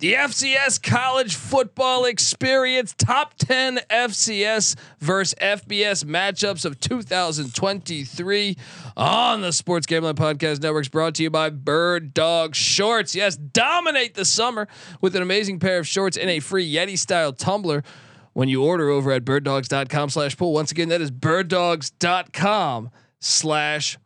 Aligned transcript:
The 0.00 0.14
FCS 0.14 0.82
college 0.82 1.36
football 1.36 2.04
experience 2.04 2.94
top 2.98 3.34
10 3.34 3.78
FCS 3.88 4.76
versus 4.98 5.36
FBS 5.40 6.04
matchups 6.04 6.64
of 6.64 6.80
2023 6.80 8.56
on 8.96 9.40
the 9.40 9.52
Sports 9.52 9.86
Gambling 9.86 10.16
Podcast 10.16 10.60
Networks 10.60 10.88
brought 10.88 11.14
to 11.14 11.22
you 11.22 11.30
by 11.30 11.48
Bird 11.48 12.12
Dog 12.12 12.56
Shorts. 12.56 13.14
Yes, 13.14 13.36
dominate 13.36 14.14
the 14.14 14.24
summer 14.24 14.66
with 15.00 15.14
an 15.14 15.22
amazing 15.22 15.60
pair 15.60 15.78
of 15.78 15.86
shorts 15.86 16.16
and 16.16 16.28
a 16.28 16.40
free 16.40 16.70
Yeti 16.70 16.98
style 16.98 17.32
tumbler 17.32 17.84
when 18.32 18.48
you 18.48 18.64
order 18.64 18.88
over 18.88 19.12
at 19.12 19.24
birddogs.com 19.24 20.10
slash 20.10 20.36
pool. 20.36 20.52
Once 20.52 20.72
again, 20.72 20.88
that 20.88 21.02
is 21.02 21.12
birddogs.com 21.12 22.90
slash 23.20 23.96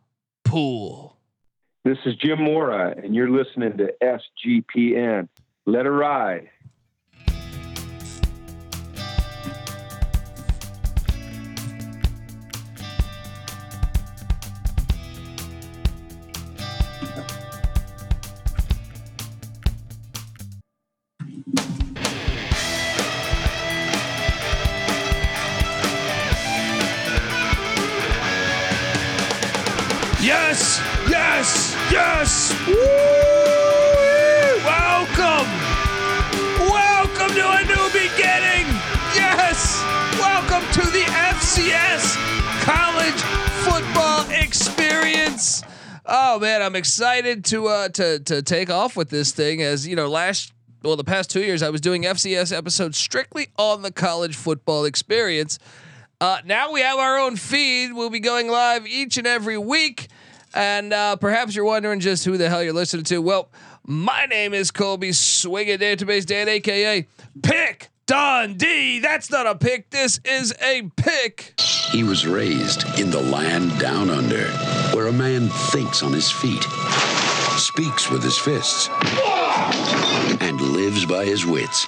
pool. 0.45 1.17
This 1.83 1.97
is 2.05 2.15
Jim 2.17 2.43
Mora, 2.43 2.93
and 3.03 3.15
you're 3.15 3.31
listening 3.31 3.75
to 3.77 3.91
SGPN. 4.03 5.27
Let 5.69 5.85
her 5.85 5.91
ride. 5.91 6.49
Oh 46.11 46.39
man, 46.39 46.63
I'm 46.63 46.75
excited 46.75 47.45
to 47.45 47.67
uh 47.67 47.89
to 47.89 48.19
to 48.21 48.41
take 48.41 48.71
off 48.71 48.97
with 48.97 49.09
this 49.09 49.31
thing 49.31 49.61
as 49.61 49.87
you 49.87 49.95
know 49.95 50.09
last 50.09 50.51
well 50.81 50.95
the 50.95 51.03
past 51.03 51.29
2 51.29 51.41
years 51.41 51.61
I 51.61 51.69
was 51.69 51.81
doing 51.81 52.01
FCS 52.03 52.55
episodes 52.55 52.97
strictly 52.97 53.49
on 53.59 53.83
the 53.83 53.91
college 53.91 54.35
football 54.35 54.85
experience. 54.85 55.59
Uh, 56.19 56.39
now 56.45 56.71
we 56.71 56.81
have 56.81 56.97
our 56.97 57.19
own 57.19 57.35
feed. 57.35 57.93
We'll 57.93 58.09
be 58.09 58.19
going 58.19 58.49
live 58.49 58.87
each 58.87 59.17
and 59.17 59.27
every 59.27 59.57
week. 59.57 60.07
And 60.53 60.91
uh, 60.91 61.15
perhaps 61.15 61.55
you're 61.55 61.63
wondering 61.63 61.99
just 61.99 62.25
who 62.25 62.37
the 62.37 62.49
hell 62.49 62.63
you're 62.63 62.73
listening 62.73 63.05
to. 63.05 63.21
Well, 63.21 63.49
my 63.85 64.25
name 64.25 64.53
is 64.53 64.71
Colby 64.71 65.11
Swinging 65.11 65.77
Database 65.77 66.25
Dan, 66.25 66.49
aka 66.49 67.07
Pick 67.43 67.89
Dundee. 68.07 68.99
That's 68.99 69.29
not 69.29 69.45
a 69.45 69.53
pick. 69.55 69.91
This 69.91 70.19
is 70.25 70.53
a 70.61 70.89
pick. 70.95 71.53
He 71.91 72.03
was 72.03 72.25
raised 72.25 72.83
in 72.99 73.11
the 73.11 73.21
land 73.21 73.79
down 73.79 74.09
under, 74.09 74.49
where 74.93 75.07
a 75.07 75.13
man 75.13 75.49
thinks 75.71 76.03
on 76.03 76.13
his 76.13 76.31
feet, 76.31 76.63
speaks 77.57 78.09
with 78.09 78.23
his 78.23 78.37
fists, 78.37 78.89
and 80.41 80.59
lives 80.61 81.05
by 81.05 81.25
his 81.25 81.45
wits. 81.45 81.85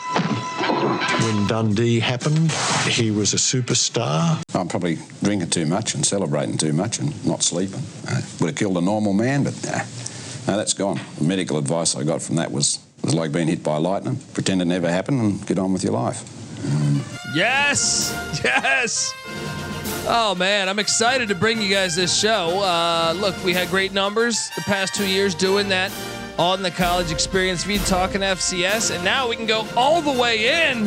When 1.24 1.48
Dundee 1.48 2.00
happened, 2.00 2.52
he 2.88 3.12
was 3.12 3.34
a 3.34 3.38
superstar. 3.38 4.42
I'm 4.54 4.68
probably 4.68 5.00
drinking 5.24 5.50
too 5.50 5.66
much 5.66 5.96
and 5.96 6.06
celebrating 6.06 6.58
too 6.58 6.74
much 6.74 7.00
and 7.00 7.14
not 7.26 7.44
sleeping. 7.44 7.82
Uh, 8.08 8.22
would 8.40 8.48
have 8.48 8.56
killed 8.56 8.78
a 8.78 8.82
normal 8.82 9.14
man, 9.14 9.44
but 9.44 9.54
nah, 9.64 9.84
no, 10.48 10.58
that's 10.58 10.74
gone. 10.74 11.00
The 11.18 11.24
medical 11.24 11.58
advice 11.58 11.96
I 11.96 12.04
got 12.04 12.22
from 12.22 12.36
that 12.38 12.52
was 12.52 12.80
was 13.04 13.16
like 13.16 13.32
being 13.32 13.48
hit 13.48 13.64
by 13.64 13.78
lightning. 13.78 14.20
Pretend 14.34 14.62
it 14.62 14.66
never 14.66 14.90
happened 14.90 15.22
and 15.22 15.48
get 15.48 15.58
on 15.58 15.74
with 15.74 15.84
your 15.84 15.94
life. 15.94 16.24
Yes, 17.34 18.12
yes. 18.44 19.14
Oh 20.08 20.34
man, 20.34 20.68
I'm 20.68 20.80
excited 20.80 21.30
to 21.30 21.36
bring 21.36 21.62
you 21.62 21.70
guys 21.70 21.96
this 21.96 22.18
show. 22.18 22.60
Uh, 22.64 23.14
look, 23.16 23.42
we 23.44 23.54
had 23.54 23.70
great 23.70 23.94
numbers 23.94 24.50
the 24.56 24.62
past 24.62 24.96
two 24.96 25.08
years 25.08 25.36
doing 25.36 25.70
that 25.70 25.92
on 26.40 26.64
the 26.64 26.72
college 26.72 27.12
experience 27.12 27.64
feed, 27.64 27.82
talking 27.82 28.22
FCS, 28.22 28.94
and 28.94 29.04
now 29.06 29.30
we 29.30 29.36
can 29.36 29.46
go 29.46 29.66
all 29.78 30.02
the 30.02 30.12
way 30.12 30.72
in, 30.72 30.86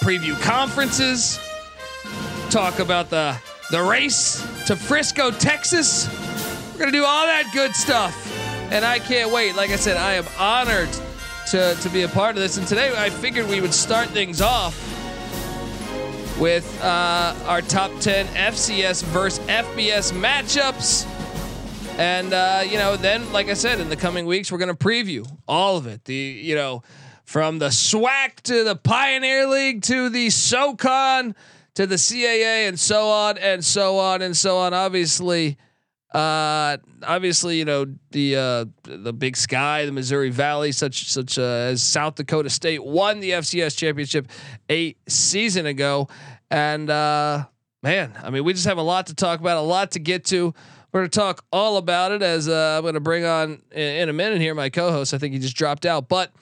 preview 0.00 0.40
conferences, 0.40 1.40
talk 2.50 2.78
about 2.78 3.10
the 3.10 3.36
the 3.72 3.82
race 3.82 4.46
to 4.66 4.76
Frisco, 4.76 5.32
Texas. 5.32 6.08
We're 6.72 6.78
gonna 6.78 6.92
do 6.92 7.04
all 7.04 7.26
that 7.26 7.50
good 7.52 7.74
stuff, 7.74 8.14
and 8.70 8.84
I 8.84 9.00
can't 9.00 9.32
wait. 9.32 9.56
Like 9.56 9.70
I 9.70 9.76
said, 9.76 9.96
I 9.96 10.12
am 10.14 10.26
honored 10.38 10.88
to 11.48 11.74
to 11.74 11.88
be 11.88 12.02
a 12.02 12.08
part 12.08 12.36
of 12.36 12.42
this. 12.42 12.58
And 12.58 12.66
today, 12.66 12.94
I 12.96 13.10
figured 13.10 13.48
we 13.48 13.60
would 13.60 13.74
start 13.74 14.08
things 14.10 14.40
off 14.40 14.87
with 16.38 16.82
uh, 16.82 17.34
our 17.46 17.62
top 17.62 17.90
10 18.00 18.26
FCS 18.26 19.02
versus 19.04 19.44
FBS 19.46 20.12
matchups. 20.12 21.06
And, 21.98 22.32
uh, 22.32 22.62
you 22.64 22.78
know, 22.78 22.96
then, 22.96 23.32
like 23.32 23.48
I 23.48 23.54
said, 23.54 23.80
in 23.80 23.88
the 23.88 23.96
coming 23.96 24.24
weeks, 24.24 24.52
we're 24.52 24.58
going 24.58 24.74
to 24.74 24.84
preview 24.86 25.28
all 25.48 25.76
of 25.76 25.86
it. 25.86 26.04
The, 26.04 26.14
you 26.14 26.54
know, 26.54 26.82
from 27.24 27.58
the 27.58 27.68
SWAC 27.68 28.36
to 28.44 28.62
the 28.62 28.76
Pioneer 28.76 29.46
League 29.46 29.82
to 29.82 30.08
the 30.08 30.30
SOCON 30.30 31.34
to 31.74 31.86
the 31.86 31.96
CAA 31.96 32.68
and 32.68 32.78
so 32.78 33.08
on 33.08 33.36
and 33.38 33.64
so 33.64 33.98
on 33.98 34.22
and 34.22 34.36
so 34.36 34.58
on. 34.58 34.74
Obviously, 34.74 35.58
uh, 36.12 36.78
obviously, 37.02 37.58
you 37.58 37.64
know 37.66 37.86
the 38.12 38.36
uh, 38.36 38.64
the 38.84 39.12
Big 39.12 39.36
Sky, 39.36 39.84
the 39.84 39.92
Missouri 39.92 40.30
Valley, 40.30 40.72
such 40.72 41.10
such 41.10 41.38
uh, 41.38 41.42
as 41.42 41.82
South 41.82 42.14
Dakota 42.14 42.48
State 42.48 42.82
won 42.82 43.20
the 43.20 43.30
FCS 43.32 43.76
championship 43.76 44.28
a 44.70 44.96
season 45.06 45.66
ago, 45.66 46.08
and 46.50 46.88
uh, 46.88 47.44
man, 47.82 48.14
I 48.22 48.30
mean, 48.30 48.44
we 48.44 48.54
just 48.54 48.66
have 48.66 48.78
a 48.78 48.82
lot 48.82 49.08
to 49.08 49.14
talk 49.14 49.40
about, 49.40 49.58
a 49.58 49.60
lot 49.60 49.92
to 49.92 49.98
get 49.98 50.24
to. 50.26 50.54
We're 50.92 51.00
going 51.00 51.10
to 51.10 51.18
talk 51.18 51.44
all 51.52 51.76
about 51.76 52.12
it 52.12 52.22
as 52.22 52.48
uh, 52.48 52.76
I'm 52.78 52.82
going 52.82 52.94
to 52.94 53.00
bring 53.00 53.26
on 53.26 53.62
in, 53.70 53.82
in 53.82 54.08
a 54.08 54.14
minute 54.14 54.40
here 54.40 54.54
my 54.54 54.70
co-host. 54.70 55.12
I 55.12 55.18
think 55.18 55.34
he 55.34 55.38
just 55.38 55.56
dropped 55.56 55.84
out, 55.86 56.08
but. 56.08 56.32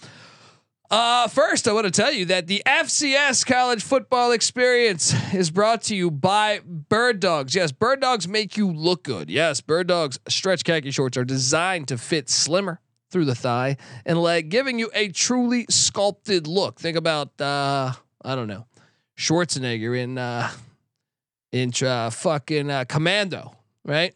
Uh, 0.88 1.26
first, 1.26 1.66
I 1.66 1.72
want 1.72 1.86
to 1.86 1.90
tell 1.90 2.12
you 2.12 2.26
that 2.26 2.46
the 2.46 2.62
FCS 2.64 3.44
college 3.44 3.82
football 3.82 4.30
experience 4.30 5.12
is 5.34 5.50
brought 5.50 5.82
to 5.84 5.96
you 5.96 6.12
by 6.12 6.60
Bird 6.64 7.18
Dogs. 7.18 7.56
Yes, 7.56 7.72
Bird 7.72 8.00
Dogs 8.00 8.28
make 8.28 8.56
you 8.56 8.70
look 8.70 9.02
good. 9.02 9.28
Yes, 9.28 9.60
Bird 9.60 9.88
Dogs 9.88 10.20
stretch 10.28 10.62
khaki 10.62 10.92
shorts 10.92 11.16
are 11.16 11.24
designed 11.24 11.88
to 11.88 11.98
fit 11.98 12.28
slimmer 12.28 12.80
through 13.10 13.24
the 13.24 13.34
thigh 13.34 13.76
and 14.04 14.20
leg, 14.22 14.48
giving 14.48 14.78
you 14.78 14.88
a 14.94 15.08
truly 15.08 15.66
sculpted 15.68 16.46
look. 16.46 16.78
Think 16.78 16.96
about, 16.96 17.40
uh, 17.40 17.92
I 18.24 18.34
don't 18.36 18.48
know, 18.48 18.66
Schwarzenegger 19.18 19.98
in, 19.98 20.18
uh, 20.18 20.50
in 21.50 21.72
uh, 21.82 22.10
fucking 22.10 22.70
uh, 22.70 22.84
Commando, 22.84 23.56
right? 23.84 24.14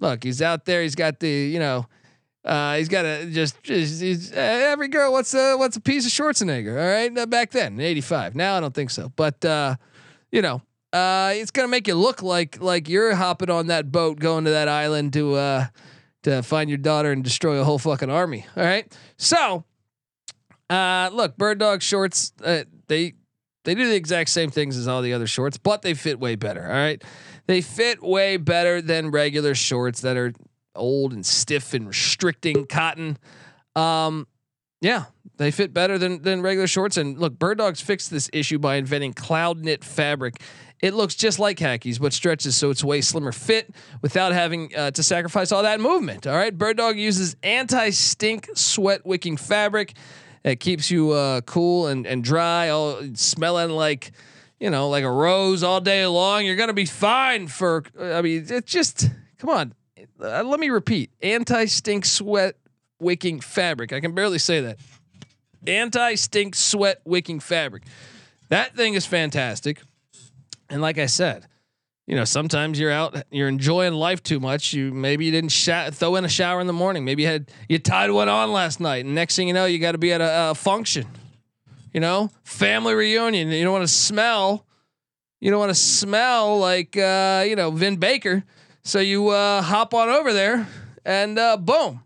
Look, 0.00 0.24
he's 0.24 0.40
out 0.40 0.64
there. 0.64 0.82
He's 0.82 0.94
got 0.94 1.20
the, 1.20 1.28
you 1.28 1.58
know, 1.58 1.86
uh, 2.44 2.76
he's 2.76 2.88
got 2.88 3.06
a 3.06 3.26
just, 3.26 3.62
just 3.62 4.02
he's, 4.02 4.32
uh, 4.32 4.36
every 4.36 4.88
girl. 4.88 5.12
What's 5.12 5.32
a 5.34 5.56
what's 5.56 5.76
a 5.76 5.80
piece 5.80 6.04
of 6.04 6.12
Schwarzenegger? 6.12 6.78
All 6.78 7.16
right, 7.16 7.30
back 7.30 7.50
then, 7.50 7.80
'85. 7.80 8.34
Now 8.34 8.56
I 8.56 8.60
don't 8.60 8.74
think 8.74 8.90
so, 8.90 9.10
but 9.16 9.42
uh, 9.44 9.76
you 10.30 10.42
know, 10.42 10.60
uh, 10.92 11.32
it's 11.34 11.50
gonna 11.50 11.68
make 11.68 11.88
you 11.88 11.94
look 11.94 12.22
like 12.22 12.60
like 12.60 12.88
you're 12.88 13.14
hopping 13.14 13.50
on 13.50 13.68
that 13.68 13.90
boat 13.90 14.18
going 14.18 14.44
to 14.44 14.50
that 14.50 14.68
island 14.68 15.14
to 15.14 15.34
uh, 15.34 15.66
to 16.24 16.42
find 16.42 16.68
your 16.68 16.78
daughter 16.78 17.12
and 17.12 17.24
destroy 17.24 17.58
a 17.60 17.64
whole 17.64 17.78
fucking 17.78 18.10
army. 18.10 18.44
All 18.56 18.64
right, 18.64 18.94
so 19.16 19.64
uh, 20.68 21.10
look, 21.12 21.38
Bird 21.38 21.58
Dog 21.58 21.80
shorts. 21.80 22.34
Uh, 22.44 22.64
they 22.88 23.14
they 23.64 23.74
do 23.74 23.88
the 23.88 23.96
exact 23.96 24.28
same 24.28 24.50
things 24.50 24.76
as 24.76 24.86
all 24.86 25.00
the 25.00 25.14
other 25.14 25.26
shorts, 25.26 25.56
but 25.56 25.80
they 25.80 25.94
fit 25.94 26.20
way 26.20 26.34
better. 26.34 26.62
All 26.62 26.72
right, 26.72 27.02
they 27.46 27.62
fit 27.62 28.02
way 28.02 28.36
better 28.36 28.82
than 28.82 29.10
regular 29.10 29.54
shorts 29.54 30.02
that 30.02 30.18
are 30.18 30.34
old 30.74 31.12
and 31.12 31.24
stiff 31.24 31.74
and 31.74 31.86
restricting 31.86 32.66
cotton. 32.66 33.18
Um, 33.76 34.26
yeah, 34.80 35.04
they 35.38 35.50
fit 35.50 35.72
better 35.72 35.98
than 35.98 36.22
than 36.22 36.42
regular 36.42 36.66
shorts. 36.66 36.96
And 36.96 37.18
look, 37.18 37.38
Bird 37.38 37.58
Dogs 37.58 37.80
fixed 37.80 38.10
this 38.10 38.28
issue 38.32 38.58
by 38.58 38.76
inventing 38.76 39.14
cloud 39.14 39.58
knit 39.60 39.82
fabric. 39.82 40.40
It 40.80 40.92
looks 40.92 41.14
just 41.14 41.38
like 41.38 41.56
khakis, 41.56 41.98
but 41.98 42.12
stretches 42.12 42.56
so 42.56 42.68
it's 42.68 42.84
way 42.84 43.00
slimmer 43.00 43.32
fit 43.32 43.74
without 44.02 44.32
having 44.32 44.76
uh, 44.76 44.90
to 44.90 45.02
sacrifice 45.02 45.52
all 45.52 45.62
that 45.62 45.80
movement. 45.80 46.26
All 46.26 46.34
right, 46.34 46.56
Bird 46.56 46.76
Dog 46.76 46.98
uses 46.98 47.36
anti 47.42 47.90
stink 47.90 48.50
sweat 48.54 49.06
wicking 49.06 49.38
fabric. 49.38 49.94
It 50.44 50.60
keeps 50.60 50.90
you 50.90 51.12
uh, 51.12 51.40
cool 51.42 51.86
and 51.86 52.06
and 52.06 52.22
dry, 52.22 52.68
all 52.68 53.00
smelling 53.14 53.70
like 53.70 54.12
you 54.60 54.68
know 54.68 54.90
like 54.90 55.04
a 55.04 55.10
rose 55.10 55.62
all 55.62 55.80
day 55.80 56.04
long. 56.06 56.44
You're 56.44 56.56
gonna 56.56 56.74
be 56.74 56.84
fine 56.84 57.48
for. 57.48 57.84
I 57.98 58.20
mean, 58.20 58.44
it's 58.50 58.70
just 58.70 59.08
come 59.38 59.48
on 59.48 59.74
uh, 60.24 60.42
let 60.44 60.58
me 60.58 60.70
repeat 60.70 61.10
anti 61.22 61.66
stink 61.66 62.04
sweat 62.04 62.56
wicking 62.98 63.40
fabric. 63.40 63.92
I 63.92 64.00
can 64.00 64.12
barely 64.12 64.38
say 64.38 64.60
that. 64.62 64.78
Anti 65.66 66.14
stink 66.16 66.54
sweat 66.54 67.00
wicking 67.04 67.40
fabric. 67.40 67.84
That 68.48 68.74
thing 68.76 68.94
is 68.94 69.06
fantastic. 69.06 69.80
And 70.68 70.82
like 70.82 70.98
I 70.98 71.06
said, 71.06 71.46
you 72.06 72.16
know, 72.16 72.24
sometimes 72.24 72.78
you're 72.78 72.90
out, 72.90 73.16
you're 73.30 73.48
enjoying 73.48 73.94
life 73.94 74.22
too 74.22 74.38
much. 74.38 74.74
You 74.74 74.92
maybe 74.92 75.24
you 75.24 75.30
didn't 75.30 75.52
sh- 75.52 75.90
throw 75.92 76.16
in 76.16 76.24
a 76.24 76.28
shower 76.28 76.60
in 76.60 76.66
the 76.66 76.72
morning. 76.72 77.04
Maybe 77.04 77.22
you 77.22 77.28
had 77.28 77.50
you 77.68 77.78
tied 77.78 78.10
one 78.10 78.28
on 78.28 78.52
last 78.52 78.78
night, 78.78 79.04
and 79.04 79.14
next 79.14 79.36
thing 79.36 79.48
you 79.48 79.54
know, 79.54 79.64
you 79.64 79.78
got 79.78 79.92
to 79.92 79.98
be 79.98 80.12
at 80.12 80.20
a, 80.20 80.50
a 80.50 80.54
function. 80.54 81.06
You 81.92 82.00
know, 82.00 82.30
family 82.42 82.92
reunion. 82.94 83.48
You 83.48 83.62
don't 83.62 83.72
want 83.72 83.86
to 83.86 83.94
smell. 83.94 84.66
You 85.40 85.50
don't 85.50 85.60
want 85.60 85.70
to 85.70 85.80
smell 85.80 86.58
like 86.58 86.96
uh, 86.96 87.44
you 87.46 87.56
know 87.56 87.70
Vin 87.70 87.96
Baker. 87.96 88.44
So 88.84 89.00
you 89.00 89.28
uh, 89.28 89.62
hop 89.62 89.94
on 89.94 90.10
over 90.10 90.32
there, 90.32 90.68
and 91.04 91.38
uh, 91.38 91.56
boom, 91.56 92.02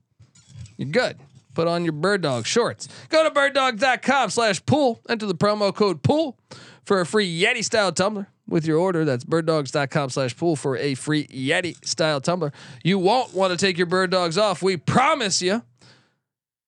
you're 0.76 0.88
good. 0.88 1.18
Put 1.54 1.66
on 1.66 1.82
your 1.84 1.92
bird 1.92 2.22
dog 2.22 2.46
shorts. 2.46 2.88
Go 3.08 3.24
to 3.24 3.30
birddog.com 3.30 4.30
slash 4.30 4.64
pool. 4.64 5.00
Enter 5.08 5.26
the 5.26 5.34
promo 5.34 5.74
code 5.74 6.04
pool 6.04 6.38
for 6.84 7.00
a 7.00 7.06
free 7.06 7.40
Yeti 7.40 7.64
style 7.64 7.90
tumbler 7.90 8.28
with 8.46 8.64
your 8.64 8.78
order. 8.78 9.04
That's 9.04 9.24
birddogs.com 9.24 10.10
slash 10.10 10.36
pool 10.36 10.54
for 10.54 10.76
a 10.76 10.94
free 10.94 11.26
Yeti 11.26 11.84
style 11.84 12.20
tumbler. 12.20 12.52
You 12.84 13.00
won't 13.00 13.34
want 13.34 13.50
to 13.50 13.56
take 13.56 13.76
your 13.76 13.88
bird 13.88 14.10
dogs 14.10 14.38
off. 14.38 14.62
We 14.62 14.76
promise 14.76 15.42
you. 15.42 15.62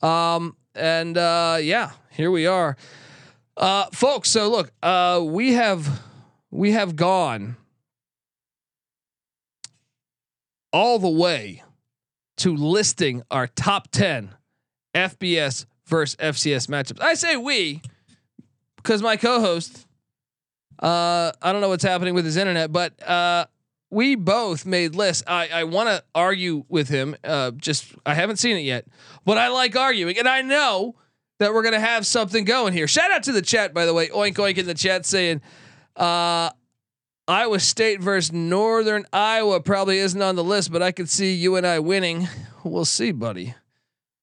Um, 0.03 0.57
and 0.75 1.17
uh, 1.17 1.59
yeah, 1.61 1.93
here 2.11 2.33
we 2.33 2.47
are. 2.47 2.77
Uh, 3.57 3.87
folks, 3.93 4.29
so 4.29 4.51
look, 4.51 4.73
uh, 4.83 5.21
we 5.23 5.53
have 5.53 6.03
we 6.51 6.73
have 6.73 6.97
gone 6.97 7.57
all 10.73 10.99
the 10.99 11.09
way 11.09 11.63
to 12.39 12.55
listing 12.55 13.23
our 13.31 13.47
top 13.47 13.91
10 13.91 14.31
FBS 14.95 15.67
versus 15.87 16.17
FCS 16.17 16.69
matchups. 16.69 17.03
I 17.03 17.15
say 17.15 17.37
we 17.37 17.83
because 18.77 19.03
my 19.03 19.17
co-host 19.17 19.87
uh, 20.81 21.33
I 21.43 21.53
don't 21.53 21.61
know 21.61 21.69
what's 21.69 21.85
happening 21.85 22.15
with 22.15 22.25
his 22.25 22.39
internet, 22.39 22.73
but 22.73 23.01
uh, 23.07 23.47
we 23.91 24.15
both 24.15 24.65
made 24.65 24.95
lists. 24.95 25.23
I, 25.27 25.49
I 25.53 25.65
want 25.65 25.91
to 25.91 26.03
argue 26.15 26.65
with 26.69 26.89
him. 26.89 27.17
Uh, 27.23 27.51
just 27.51 27.95
I 28.07 28.15
haven't 28.15 28.37
seen 28.37 28.57
it 28.57 28.61
yet, 28.61 28.87
but 29.27 29.37
I 29.37 29.49
like 29.49 29.77
arguing, 29.77 30.19
and 30.19 30.27
I 30.27 30.41
know 30.41 30.95
that 31.39 31.53
we're 31.53 31.63
gonna 31.63 31.81
have 31.81 32.07
something 32.07 32.45
going 32.45 32.73
here. 32.73 32.89
Shout 32.89 33.11
out 33.11 33.25
to 33.25 33.33
the 33.33 33.43
chat, 33.43 33.75
by 33.75 33.85
the 33.85 33.93
way. 33.93 34.09
Oink 34.09 34.37
oink 34.37 34.57
in 34.57 34.67
the 34.67 34.75
chat 34.75 35.05
saying, 35.05 35.43
uh, 35.97 36.51
Iowa 37.31 37.61
State 37.61 38.01
versus 38.01 38.33
Northern 38.33 39.07
Iowa 39.13 39.61
probably 39.61 39.99
isn't 39.99 40.21
on 40.21 40.35
the 40.35 40.43
list, 40.43 40.73
but 40.73 40.83
I 40.83 40.91
could 40.91 41.09
see 41.09 41.33
you 41.33 41.55
and 41.55 41.65
I 41.65 41.79
winning. 41.79 42.27
We'll 42.65 42.85
see, 42.85 43.13
buddy. 43.13 43.55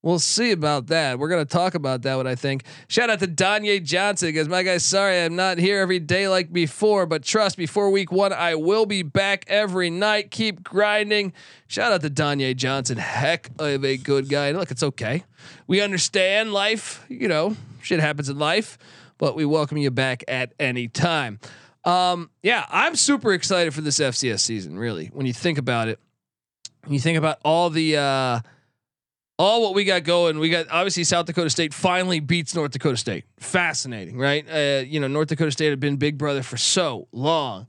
We'll 0.02 0.20
see 0.20 0.52
about 0.52 0.88
that. 0.88 1.18
We're 1.18 1.30
gonna 1.30 1.46
talk 1.46 1.74
about 1.74 2.02
that. 2.02 2.16
What 2.16 2.28
I 2.28 2.36
think. 2.36 2.66
Shout 2.90 3.10
out 3.10 3.20
to 3.20 3.28
Danye 3.28 3.82
Johnson 3.82 4.28
because 4.28 4.50
my 4.50 4.62
guy. 4.62 4.78
Sorry, 4.78 5.22
I'm 5.22 5.38
not 5.38 5.58
here 5.58 5.80
every 5.80 6.00
day 6.00 6.28
like 6.28 6.52
before, 6.52 7.06
but 7.06 7.24
trust. 7.24 7.56
Before 7.56 7.90
week 7.90 8.12
one, 8.12 8.34
I 8.34 8.56
will 8.56 8.86
be 8.86 9.04
back 9.04 9.46
every 9.48 9.90
night. 9.90 10.30
Keep 10.30 10.62
grinding. 10.62 11.32
Shout 11.68 11.94
out 11.94 12.02
to 12.02 12.10
Danye 12.10 12.58
Johnson. 12.58 12.98
Heck 12.98 13.50
of 13.58 13.86
a 13.86 13.96
good 13.96 14.28
guy. 14.28 14.52
Look, 14.52 14.70
it's 14.70 14.84
okay. 14.84 15.24
We 15.66 15.80
understand 15.80 16.52
life. 16.52 17.06
You 17.08 17.30
know, 17.30 17.56
shit 17.82 18.02
happens 18.02 18.28
in 18.28 18.38
life, 18.38 18.78
but 19.18 19.34
we 19.34 19.46
welcome 19.46 19.78
you 19.78 19.92
back 19.92 20.26
at 20.28 20.54
any 20.60 20.90
time. 20.90 21.40
Um, 21.88 22.30
yeah, 22.44 22.66
I'm 22.70 22.96
super 22.96 23.34
excited 23.34 23.74
for 23.74 23.82
this 23.82 24.00
FCS 24.00 24.40
season. 24.42 24.78
Really, 24.78 25.08
when 25.08 25.26
you 25.26 25.34
think 25.34 25.58
about 25.58 25.88
it, 25.88 26.00
when 26.84 26.94
you 26.94 27.00
think 27.00 27.18
about 27.18 27.40
all 27.44 27.70
the. 27.70 27.98
Uh, 27.98 28.40
all 29.40 29.62
what 29.62 29.76
we 29.76 29.84
got 29.84 30.04
going. 30.04 30.40
We 30.40 30.50
got 30.50 30.66
obviously 30.72 31.04
South 31.04 31.28
Dakota 31.28 31.50
State 31.50 31.74
finally 31.74 32.20
beats 32.20 32.56
North 32.56 32.72
Dakota 32.72 32.98
State. 32.98 33.26
Fascinating, 33.40 34.18
right? 34.18 34.44
Uh, 34.50 34.84
you 34.84 35.00
know, 35.00 35.08
North 35.08 35.28
Dakota 35.28 35.52
State 35.52 35.70
had 35.70 35.80
been 35.80 35.98
Big 35.98 36.18
Brother 36.18 36.42
for 36.42 36.58
so 36.58 37.08
long, 37.12 37.68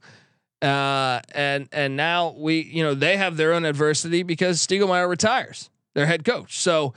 uh, 0.63 1.21
and 1.35 1.69
and 1.71 1.97
now 1.97 2.35
we, 2.39 2.63
you 2.63 2.83
know, 2.83 2.95
they 2.95 3.17
have 3.17 3.37
their 3.37 3.53
own 3.53 3.65
adversity 3.65 4.23
because 4.23 4.67
Stiegelmeier 4.67 5.09
retires, 5.09 5.69
their 5.95 6.07
head 6.07 6.25
coach. 6.25 6.59
So 6.59 6.95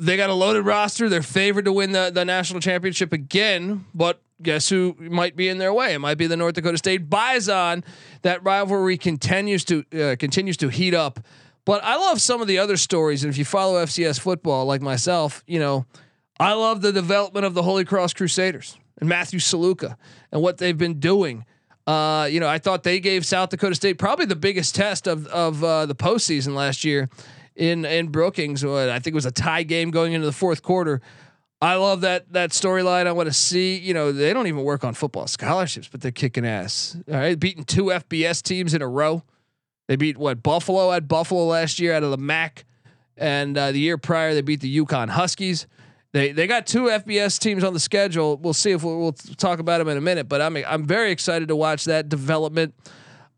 they 0.00 0.16
got 0.16 0.30
a 0.30 0.34
loaded 0.34 0.66
roster. 0.66 1.08
They're 1.08 1.22
favored 1.22 1.66
to 1.66 1.72
win 1.72 1.92
the 1.92 2.10
the 2.12 2.24
national 2.24 2.60
championship 2.60 3.12
again, 3.12 3.86
but 3.94 4.20
guess 4.42 4.68
who 4.68 4.96
might 4.98 5.36
be 5.36 5.48
in 5.48 5.58
their 5.58 5.72
way? 5.72 5.94
It 5.94 5.98
might 5.98 6.18
be 6.18 6.26
the 6.26 6.36
North 6.36 6.54
Dakota 6.54 6.78
State 6.78 7.08
Bison. 7.08 7.84
That 8.22 8.42
rivalry 8.44 8.96
continues 8.96 9.64
to 9.66 9.84
uh, 9.92 10.16
continues 10.18 10.56
to 10.58 10.68
heat 10.68 10.94
up 10.94 11.20
but 11.64 11.84
I 11.84 11.96
love 11.96 12.20
some 12.20 12.40
of 12.40 12.48
the 12.48 12.58
other 12.58 12.76
stories. 12.76 13.22
And 13.22 13.32
if 13.32 13.38
you 13.38 13.44
follow 13.44 13.84
FCS 13.84 14.18
football 14.18 14.64
like 14.66 14.82
myself, 14.82 15.44
you 15.46 15.58
know, 15.58 15.86
I 16.38 16.54
love 16.54 16.80
the 16.80 16.92
development 16.92 17.46
of 17.46 17.54
the 17.54 17.62
Holy 17.62 17.84
Cross 17.84 18.14
Crusaders 18.14 18.78
and 18.98 19.08
Matthew 19.08 19.38
Sluka 19.38 19.96
and 20.32 20.42
what 20.42 20.58
they've 20.58 20.76
been 20.76 20.98
doing. 20.98 21.44
Uh, 21.86 22.28
you 22.30 22.40
know, 22.40 22.48
I 22.48 22.58
thought 22.58 22.82
they 22.82 23.00
gave 23.00 23.26
South 23.26 23.50
Dakota 23.50 23.74
State 23.74 23.98
probably 23.98 24.26
the 24.26 24.36
biggest 24.36 24.74
test 24.74 25.06
of 25.06 25.26
of 25.28 25.62
uh, 25.62 25.86
the 25.86 25.94
postseason 25.94 26.54
last 26.54 26.84
year 26.84 27.08
in 27.56 27.84
in 27.84 28.08
Brookings. 28.08 28.64
I 28.64 28.98
think 28.98 29.08
it 29.08 29.14
was 29.14 29.26
a 29.26 29.30
tie 29.30 29.62
game 29.62 29.90
going 29.90 30.12
into 30.12 30.26
the 30.26 30.32
fourth 30.32 30.62
quarter. 30.62 31.00
I 31.62 31.74
love 31.74 32.00
that 32.02 32.32
that 32.32 32.50
storyline. 32.50 33.06
I 33.06 33.12
want 33.12 33.28
to 33.28 33.34
see. 33.34 33.76
You 33.76 33.92
know, 33.92 34.12
they 34.12 34.32
don't 34.32 34.46
even 34.46 34.62
work 34.62 34.82
on 34.82 34.94
football 34.94 35.26
scholarships, 35.26 35.88
but 35.88 36.00
they're 36.00 36.10
kicking 36.10 36.46
ass. 36.46 36.96
All 37.08 37.14
right, 37.14 37.38
beating 37.38 37.64
two 37.64 37.86
FBS 37.86 38.42
teams 38.42 38.72
in 38.72 38.80
a 38.80 38.88
row. 38.88 39.22
They 39.86 39.96
beat 39.96 40.16
what 40.16 40.42
Buffalo 40.42 40.92
at 40.92 41.06
Buffalo 41.08 41.46
last 41.46 41.78
year 41.78 41.92
out 41.92 42.02
of 42.02 42.10
the 42.12 42.18
MAC, 42.18 42.64
and 43.16 43.58
uh, 43.58 43.72
the 43.72 43.80
year 43.80 43.98
prior 43.98 44.32
they 44.32 44.40
beat 44.40 44.60
the 44.60 44.78
UConn 44.78 45.10
Huskies. 45.10 45.66
They 46.12 46.32
they 46.32 46.46
got 46.46 46.66
two 46.66 46.84
FBS 46.84 47.38
teams 47.38 47.62
on 47.62 47.74
the 47.74 47.80
schedule. 47.80 48.38
We'll 48.38 48.54
see 48.54 48.70
if 48.70 48.82
we'll, 48.82 48.98
we'll 48.98 49.12
talk 49.12 49.58
about 49.58 49.78
them 49.78 49.88
in 49.88 49.98
a 49.98 50.00
minute. 50.00 50.28
But 50.28 50.40
I'm 50.40 50.56
I'm 50.56 50.86
very 50.86 51.10
excited 51.10 51.48
to 51.48 51.56
watch 51.56 51.84
that 51.84 52.08
development. 52.08 52.74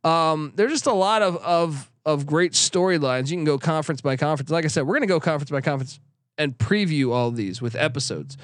Um, 0.05 0.53
there's 0.55 0.73
just 0.73 0.87
a 0.87 0.93
lot 0.93 1.23
of 1.23 1.37
of 1.39 1.91
of 2.05 2.25
great 2.25 2.53
storylines. 2.53 3.31
You 3.31 3.37
can 3.37 3.45
go 3.45 3.59
conference 3.59 4.01
by 4.01 4.17
conference. 4.17 4.51
Like 4.51 4.65
I 4.65 4.69
said, 4.69 4.87
we're 4.87 4.95
gonna 4.95 5.07
go 5.07 5.21
conference 5.21 5.51
by 5.51 5.61
conference 5.61 5.99
and 6.39 6.57
preview 6.57 7.13
all 7.13 7.31
these 7.31 7.61
with 7.61 7.75
episodes. 7.75 8.37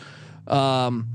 Um, 0.46 1.08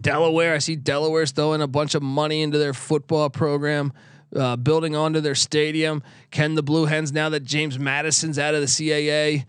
Delaware, 0.00 0.54
I 0.54 0.58
see 0.58 0.76
Delaware's 0.76 1.32
throwing 1.32 1.62
a 1.62 1.66
bunch 1.66 1.94
of 1.94 2.02
money 2.02 2.42
into 2.42 2.58
their 2.58 2.74
football 2.74 3.30
program 3.30 3.92
uh, 4.34 4.56
building 4.56 4.96
onto 4.96 5.20
their 5.20 5.34
stadium. 5.34 6.02
Can 6.30 6.54
the 6.54 6.62
Blue 6.62 6.86
Hens 6.86 7.12
now 7.12 7.28
that 7.30 7.44
James 7.44 7.78
Madison's 7.78 8.38
out 8.38 8.54
of 8.54 8.60
the 8.60 8.66
CAA? 8.66 9.44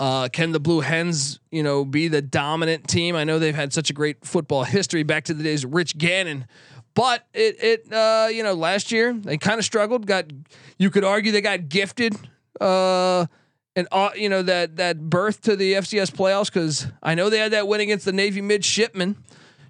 Uh, 0.00 0.28
can 0.28 0.52
the 0.52 0.60
Blue 0.60 0.80
Hens, 0.80 1.38
you 1.50 1.62
know, 1.62 1.84
be 1.84 2.08
the 2.08 2.22
dominant 2.22 2.88
team? 2.88 3.14
I 3.14 3.24
know 3.24 3.38
they've 3.38 3.54
had 3.54 3.72
such 3.72 3.90
a 3.90 3.92
great 3.92 4.24
football 4.24 4.64
history 4.64 5.02
back 5.02 5.24
to 5.24 5.34
the 5.34 5.44
days 5.44 5.64
of 5.64 5.74
Rich 5.74 5.98
Gannon, 5.98 6.46
but 6.94 7.26
it, 7.32 7.62
it, 7.62 7.92
uh, 7.92 8.28
you 8.30 8.42
know, 8.42 8.54
last 8.54 8.90
year 8.90 9.12
they 9.12 9.38
kind 9.38 9.58
of 9.58 9.64
struggled. 9.64 10.06
Got, 10.06 10.32
you 10.78 10.90
could 10.90 11.04
argue 11.04 11.30
they 11.30 11.40
got 11.40 11.68
gifted, 11.68 12.16
uh, 12.60 13.26
and 13.74 13.88
uh, 13.90 14.10
you 14.14 14.28
know 14.28 14.42
that 14.42 14.76
that 14.76 15.00
berth 15.00 15.40
to 15.42 15.56
the 15.56 15.74
FCS 15.74 16.10
playoffs 16.10 16.46
because 16.46 16.86
I 17.02 17.14
know 17.14 17.30
they 17.30 17.38
had 17.38 17.52
that 17.52 17.66
win 17.68 17.80
against 17.80 18.04
the 18.04 18.12
Navy 18.12 18.40
midshipmen 18.40 19.16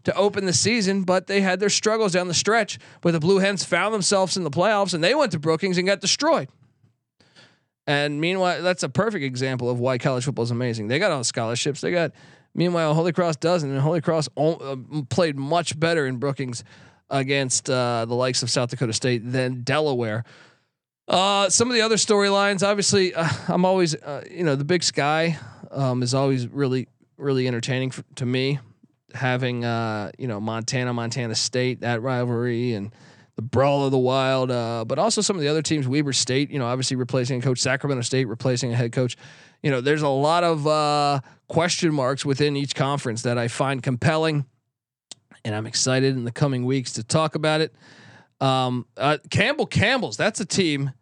to 0.04 0.14
open 0.16 0.46
the 0.46 0.52
season, 0.52 1.04
but 1.04 1.26
they 1.26 1.40
had 1.40 1.60
their 1.60 1.68
struggles 1.68 2.12
down 2.12 2.28
the 2.28 2.34
stretch 2.34 2.78
where 3.02 3.12
the 3.12 3.20
Blue 3.20 3.38
Hens 3.38 3.64
found 3.64 3.94
themselves 3.94 4.36
in 4.36 4.44
the 4.44 4.50
playoffs 4.50 4.94
and 4.94 5.02
they 5.02 5.14
went 5.14 5.32
to 5.32 5.38
Brookings 5.38 5.78
and 5.78 5.86
got 5.86 6.00
destroyed. 6.00 6.48
And 7.86 8.20
meanwhile, 8.20 8.62
that's 8.62 8.82
a 8.82 8.88
perfect 8.88 9.24
example 9.24 9.68
of 9.68 9.80
why 9.80 9.98
college 9.98 10.24
football 10.24 10.44
is 10.44 10.50
amazing. 10.50 10.88
They 10.88 10.98
got 10.98 11.10
all 11.10 11.18
the 11.18 11.24
scholarships. 11.24 11.80
They 11.80 11.90
got, 11.90 12.12
meanwhile, 12.54 12.94
Holy 12.94 13.12
Cross 13.12 13.36
doesn't, 13.36 13.68
and 13.68 13.80
Holy 13.80 14.00
Cross 14.00 14.28
uh, 14.36 14.76
played 15.08 15.36
much 15.36 15.78
better 15.78 16.06
in 16.06 16.18
Brookings 16.18 16.62
against 17.10 17.68
uh, 17.68 18.04
the 18.06 18.14
likes 18.14 18.42
of 18.42 18.50
South 18.50 18.70
Dakota 18.70 18.92
State 18.92 19.22
than 19.24 19.62
Delaware. 19.62 20.24
Uh, 21.12 21.50
some 21.50 21.68
of 21.68 21.74
the 21.74 21.82
other 21.82 21.96
storylines, 21.96 22.66
obviously, 22.66 23.14
uh, 23.14 23.28
I'm 23.48 23.66
always, 23.66 23.94
uh, 23.94 24.24
you 24.30 24.44
know, 24.44 24.56
the 24.56 24.64
Big 24.64 24.82
Sky 24.82 25.38
um, 25.70 26.02
is 26.02 26.14
always 26.14 26.48
really, 26.48 26.88
really 27.18 27.46
entertaining 27.46 27.90
for, 27.90 28.02
to 28.16 28.24
me 28.24 28.58
having 29.14 29.64
uh, 29.64 30.10
you 30.18 30.26
know 30.26 30.40
Montana, 30.40 30.92
Montana 30.92 31.34
State, 31.34 31.80
that 31.80 32.02
rivalry, 32.02 32.74
and 32.74 32.94
the 33.36 33.42
brawl 33.42 33.84
of 33.84 33.90
the 33.90 33.98
wild, 33.98 34.50
uh, 34.50 34.84
but 34.86 34.98
also 34.98 35.20
some 35.20 35.36
of 35.36 35.42
the 35.42 35.48
other 35.48 35.62
teams. 35.62 35.86
Weber 35.86 36.12
State, 36.12 36.50
you 36.50 36.58
know, 36.58 36.66
obviously 36.66 36.96
replacing 36.96 37.40
a 37.40 37.42
coach. 37.42 37.58
Sacramento 37.58 38.02
State 38.02 38.26
replacing 38.26 38.72
a 38.72 38.76
head 38.76 38.92
coach. 38.92 39.16
You 39.62 39.70
know, 39.70 39.80
there's 39.80 40.02
a 40.02 40.08
lot 40.08 40.44
of 40.44 40.66
uh, 40.66 41.20
question 41.48 41.94
marks 41.94 42.24
within 42.24 42.56
each 42.56 42.74
conference 42.74 43.22
that 43.22 43.38
I 43.38 43.48
find 43.48 43.82
compelling, 43.82 44.46
and 45.44 45.54
I'm 45.54 45.66
excited 45.66 46.16
in 46.16 46.24
the 46.24 46.32
coming 46.32 46.64
weeks 46.64 46.94
to 46.94 47.04
talk 47.04 47.34
about 47.34 47.60
it. 47.60 47.74
Um, 48.40 48.86
Campbell 49.30 49.66
Campbell's 49.66 50.16
that's 50.16 50.40
a 50.40 50.46
team. 50.46 50.92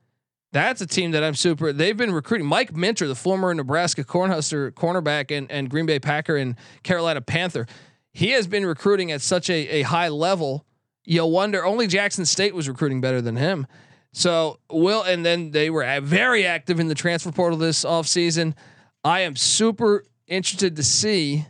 That's 0.53 0.81
a 0.81 0.87
team 0.87 1.13
that 1.13 1.23
I'm 1.23 1.35
super. 1.35 1.73
They've 1.73 1.97
been 1.97 2.13
recruiting 2.13 2.47
Mike 2.47 2.75
Minter, 2.75 3.07
the 3.07 3.15
former 3.15 3.55
Nebraska 3.55 4.03
Cornhusker 4.03 4.73
cornerback 4.73 5.37
and, 5.37 5.51
and 5.51 5.71
Green 5.71 5.87
Bay 5.87 6.01
Packer 6.01 6.37
and 6.37 6.57
Carolina 6.83 7.21
Panther 7.21 7.67
he 8.13 8.31
has 8.31 8.47
been 8.47 8.67
recruiting 8.67 9.13
at 9.13 9.23
such 9.23 9.49
a, 9.51 9.69
a 9.69 9.83
high 9.83 10.09
level. 10.09 10.67
You'll 11.05 11.31
wonder 11.31 11.65
only 11.65 11.87
Jackson 11.87 12.25
State 12.25 12.55
was 12.55 12.69
recruiting 12.69 13.01
better 13.01 13.21
than 13.21 13.37
him. 13.37 13.67
So 14.13 14.59
will 14.71 15.03
and 15.03 15.25
then 15.25 15.53
they 15.53 15.71
were 15.71 16.01
very 16.01 16.45
active 16.45 16.81
in 16.81 16.89
the 16.89 16.95
transfer 16.95 17.31
portal 17.31 17.59
this 17.59 17.85
offseason. 17.85 18.55
I 19.05 19.21
am 19.21 19.37
super 19.37 20.05
interested 20.27 20.77
to 20.77 20.83
see 20.83 21.47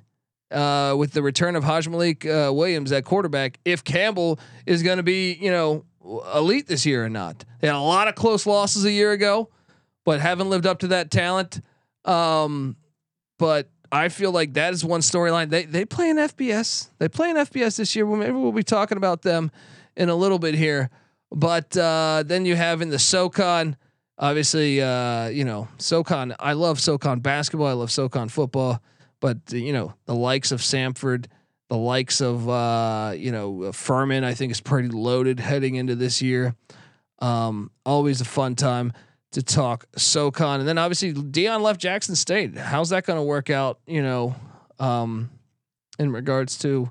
uh, 0.50 0.95
with 0.99 1.12
the 1.12 1.23
return 1.23 1.57
of 1.57 1.64
Hajj 1.64 1.88
Malik 1.88 2.26
uh, 2.26 2.50
Williams 2.52 2.92
at 2.92 3.04
quarterback 3.04 3.59
if 3.64 3.83
Campbell 3.83 4.38
is 4.66 4.83
going 4.83 4.99
to 4.99 5.02
be 5.02 5.33
you 5.40 5.50
know 5.50 5.85
elite 6.04 6.66
this 6.66 6.87
year 6.87 7.04
or 7.04 7.09
not. 7.09 7.45
They 7.61 7.66
had 7.66 7.76
a 7.76 7.80
lot 7.80 8.09
of 8.09 8.14
close 8.14 8.47
losses 8.47 8.85
a 8.85 8.92
year 8.92 9.12
ago, 9.12 9.50
but 10.04 10.21
haven't 10.21 10.50
lived 10.50 10.66
up 10.66 10.80
to 10.80 10.88
that 10.88 11.11
talent. 11.11 11.61
Um, 12.04 12.76
but 13.38 13.71
I 13.92 14.09
feel 14.09 14.33
like 14.33 14.54
that 14.54 14.73
is 14.73 14.85
one 14.85 15.00
storyline. 15.00 15.50
They 15.50 15.64
they 15.64 15.85
play 15.85 16.11
in 16.11 16.16
FBS. 16.16 16.90
They 16.99 17.09
play 17.09 17.30
in 17.30 17.37
FBS 17.37 17.76
this 17.76 17.95
year. 17.97 18.07
Well, 18.07 18.19
maybe 18.19 18.33
we'll 18.33 18.52
be 18.52 18.62
talking 18.62 18.97
about 18.97 19.23
them 19.23 19.50
in 19.97 20.09
a 20.09 20.14
little 20.14 20.38
bit 20.38 20.54
here. 20.54 20.90
But 21.33 21.76
uh, 21.76 22.25
then 22.26 22.45
you 22.45 22.57
have 22.57 22.83
in 22.83 22.90
the 22.90 22.99
SoCon, 22.99 23.76
obviously, 24.19 24.83
uh, 24.83 25.28
you 25.28 25.45
know, 25.45 25.69
SoCon. 25.78 26.35
I 26.40 26.54
love 26.54 26.80
SoCon 26.80 27.21
basketball. 27.21 27.69
I 27.69 27.73
love 27.73 27.90
SoCon 27.90 28.28
football. 28.28 28.83
But 29.21 29.52
you 29.52 29.73
know, 29.73 29.95
the 30.07 30.14
likes 30.14 30.52
of 30.52 30.61
Samford, 30.61 31.26
the 31.71 31.77
likes 31.77 32.21
of 32.21 32.49
uh, 32.49 33.15
you 33.17 33.33
know 33.33 33.73
Furman, 33.73 34.25
I 34.25 34.35
think 34.35 34.50
is 34.50 34.61
pretty 34.61 34.89
loaded 34.89 35.41
heading 35.41 35.77
into 35.77 35.95
this 35.95 36.21
year. 36.21 36.55
Um, 37.21 37.71
always 37.87 38.21
a 38.21 38.25
fun 38.25 38.57
time 38.57 38.93
to 39.33 39.43
talk 39.43 39.87
SoCon, 39.97 40.61
and 40.61 40.69
then 40.69 40.79
obviously 40.79 41.15
Deion 41.15 41.62
left 41.62 41.81
Jackson 41.81 42.17
State. 42.17 42.59
How's 42.59 42.91
that 42.91 43.07
going 43.07 43.19
to 43.19 43.23
work 43.23 43.50
out? 43.50 43.79
You 43.87 44.03
know, 44.03 44.35
um, 44.81 45.31
in 45.99 46.12
regards 46.12 46.59
to 46.59 46.91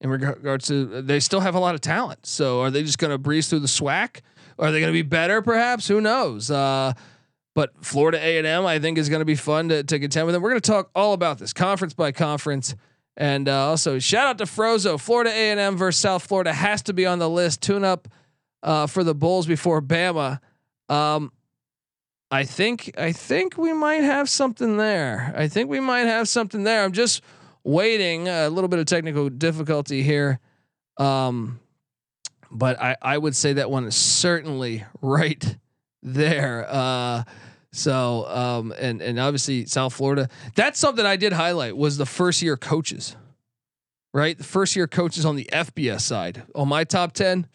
in 0.00 0.08
regards 0.08 0.68
to 0.68 1.02
they 1.02 1.18
still 1.18 1.40
have 1.40 1.56
a 1.56 1.60
lot 1.60 1.74
of 1.74 1.80
talent. 1.80 2.24
So 2.24 2.62
are 2.62 2.70
they 2.70 2.84
just 2.84 2.98
going 2.98 3.10
to 3.10 3.18
breeze 3.18 3.48
through 3.48 3.60
the 3.60 3.66
SWAC? 3.66 4.20
Are 4.58 4.70
they 4.70 4.78
going 4.78 4.92
to 4.92 4.96
be 4.96 5.02
better? 5.02 5.42
Perhaps 5.42 5.88
who 5.88 6.00
knows. 6.00 6.48
Uh, 6.48 6.92
but 7.54 7.72
Florida 7.84 8.18
A 8.24 8.38
and 8.38 8.46
M, 8.46 8.64
I 8.66 8.78
think, 8.78 8.98
is 8.98 9.08
going 9.08 9.20
to 9.20 9.26
be 9.26 9.34
fun 9.34 9.68
to, 9.68 9.82
to 9.82 9.98
contend 9.98 10.26
with 10.26 10.32
them. 10.32 10.42
We're 10.42 10.50
going 10.50 10.60
to 10.60 10.70
talk 10.70 10.90
all 10.94 11.12
about 11.12 11.38
this 11.38 11.52
conference 11.52 11.92
by 11.92 12.12
conference, 12.12 12.74
and 13.16 13.48
uh, 13.48 13.68
also 13.68 13.98
shout 13.98 14.26
out 14.26 14.38
to 14.38 14.44
Frozo. 14.44 14.98
Florida 14.98 15.30
A 15.30 15.50
and 15.50 15.60
M 15.60 15.76
versus 15.76 16.00
South 16.00 16.26
Florida 16.26 16.52
has 16.52 16.82
to 16.82 16.92
be 16.92 17.06
on 17.06 17.18
the 17.18 17.28
list. 17.28 17.62
Tune 17.62 17.84
up 17.84 18.08
uh, 18.62 18.86
for 18.86 19.04
the 19.04 19.14
Bulls 19.14 19.46
before 19.46 19.82
Bama. 19.82 20.40
Um, 20.88 21.32
I 22.30 22.44
think 22.44 22.94
I 22.98 23.12
think 23.12 23.58
we 23.58 23.72
might 23.74 24.02
have 24.02 24.28
something 24.28 24.78
there. 24.78 25.34
I 25.36 25.48
think 25.48 25.68
we 25.68 25.80
might 25.80 26.06
have 26.06 26.28
something 26.28 26.64
there. 26.64 26.82
I'm 26.82 26.92
just 26.92 27.22
waiting. 27.62 28.28
A 28.28 28.48
little 28.48 28.68
bit 28.68 28.78
of 28.78 28.86
technical 28.86 29.28
difficulty 29.28 30.02
here. 30.02 30.40
Um, 30.96 31.60
but 32.50 32.80
I, 32.80 32.96
I 33.00 33.18
would 33.18 33.36
say 33.36 33.54
that 33.54 33.70
one 33.70 33.84
is 33.84 33.96
certainly 33.96 34.84
right 35.02 35.56
there. 36.02 36.66
Uh, 36.68 37.24
so 37.72 38.26
um, 38.28 38.74
and 38.78 39.00
and 39.00 39.18
obviously 39.18 39.66
South 39.66 39.94
Florida. 39.94 40.28
That's 40.54 40.78
something 40.78 41.04
I 41.04 41.16
did 41.16 41.32
highlight 41.32 41.76
was 41.76 41.96
the 41.96 42.06
first 42.06 42.42
year 42.42 42.56
coaches, 42.56 43.16
right? 44.12 44.36
The 44.36 44.44
first 44.44 44.76
year 44.76 44.86
coaches 44.86 45.24
on 45.24 45.36
the 45.36 45.48
FBS 45.52 46.02
side. 46.02 46.42
On 46.54 46.68
my 46.68 46.84
top 46.84 47.12
ten, 47.12 47.46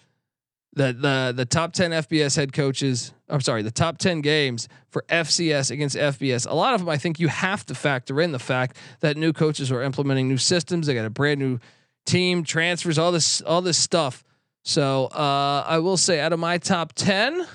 the 0.74 0.94
the 0.94 1.34
the 1.36 1.46
top 1.46 1.74
10 1.74 1.92
FBS 1.92 2.36
head 2.36 2.54
coaches, 2.54 3.14
I'm 3.28 3.42
sorry, 3.42 3.64
the 3.64 3.72
top 3.72 3.98
10 3.98 4.22
games 4.22 4.70
for 4.90 5.04
FCS 5.10 5.72
against 5.72 5.96
FBS. 5.96 6.50
A 6.50 6.54
lot 6.54 6.74
of 6.74 6.82
them 6.82 6.90
I 6.90 6.98
think 6.98 7.20
you 7.20 7.28
have 7.28 7.66
to 7.66 7.76
factor 7.76 8.22
in 8.22 8.32
the 8.32 8.40
fact 8.40 8.78
that 9.02 9.18
new 9.18 9.34
coaches 9.34 9.72
are 9.72 9.82
implementing 9.82 10.28
new 10.28 10.38
systems, 10.38 10.88
they 10.88 10.94
got 10.94 11.06
a 11.06 11.10
brand 11.10 11.40
new 11.40 11.60
team, 12.06 12.44
transfers, 12.44 12.98
all 12.98 13.12
this 13.12 13.42
all 13.42 13.62
this 13.62 13.78
stuff. 13.78 14.24
So, 14.64 15.06
uh, 15.06 15.64
I 15.66 15.80
will 15.80 15.96
say 15.96 16.20
out 16.20 16.34
of 16.34 16.40
my 16.40 16.58
top 16.58 16.92
10, 16.92 17.48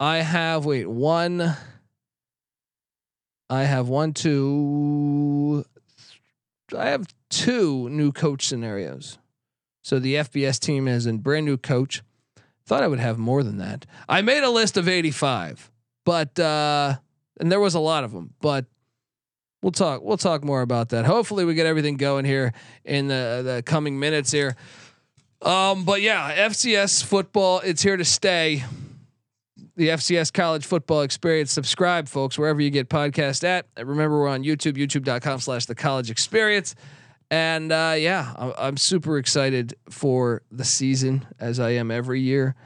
I 0.00 0.22
have 0.22 0.64
wait, 0.64 0.88
one 0.88 1.54
I 3.50 3.64
have 3.64 3.88
one 3.88 4.14
two 4.14 5.66
I 6.74 6.88
have 6.88 7.06
two 7.28 7.90
new 7.90 8.10
coach 8.10 8.46
scenarios. 8.46 9.18
So 9.82 9.98
the 9.98 10.14
FBS 10.14 10.58
team 10.58 10.88
is 10.88 11.04
a 11.04 11.12
brand 11.12 11.44
new 11.44 11.58
coach. 11.58 12.02
Thought 12.64 12.82
I 12.82 12.88
would 12.88 12.98
have 12.98 13.18
more 13.18 13.42
than 13.42 13.58
that. 13.58 13.84
I 14.08 14.22
made 14.22 14.42
a 14.42 14.50
list 14.50 14.76
of 14.76 14.88
85, 14.88 15.70
but 16.06 16.38
uh, 16.38 16.94
and 17.38 17.52
there 17.52 17.60
was 17.60 17.74
a 17.74 17.80
lot 17.80 18.02
of 18.02 18.12
them, 18.12 18.32
but 18.40 18.64
we'll 19.60 19.72
talk 19.72 20.00
we'll 20.02 20.16
talk 20.16 20.42
more 20.42 20.62
about 20.62 20.88
that. 20.90 21.04
Hopefully 21.04 21.44
we 21.44 21.52
get 21.52 21.66
everything 21.66 21.98
going 21.98 22.24
here 22.24 22.54
in 22.86 23.08
the 23.08 23.42
the 23.44 23.62
coming 23.66 23.98
minutes 23.98 24.32
here. 24.32 24.56
Um, 25.42 25.84
but 25.84 26.00
yeah, 26.00 26.48
FCS 26.48 27.04
football, 27.04 27.60
it's 27.60 27.82
here 27.82 27.98
to 27.98 28.04
stay. 28.04 28.64
The 29.80 29.88
FCS 29.88 30.30
college 30.30 30.66
football 30.66 31.00
experience. 31.00 31.50
Subscribe, 31.52 32.06
folks, 32.06 32.38
wherever 32.38 32.60
you 32.60 32.68
get 32.68 32.90
podcast 32.90 33.44
at. 33.44 33.64
Remember, 33.78 34.20
we're 34.20 34.28
on 34.28 34.44
YouTube, 34.44 34.74
youtube.com 34.74 35.40
slash 35.40 35.64
the 35.64 35.74
college 35.74 36.10
experience. 36.10 36.74
And 37.30 37.72
uh, 37.72 37.94
yeah, 37.96 38.34
I'm 38.58 38.76
super 38.76 39.16
excited 39.16 39.74
for 39.88 40.42
the 40.52 40.66
season 40.66 41.26
as 41.38 41.58
I 41.58 41.70
am 41.70 41.90
every 41.90 42.20
year. 42.20 42.56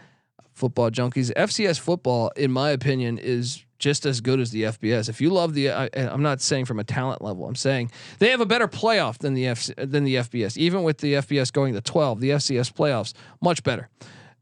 Football 0.54 0.90
junkies, 0.90 1.32
FCS 1.34 1.78
football, 1.78 2.32
in 2.34 2.50
my 2.50 2.70
opinion, 2.70 3.18
is 3.18 3.64
just 3.78 4.06
as 4.06 4.20
good 4.20 4.40
as 4.40 4.50
the 4.50 4.64
FBS. 4.64 5.08
If 5.08 5.20
you 5.20 5.30
love 5.30 5.54
the, 5.54 5.70
I, 5.70 5.88
am 5.94 6.22
not 6.22 6.40
saying 6.40 6.64
from 6.64 6.80
a 6.80 6.84
talent 6.84 7.22
level. 7.22 7.46
I'm 7.46 7.54
saying 7.54 7.92
they 8.18 8.30
have 8.30 8.40
a 8.40 8.46
better 8.46 8.66
playoff 8.66 9.18
than 9.18 9.34
the 9.34 9.46
F, 9.46 9.70
than 9.76 10.02
the 10.02 10.16
FBS. 10.16 10.56
Even 10.56 10.82
with 10.82 10.98
the 10.98 11.12
FBS 11.12 11.52
going 11.52 11.74
to 11.74 11.80
12, 11.80 12.18
the 12.18 12.30
FCS 12.30 12.72
playoffs 12.72 13.12
much 13.40 13.62
better. 13.62 13.88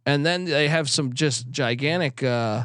And 0.04 0.26
then 0.26 0.44
they 0.44 0.68
have 0.68 0.90
some 0.90 1.12
just 1.12 1.50
gigantic, 1.50 2.22
uh, 2.22 2.64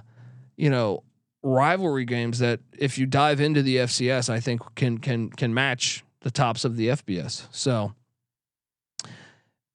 you 0.56 0.70
know, 0.70 1.04
rivalry 1.44 2.06
games 2.06 2.40
that 2.40 2.60
if 2.78 2.98
you 2.98 3.06
dive 3.06 3.40
into 3.40 3.62
the 3.62 3.78
FCS, 3.78 4.30
I 4.30 4.40
think 4.40 4.62
can 4.76 4.98
can 4.98 5.30
can 5.30 5.54
match 5.54 6.04
the 6.22 6.32
tops 6.32 6.66
of 6.66 6.78
the 6.78 6.90
FBS. 6.90 7.48
So 7.52 7.94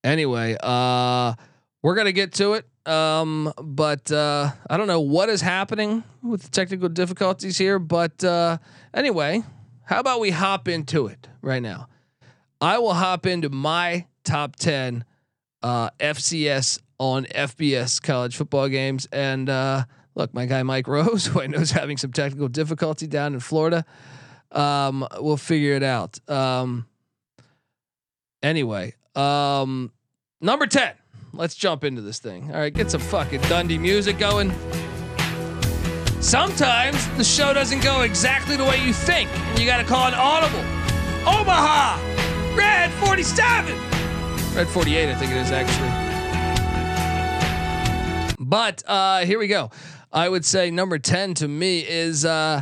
anyway, 0.05 0.57
uh, 0.63 1.35
we're 1.83 1.95
gonna 1.95 2.13
get 2.13 2.33
to 2.35 2.55
it. 2.55 2.67
Um, 2.85 3.53
but 3.63 4.11
uh, 4.11 4.51
I 4.69 4.77
don't 4.77 4.89
know 4.89 5.01
what 5.01 5.29
is 5.29 5.41
happening 5.41 6.03
with 6.23 6.43
the 6.43 6.51
technical 6.51 6.89
difficulties 6.89 7.57
here. 7.57 7.79
But 7.79 8.25
uh, 8.25 8.59
anyway, 8.93 9.43
how 9.85 10.01
about 10.01 10.21
we 10.21 10.31
hop 10.31 10.69
into 10.69 11.07
it 11.07 11.29
right 11.43 11.63
now? 11.63 11.89
I 12.61 12.79
will 12.79 12.95
hop 12.95 13.27
into 13.27 13.51
my 13.51 14.07
top 14.25 14.57
ten 14.57 15.05
uh, 15.63 15.91
FCS 16.01 16.81
on 17.03 17.25
FBS 17.25 18.01
college 18.01 18.37
football 18.37 18.69
games. 18.69 19.09
And 19.11 19.51
uh, 19.51 19.87
look, 20.15 20.33
my 20.33 20.47
guy 20.47 20.63
Mike 20.63 20.87
Rose, 20.89 21.27
who 21.27 21.43
I 21.43 21.49
know 21.49 21.59
is 21.59 21.73
having 21.73 21.97
some 21.97 22.13
technical 22.13 22.47
difficulty 22.47 23.09
down 23.09 23.35
in 23.35 23.41
Florida. 23.41 23.85
Um, 24.53 25.07
we'll 25.19 25.37
figure 25.37 25.73
it 25.73 25.83
out. 25.83 26.21
Um, 26.31 26.87
anyway, 28.41 28.95
um, 29.17 29.91
number 30.41 30.67
10. 30.67 30.93
Let's 31.35 31.57
jump 31.57 31.83
into 31.83 32.03
this 32.03 32.21
thing. 32.21 32.53
All 32.53 32.61
right, 32.61 32.73
get 32.73 32.91
some 32.91 33.01
fucking 33.01 33.41
Dundee 33.43 33.79
music 33.79 34.19
going. 34.19 34.53
Sometimes 36.21 37.09
the 37.17 37.25
show 37.25 37.53
doesn't 37.53 37.83
go 37.83 38.03
exactly 38.03 38.57
the 38.57 38.65
way 38.65 38.85
you 38.85 38.93
think, 38.93 39.29
and 39.31 39.59
you 39.59 39.67
got 39.67 39.79
to 39.79 39.85
call 39.85 40.07
an 40.07 40.15
audible. 40.15 40.61
Omaha, 41.27 41.99
Red 42.55 42.93
47, 42.93 43.75
Red 44.55 44.69
48, 44.69 45.09
I 45.09 45.15
think 45.17 45.33
it 45.33 45.39
is 45.39 45.51
actually. 45.51 46.02
But 48.53 48.83
uh, 48.87 49.25
here 49.25 49.39
we 49.39 49.47
go. 49.47 49.71
I 50.13 50.29
would 50.29 50.45
say 50.45 50.71
number 50.71 50.99
10 50.99 51.33
to 51.37 51.49
me 51.49 51.81
is 51.89 52.27
uh, 52.27 52.61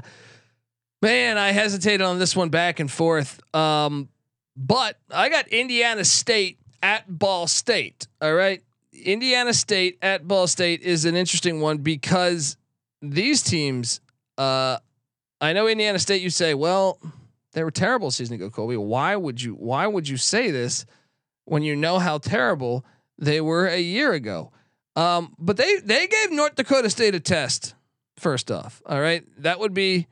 Man, 1.03 1.37
I 1.37 1.51
hesitated 1.51 2.03
on 2.03 2.21
this 2.21 2.37
one 2.37 2.49
back 2.49 2.79
and 2.79 2.89
forth. 2.89 3.41
Um, 3.53 4.09
but 4.57 5.01
I 5.11 5.31
got 5.31 5.49
Indiana 5.49 6.05
State 6.05 6.61
at 6.81 7.09
Ball 7.09 7.49
State. 7.49 8.07
All 8.23 8.33
right. 8.33 8.63
Indiana 8.93 9.53
State 9.53 9.99
at 10.01 10.29
Ball 10.29 10.47
State 10.47 10.83
is 10.83 11.07
an 11.07 11.17
interesting 11.17 11.61
one 11.61 11.79
because 11.79 12.57
these 13.03 13.43
teams, 13.43 14.01
uh, 14.39 14.79
I 15.41 15.55
know 15.55 15.67
Indiana 15.67 15.99
State, 15.99 16.23
you 16.23 16.31
say, 16.31 16.55
well, 16.55 17.01
they 17.51 17.65
were 17.65 17.73
terrible 17.73 18.13
season 18.13 18.37
ago, 18.37 18.49
Colby. 18.49 18.77
Why 18.77 19.17
would 19.17 19.43
you 19.43 19.55
why 19.55 19.89
would 19.89 20.07
you 20.07 20.19
say 20.19 20.53
this 20.53 20.87
when 21.47 21.65
you 21.65 21.75
know 21.75 21.99
how 21.99 22.19
terrible 22.19 22.85
they 23.19 23.41
were 23.41 23.67
a 23.67 23.81
year 23.81 24.13
ago? 24.13 24.53
Um, 24.97 25.35
but 25.39 25.57
they 25.57 25.77
they 25.79 26.07
gave 26.07 26.33
North 26.33 26.57
Dakota 26.57 26.91
State 26.91 27.15
a 27.15 27.21
test, 27.21 27.75
first 28.17 28.51
off. 28.51 28.83
All 28.87 29.01
right. 29.01 29.25
That 29.39 29.61
would 29.61 29.75
be 29.75 30.07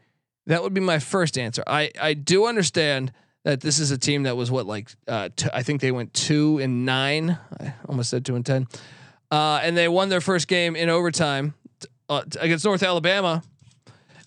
that 0.47 0.63
would 0.63 0.75
be 0.75 0.81
my 0.81 0.99
first 0.99 1.37
answer. 1.39 1.63
I 1.67 1.91
I 2.01 2.15
do 2.15 2.47
understand 2.47 3.13
that 3.45 3.61
this 3.61 3.79
is 3.79 3.91
a 3.91 3.99
team 3.99 4.25
that 4.25 4.37
was 4.37 4.51
what 4.51 4.67
like 4.67 4.91
uh, 5.07 5.29
t- 5.35 5.49
I 5.53 5.63
think 5.63 5.81
they 5.81 5.93
went 5.93 6.15
two 6.15 6.59
and 6.59 6.85
nine. 6.85 7.39
I 7.61 7.75
almost 7.89 8.11
said 8.11 8.25
two 8.25 8.37
and 8.37 8.45
ten, 8.45 8.67
uh, 9.31 9.61
and 9.63 9.77
they 9.77 9.89
won 9.89 10.09
their 10.09 10.21
first 10.21 10.49
game 10.49 10.77
in 10.77 10.89
overtime 10.89 11.55
uh, 12.09 12.23
against 12.41 12.65
North 12.65 12.83
Alabama, 12.83 13.43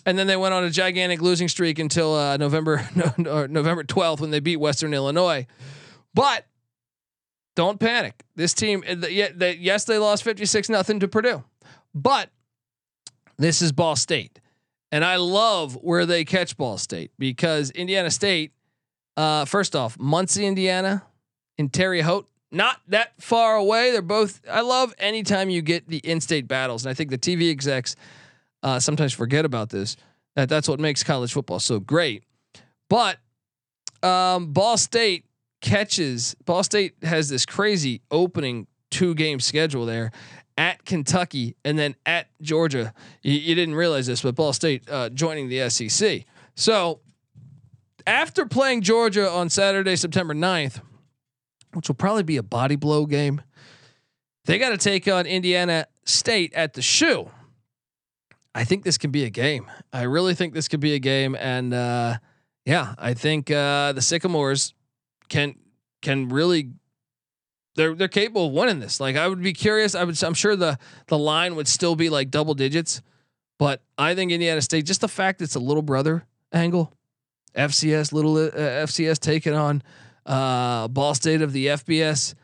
and 0.06 0.18
then 0.18 0.28
they 0.28 0.38
went 0.38 0.54
on 0.54 0.64
a 0.64 0.70
gigantic 0.70 1.22
losing 1.22 1.48
streak 1.48 1.80
until 1.80 2.14
uh, 2.14 2.38
November 2.38 2.88
no, 3.18 3.46
November 3.48 3.84
twelfth 3.84 4.22
when 4.22 4.32
they 4.32 4.40
beat 4.40 4.58
Western 4.58 4.94
Illinois. 4.94 5.48
But 6.14 6.46
don't 7.56 7.80
panic. 7.80 8.24
This 8.36 8.54
team, 8.54 8.84
uh, 8.88 9.08
yes, 9.08 9.86
they 9.86 9.98
lost 9.98 10.24
fifty 10.24 10.46
six 10.46 10.70
nothing 10.70 11.00
to 11.00 11.08
Purdue, 11.08 11.44
but 11.94 12.30
this 13.38 13.62
is 13.62 13.72
Ball 13.72 13.96
State. 13.96 14.40
And 14.92 15.06
I 15.06 15.16
love 15.16 15.76
where 15.76 16.06
they 16.06 16.26
catch 16.26 16.58
Ball 16.58 16.78
State 16.78 17.12
because 17.18 17.72
Indiana 17.72 18.12
State, 18.12 18.52
uh, 19.16 19.46
first 19.46 19.76
off, 19.76 19.98
Muncie, 19.98 20.46
Indiana, 20.46 21.04
in 21.58 21.70
Terre 21.70 22.02
Haute, 22.02 22.28
not 22.52 22.82
that 22.90 23.14
far 23.20 23.56
away. 23.56 23.92
They're 23.92 24.02
both. 24.02 24.42
I 24.50 24.62
love 24.62 24.94
anytime 24.98 25.50
you 25.50 25.62
get 25.62 25.88
the 25.88 25.98
in-state 26.00 26.48
battles, 26.48 26.86
and 26.86 26.92
I 26.92 26.94
think 26.94 27.10
the 27.10 27.18
TV 27.18 27.50
execs 27.50 27.96
uh, 28.64 28.80
sometimes 28.80 29.14
forget 29.14 29.46
about 29.46 29.70
this. 29.70 29.96
That 30.36 30.50
that's 30.50 30.68
what 30.68 30.80
makes 30.80 31.04
college 31.04 31.32
football 31.32 31.60
so 31.60 31.80
great. 31.80 32.24
But 32.90 33.18
um, 34.04 34.52
Ball 34.52 34.78
State 34.78 35.26
catches. 35.62 36.36
Ball 36.46 36.64
State 36.64 36.96
has 37.04 37.30
this 37.30 37.46
crazy 37.46 38.02
opening 38.12 38.68
two-game 38.90 39.40
schedule 39.40 39.86
there 39.86 40.12
at 40.58 40.84
Kentucky 40.86 41.56
and 41.64 41.80
then 41.80 41.96
at 42.06 42.28
Georgia. 42.42 42.94
You, 43.24 43.34
you 43.34 43.56
didn't 43.56 43.76
realize 43.76 44.08
this, 44.08 44.22
but 44.22 44.36
Ball 44.36 44.54
State 44.54 44.90
uh, 44.90 45.10
joining 45.10 45.50
the 45.50 45.70
SEC. 45.70 46.26
So 46.56 47.00
after 48.06 48.46
playing 48.46 48.82
Georgia 48.82 49.30
on 49.30 49.50
Saturday, 49.50 49.96
September 49.96 50.34
9th, 50.34 50.82
which 51.74 51.88
will 51.88 51.96
probably 51.96 52.24
be 52.24 52.38
a 52.38 52.44
body 52.44 52.76
blow 52.76 53.06
game, 53.06 53.42
they 54.46 54.58
got 54.58 54.70
to 54.70 54.78
take 54.78 55.08
on 55.08 55.26
Indiana 55.26 55.86
State 56.06 56.54
at 56.54 56.74
the 56.74 56.82
shoe. 56.82 57.30
I 58.54 58.66
think 58.66 58.84
this 58.84 58.98
can 58.98 59.12
be 59.12 59.24
a 59.24 59.30
game. 59.30 59.72
I 59.94 60.04
really 60.04 60.34
think 60.34 60.54
this 60.54 60.68
could 60.68 60.82
be 60.82 60.94
a 60.94 61.00
game. 61.00 61.36
And 61.40 61.74
uh, 61.74 62.18
yeah, 62.66 62.96
I 62.98 63.14
think 63.14 63.50
uh, 63.50 63.94
the 63.94 64.02
Sycamores 64.02 64.74
can 65.32 65.56
can 66.02 66.30
really 66.30 66.70
they're 67.76 67.96
they're 67.96 68.08
capable 68.08 68.48
of 68.48 68.54
winning 68.54 68.80
this. 68.80 69.00
Like 69.00 69.16
I 69.16 69.28
would 69.28 69.42
be 69.42 69.54
curious. 69.54 69.96
I 69.96 70.04
would 70.04 70.22
I'm 70.22 70.36
sure 70.36 70.56
the 70.56 70.78
the 71.08 71.18
line 71.18 71.56
would 71.56 71.68
still 71.68 71.96
be 71.96 72.10
like 72.10 72.30
double 72.30 72.54
digits, 72.54 73.02
but 73.58 73.82
I 73.98 74.14
think 74.14 74.32
Indiana 74.32 74.62
State 74.62 74.86
just 74.86 75.02
the 75.02 75.08
fact 75.08 75.42
it's 75.42 75.56
a 75.56 75.60
little 75.60 75.82
brother 75.82 76.26
angle, 76.52 76.94
FCS 77.56 78.12
little 78.12 78.36
uh, 78.38 78.52
FCS 78.52 79.20
taking 79.20 79.54
on 79.54 79.82
uh, 80.26 80.88
Ball 80.90 81.16
State 81.16 81.42
of 81.42 81.54
the 81.54 81.68
FBS. 81.68 82.36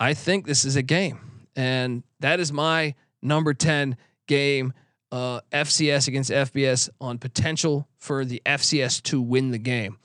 I 0.00 0.14
think 0.14 0.46
this 0.46 0.64
is 0.64 0.74
a 0.74 0.82
game, 0.82 1.46
and 1.54 2.02
that 2.18 2.40
is 2.40 2.52
my 2.52 2.94
number 3.22 3.54
ten 3.54 3.96
game. 4.26 4.74
Uh, 5.12 5.42
FCS 5.52 6.08
against 6.08 6.30
FBS 6.30 6.88
on 6.98 7.18
potential 7.18 7.86
for 7.98 8.24
the 8.24 8.40
FCS 8.46 9.02
to 9.02 9.20
win 9.20 9.50
the 9.50 9.58
game. 9.58 9.98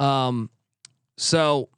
Um, 0.00 0.50
so 1.16 1.68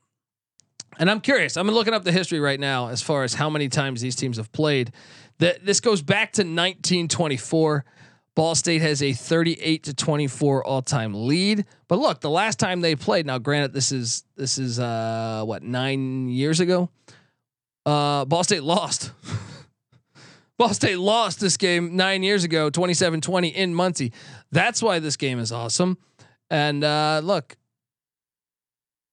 and 0.99 1.11
I'm 1.11 1.21
curious. 1.21 1.57
I'm 1.57 1.69
looking 1.71 1.95
up 1.95 2.05
the 2.05 2.13
history 2.13 2.41
right 2.41 2.61
now 2.61 2.89
as 2.89 3.03
far 3.03 3.25
as 3.25 3.35
how 3.35 3.49
many 3.49 3.69
times 3.69 4.01
these 4.01 4.17
teams 4.17 4.37
have 4.37 4.53
played. 4.53 4.93
That 5.39 5.65
this 5.65 5.81
goes 5.81 6.03
back 6.03 6.33
to 6.33 6.43
1924. 6.43 7.85
Ball 8.35 8.55
State 8.55 8.83
has 8.83 9.03
a 9.03 9.13
38 9.13 9.85
to 9.85 9.95
24 9.95 10.65
all-time 10.65 11.27
lead. 11.27 11.65
But 11.89 11.99
look, 11.99 12.21
the 12.21 12.31
last 12.31 12.59
time 12.59 12.81
they 12.81 12.95
played, 12.95 13.27
now 13.27 13.39
granted 13.39 13.73
this 13.73 13.93
is 13.93 14.25
this 14.37 14.59
is 14.59 14.79
uh 14.79 15.43
what, 15.45 15.63
9 15.63 16.29
years 16.29 16.61
ago. 16.61 16.91
Uh 17.87 18.25
Ball 18.25 18.45
State 18.45 18.63
lost. 18.63 19.13
Ball 20.59 20.75
State 20.75 20.99
lost 20.99 21.41
this 21.41 21.57
game 21.57 21.97
9 21.97 22.23
years 22.23 22.45
ago, 22.45 22.71
27-20 22.71 23.55
in 23.55 23.75
Muncie. 23.75 24.13
That's 24.53 24.83
why 24.83 24.99
this 24.99 25.17
game 25.17 25.39
is 25.39 25.53
awesome. 25.53 25.99
And 26.51 26.85
uh 26.85 27.21
look, 27.25 27.57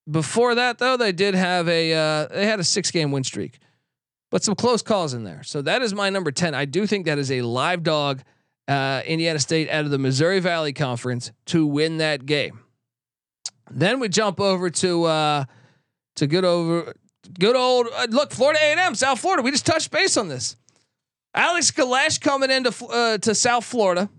before 0.10 0.56
that, 0.56 0.78
though, 0.78 0.98
they 0.98 1.12
did 1.12 1.36
have 1.36 1.68
a 1.68 1.94
uh, 1.94 2.28
they 2.28 2.46
had 2.46 2.60
a 2.60 2.64
six 2.64 2.92
game 2.92 3.12
win 3.12 3.24
streak, 3.24 3.60
but 4.32 4.44
some 4.44 4.56
close 4.56 4.82
calls 4.82 5.14
in 5.14 5.24
there. 5.24 5.44
So 5.44 5.62
that 5.62 5.82
is 5.82 5.94
my 5.94 6.10
number 6.10 6.32
ten. 6.32 6.56
I 6.56 6.66
do 6.66 6.88
think 6.88 7.06
that 7.06 7.18
is 7.18 7.32
a 7.32 7.42
live 7.42 7.84
dog. 7.84 8.22
Uh, 8.68 9.02
Indiana 9.06 9.40
State 9.40 9.70
out 9.70 9.86
of 9.86 9.92
the 9.92 9.98
Missouri 9.98 10.40
Valley 10.40 10.74
Conference 10.74 11.32
to 11.46 11.66
win 11.66 11.98
that 11.98 12.26
game. 12.26 12.60
Then 13.72 14.00
we 14.00 14.10
jump 14.10 14.40
over 14.40 14.70
to 14.70 15.04
uh, 15.06 15.46
to 16.16 16.28
good 16.28 16.46
over 16.46 16.94
good 17.40 17.56
old 17.56 17.88
uh, 17.94 18.08
look 18.10 18.32
Florida 18.32 18.60
A 18.62 18.72
and 18.72 18.80
M 18.80 18.96
South 18.96 19.20
Florida. 19.20 19.44
We 19.44 19.52
just 19.52 19.66
touched 19.66 19.92
base 19.92 20.18
on 20.18 20.28
this. 20.28 20.56
Alex 21.34 21.72
Golesh 21.72 22.20
coming 22.20 22.50
into 22.50 22.74
uh, 22.86 23.18
to 23.20 23.36
South 23.36 23.66
Florida. 23.66 24.10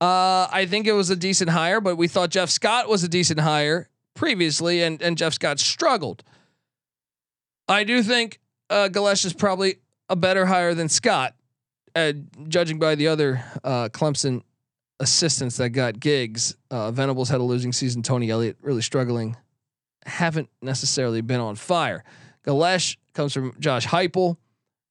Uh, 0.00 0.46
I 0.50 0.66
think 0.68 0.86
it 0.86 0.92
was 0.92 1.10
a 1.10 1.16
decent 1.16 1.50
hire, 1.50 1.80
but 1.80 1.96
we 1.96 2.06
thought 2.06 2.30
Jeff 2.30 2.50
Scott 2.50 2.88
was 2.88 3.02
a 3.02 3.08
decent 3.08 3.40
hire 3.40 3.88
previously, 4.18 4.82
and 4.82 5.00
and 5.00 5.16
Jeff 5.16 5.32
Scott 5.32 5.58
struggled. 5.58 6.22
I 7.68 7.84
do 7.84 8.02
think 8.02 8.40
uh, 8.68 8.88
Golesh 8.90 9.24
is 9.24 9.32
probably 9.32 9.76
a 10.08 10.16
better 10.16 10.44
hire 10.44 10.74
than 10.74 10.88
Scott, 10.88 11.34
uh, 11.94 12.12
judging 12.48 12.78
by 12.78 12.94
the 12.94 13.08
other 13.08 13.42
uh, 13.64 13.88
Clemson 13.90 14.42
assistants 15.00 15.56
that 15.58 15.70
got 15.70 16.00
gigs. 16.00 16.56
Uh, 16.70 16.90
Venables 16.90 17.28
had 17.28 17.40
a 17.40 17.44
losing 17.44 17.72
season. 17.72 18.02
Tony 18.02 18.30
Elliott 18.30 18.56
really 18.60 18.82
struggling. 18.82 19.36
Haven't 20.04 20.48
necessarily 20.60 21.20
been 21.20 21.40
on 21.40 21.56
fire. 21.56 22.04
Golesh 22.44 22.96
comes 23.14 23.32
from 23.32 23.54
Josh 23.58 23.86
Heupel. 23.86 24.36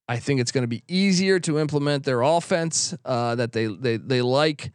I 0.08 0.18
think 0.18 0.40
it's 0.40 0.52
going 0.52 0.64
to 0.64 0.70
be 0.70 0.84
easier 0.88 1.40
to 1.42 1.60
implement 1.60 2.06
their 2.06 2.22
offense 2.22 2.96
uh, 3.04 3.36
that 3.36 3.52
they 3.52 3.66
they 3.66 3.98
they 3.98 4.22
like 4.22 4.72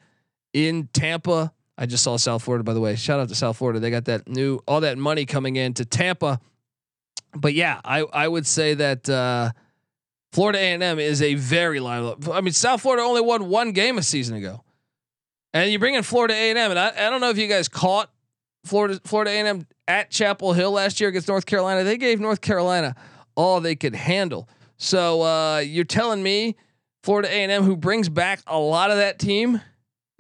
in 0.53 0.89
Tampa. 0.93 1.53
I 1.79 1.87
just 1.87 2.05
saw 2.05 2.17
South 2.17 2.43
Florida, 2.43 2.63
by 2.63 2.75
the 2.75 2.81
way. 2.81 2.97
Shout 2.97 3.21
out 3.21 3.29
to 3.29 3.35
South 3.35 3.57
Florida. 3.57 3.81
They 3.81 3.91
got 3.91 4.05
that 4.07 4.29
new 4.29 4.61
all 4.69 4.81
that 4.81 4.99
money 4.99 5.25
coming 5.25 5.57
in 5.57 5.75
to 5.75 5.85
Tampa. 5.85 6.41
But 7.35 7.55
yeah, 7.55 7.81
I 7.85 8.01
I 8.01 8.29
would 8.29 8.47
say 8.47 8.75
that 8.75 9.09
uh, 9.09 9.53
Florida 10.33 10.59
A 10.59 10.73
and 10.75 10.83
M 10.83 10.99
is 10.99 11.23
a 11.23 11.35
very 11.35 11.81
live. 11.81 12.29
I 12.29 12.41
mean, 12.41 12.53
South 12.53 12.83
Florida 12.83 13.03
only 13.03 13.23
won 13.23 13.49
one 13.49 13.73
game 13.73 13.99
a 13.99 14.03
season 14.03 14.37
ago, 14.37 14.63
and 15.55 15.71
you 15.71 15.79
bring 15.79 15.95
in 15.95 16.03
Florida 16.03 16.35
A 16.35 16.51
and 16.51 16.59
M, 16.59 16.71
and 16.71 16.79
I, 16.79 16.89
I 16.89 17.11
don't 17.11 17.21
know 17.21 17.31
if 17.31 17.39
you 17.39 17.49
guys 17.49 17.69
caught 17.69 18.11
Florida 18.65 19.01
Florida 19.05 19.31
A 19.31 19.35
and 19.35 19.49
M 19.49 19.67
at 19.89 20.11
Chapel 20.11 20.53
Hill 20.53 20.73
last 20.73 21.01
year 21.01 21.09
against 21.09 21.29
North 21.29 21.47
Carolina. 21.47 21.85
They 21.85 21.97
gave 21.97 22.21
North 22.21 22.43
Carolina 22.43 22.95
all 23.35 23.61
they 23.61 23.77
could 23.77 23.95
handle. 23.95 24.49
So 24.77 25.23
uh, 25.23 25.59
you're 25.59 25.85
telling 25.85 26.23
me 26.23 26.57
Florida 27.03 27.29
A 27.29 27.43
and 27.43 27.51
M, 27.51 27.63
who 27.63 27.77
brings 27.77 28.09
back 28.09 28.41
a 28.47 28.59
lot 28.59 28.91
of 28.91 28.99
that 28.99 29.19
team 29.19 29.61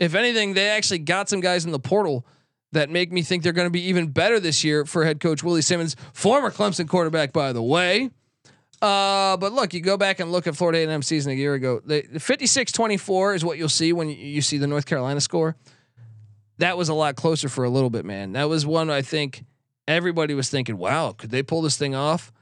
if 0.03 0.15
anything, 0.15 0.55
they 0.55 0.69
actually 0.69 0.99
got 0.99 1.29
some 1.29 1.41
guys 1.41 1.65
in 1.65 1.73
the 1.73 1.79
portal 1.79 2.27
that 2.73 2.91
make 2.91 3.13
me 3.13 3.23
think 3.23 3.43
they're 3.43 3.53
going 3.53 3.67
to 3.67 3.71
be 3.71 3.83
even 3.83 4.09
better 4.09 4.41
this 4.41 4.65
year 4.65 4.85
for 4.85 5.05
head 5.05 5.21
coach 5.21 5.43
Willie 5.43 5.63
Simmons, 5.63 5.95
former 6.13 6.51
Clemson 6.51 6.89
quarterback, 6.89 7.33
by 7.33 7.53
the 7.53 7.63
way. 7.63 8.11
Uh, 8.81 9.37
but 9.37 9.53
look, 9.53 9.73
you 9.73 9.81
go 9.81 9.97
back 9.97 10.19
and 10.19 10.33
look 10.33 10.49
at 10.49 10.57
Florida 10.57 10.91
A&M 10.91 11.03
season 11.03 11.31
a 11.31 11.35
year 11.37 11.55
ago. 11.55 11.81
The 11.85 12.03
56-24 12.15 13.37
is 13.37 13.45
what 13.45 13.59
you'll 13.59 13.69
see 13.69 13.93
when 13.93 14.09
you 14.09 14.43
see 14.43 14.59
the 14.59 14.67
North 14.67 14.87
Carolina 14.87 15.21
score. 15.21 15.55
That 16.59 16.77
was 16.77 16.89
a 16.89 16.95
lot 16.95 17.15
closer 17.15 17.49
for 17.49 17.63
a 17.63 17.71
little 17.71 17.91
bit, 17.91 18.05
man. 18.05 18.33
That 18.33 18.49
was 18.49 18.67
one 18.67 18.91
I 18.91 19.03
think 19.03 19.45
everybody 19.87 20.35
was 20.35 20.49
thinking, 20.49 20.79
"Wow, 20.79 21.13
could 21.13 21.31
they 21.31 21.43
pull 21.43 21.63
this 21.63 21.77
thing 21.77 21.95
off?" 21.95 22.33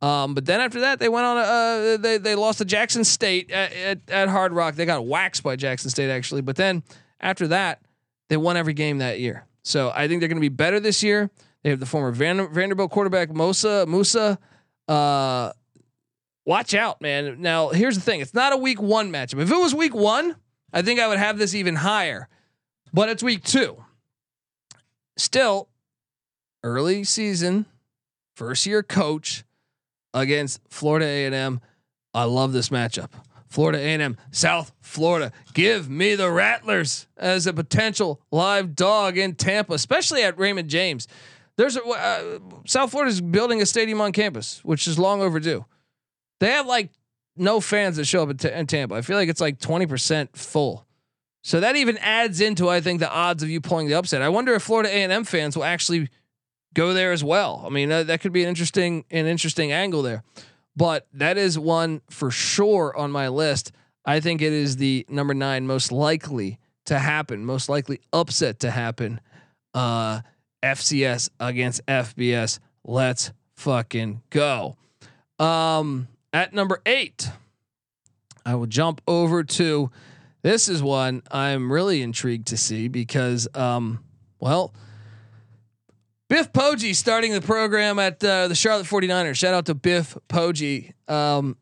Um, 0.00 0.34
but 0.34 0.46
then 0.46 0.60
after 0.60 0.80
that, 0.80 0.98
they 0.98 1.08
went 1.08 1.26
on. 1.26 1.36
Uh, 1.36 1.96
they 1.98 2.16
they 2.18 2.34
lost 2.34 2.58
to 2.58 2.64
Jackson 2.64 3.04
State 3.04 3.50
at, 3.50 3.72
at, 3.72 3.98
at 4.08 4.28
Hard 4.28 4.52
Rock. 4.52 4.76
They 4.76 4.86
got 4.86 5.04
waxed 5.04 5.42
by 5.42 5.56
Jackson 5.56 5.90
State 5.90 6.10
actually, 6.10 6.42
but 6.42 6.56
then 6.56 6.82
after 7.20 7.48
that, 7.48 7.82
they 8.28 8.36
won 8.36 8.56
every 8.56 8.74
game 8.74 8.98
that 8.98 9.20
year. 9.20 9.46
So 9.62 9.90
I 9.94 10.08
think 10.08 10.20
they're 10.20 10.28
going 10.28 10.36
to 10.36 10.40
be 10.40 10.48
better 10.48 10.80
this 10.80 11.02
year. 11.02 11.30
They 11.62 11.70
have 11.70 11.80
the 11.80 11.86
former 11.86 12.12
Van, 12.12 12.52
Vanderbilt 12.52 12.90
quarterback 12.90 13.30
Mosa 13.30 13.86
Musa. 13.86 14.38
Uh, 14.86 15.52
watch 16.44 16.74
out, 16.74 17.00
man. 17.00 17.40
Now 17.40 17.70
here's 17.70 17.96
the 17.96 18.00
thing: 18.00 18.20
it's 18.20 18.34
not 18.34 18.52
a 18.52 18.56
week 18.56 18.80
one 18.80 19.10
matchup. 19.10 19.40
If 19.40 19.50
it 19.50 19.58
was 19.58 19.74
week 19.74 19.94
one, 19.94 20.36
I 20.72 20.82
think 20.82 21.00
I 21.00 21.08
would 21.08 21.18
have 21.18 21.38
this 21.38 21.54
even 21.54 21.74
higher. 21.74 22.28
But 22.92 23.08
it's 23.08 23.22
week 23.22 23.42
two. 23.42 23.82
Still, 25.16 25.68
early 26.62 27.02
season, 27.04 27.66
first 28.36 28.66
year 28.66 28.82
coach 28.82 29.44
against 30.14 30.60
Florida 30.68 31.06
A&M. 31.06 31.60
I 32.14 32.24
love 32.24 32.52
this 32.52 32.68
matchup. 32.68 33.10
Florida 33.48 33.78
A&M, 33.78 34.16
South 34.30 34.72
Florida. 34.80 35.32
Give 35.54 35.88
me 35.88 36.14
the 36.14 36.30
Rattlers 36.30 37.06
as 37.16 37.46
a 37.46 37.52
potential 37.52 38.20
live 38.30 38.74
dog 38.74 39.16
in 39.16 39.34
Tampa, 39.34 39.74
especially 39.74 40.22
at 40.22 40.38
Raymond 40.38 40.68
James. 40.68 41.08
There's 41.56 41.76
a 41.76 41.82
uh, 41.82 42.38
South 42.66 42.90
Florida 42.90 43.10
is 43.10 43.20
building 43.20 43.62
a 43.62 43.66
stadium 43.66 44.00
on 44.00 44.12
campus, 44.12 44.60
which 44.62 44.86
is 44.86 44.98
long 44.98 45.22
overdue. 45.22 45.64
They 46.40 46.50
have 46.50 46.66
like 46.66 46.90
no 47.36 47.60
fans 47.60 47.96
that 47.96 48.04
show 48.04 48.22
up 48.22 48.30
in, 48.30 48.36
t- 48.36 48.50
in 48.50 48.66
Tampa. 48.66 48.94
I 48.94 49.02
feel 49.02 49.16
like 49.16 49.28
it's 49.28 49.40
like 49.40 49.58
20% 49.58 50.36
full. 50.36 50.86
So 51.42 51.60
that 51.60 51.76
even 51.76 51.96
adds 51.98 52.40
into 52.40 52.68
I 52.68 52.80
think 52.80 53.00
the 53.00 53.10
odds 53.10 53.42
of 53.42 53.48
you 53.48 53.60
pulling 53.60 53.88
the 53.88 53.94
upset. 53.94 54.20
I 54.20 54.28
wonder 54.28 54.54
if 54.54 54.62
Florida 54.62 54.90
A&M 54.90 55.24
fans 55.24 55.56
will 55.56 55.64
actually 55.64 56.08
go 56.74 56.92
there 56.92 57.12
as 57.12 57.24
well. 57.24 57.62
I 57.64 57.70
mean, 57.70 57.90
uh, 57.90 58.02
that 58.02 58.20
could 58.20 58.32
be 58.32 58.42
an 58.42 58.48
interesting 58.48 59.04
an 59.10 59.26
interesting 59.26 59.72
angle 59.72 60.02
there 60.02 60.24
but 60.76 61.06
that 61.14 61.38
is 61.38 61.58
one 61.58 62.02
for 62.10 62.30
sure 62.30 62.94
on 62.96 63.10
my 63.10 63.28
list. 63.28 63.72
I 64.04 64.20
think 64.20 64.42
it 64.42 64.52
is 64.52 64.76
the 64.76 65.04
number 65.08 65.34
nine 65.34 65.66
most 65.66 65.90
likely 65.90 66.58
to 66.84 66.98
happen, 66.98 67.44
most 67.44 67.68
likely 67.68 68.00
upset 68.12 68.60
to 68.60 68.70
happen. 68.70 69.20
Uh, 69.74 70.20
FCS 70.62 71.30
against 71.40 71.84
FBS. 71.86 72.58
Let's 72.84 73.32
fucking 73.56 74.22
go. 74.30 74.76
Um, 75.38 76.08
at 76.32 76.52
number 76.52 76.80
eight, 76.86 77.28
I 78.44 78.54
will 78.54 78.66
jump 78.66 79.00
over 79.06 79.42
to 79.42 79.90
this 80.42 80.68
is 80.68 80.82
one 80.82 81.22
I'm 81.30 81.72
really 81.72 82.02
intrigued 82.02 82.48
to 82.48 82.56
see 82.56 82.88
because, 82.88 83.48
um, 83.54 84.04
well, 84.38 84.72
Biff 86.28 86.52
Poggi 86.52 86.94
starting 86.94 87.32
the 87.32 87.40
program 87.40 87.98
at 87.98 88.22
uh, 88.22 88.48
the 88.48 88.54
Charlotte 88.54 88.86
49ers. 88.86 89.36
Shout 89.36 89.54
out 89.54 89.66
to 89.66 89.74
Biff 89.74 90.16
Poggi. 90.28 90.92
Um, 91.08 91.56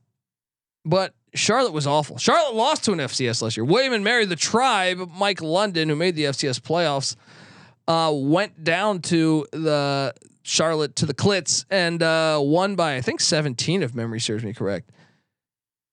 but 0.85 1.15
Charlotte 1.35 1.73
was 1.73 1.87
awful. 1.87 2.17
Charlotte 2.19 2.55
lost 2.55 2.85
to 2.85 2.93
an 2.93 2.99
FCS 2.99 3.43
last 3.43 3.57
year. 3.57 3.65
William 3.65 3.93
and 3.93 4.05
Mary, 4.05 4.25
the 4.25 4.37
tribe, 4.37 5.11
Mike 5.17 5.43
London, 5.43 5.89
who 5.89 5.97
made 5.97 6.15
the 6.15 6.25
FCS 6.25 6.61
playoffs, 6.61 7.17
uh, 7.89 8.13
went 8.15 8.65
down 8.65 9.01
to 9.03 9.47
the 9.53 10.15
Charlotte 10.43 10.97
to 10.97 11.07
the 11.07 11.15
Clits 11.15 11.65
and 11.71 12.03
uh, 12.03 12.39
won 12.43 12.77
by 12.77 12.97
I 12.97 13.01
think 13.01 13.21
17 13.21 13.83
if 13.83 13.95
memory 13.95 14.21
serves 14.21 14.45
me 14.45 14.53
correct. 14.53 14.91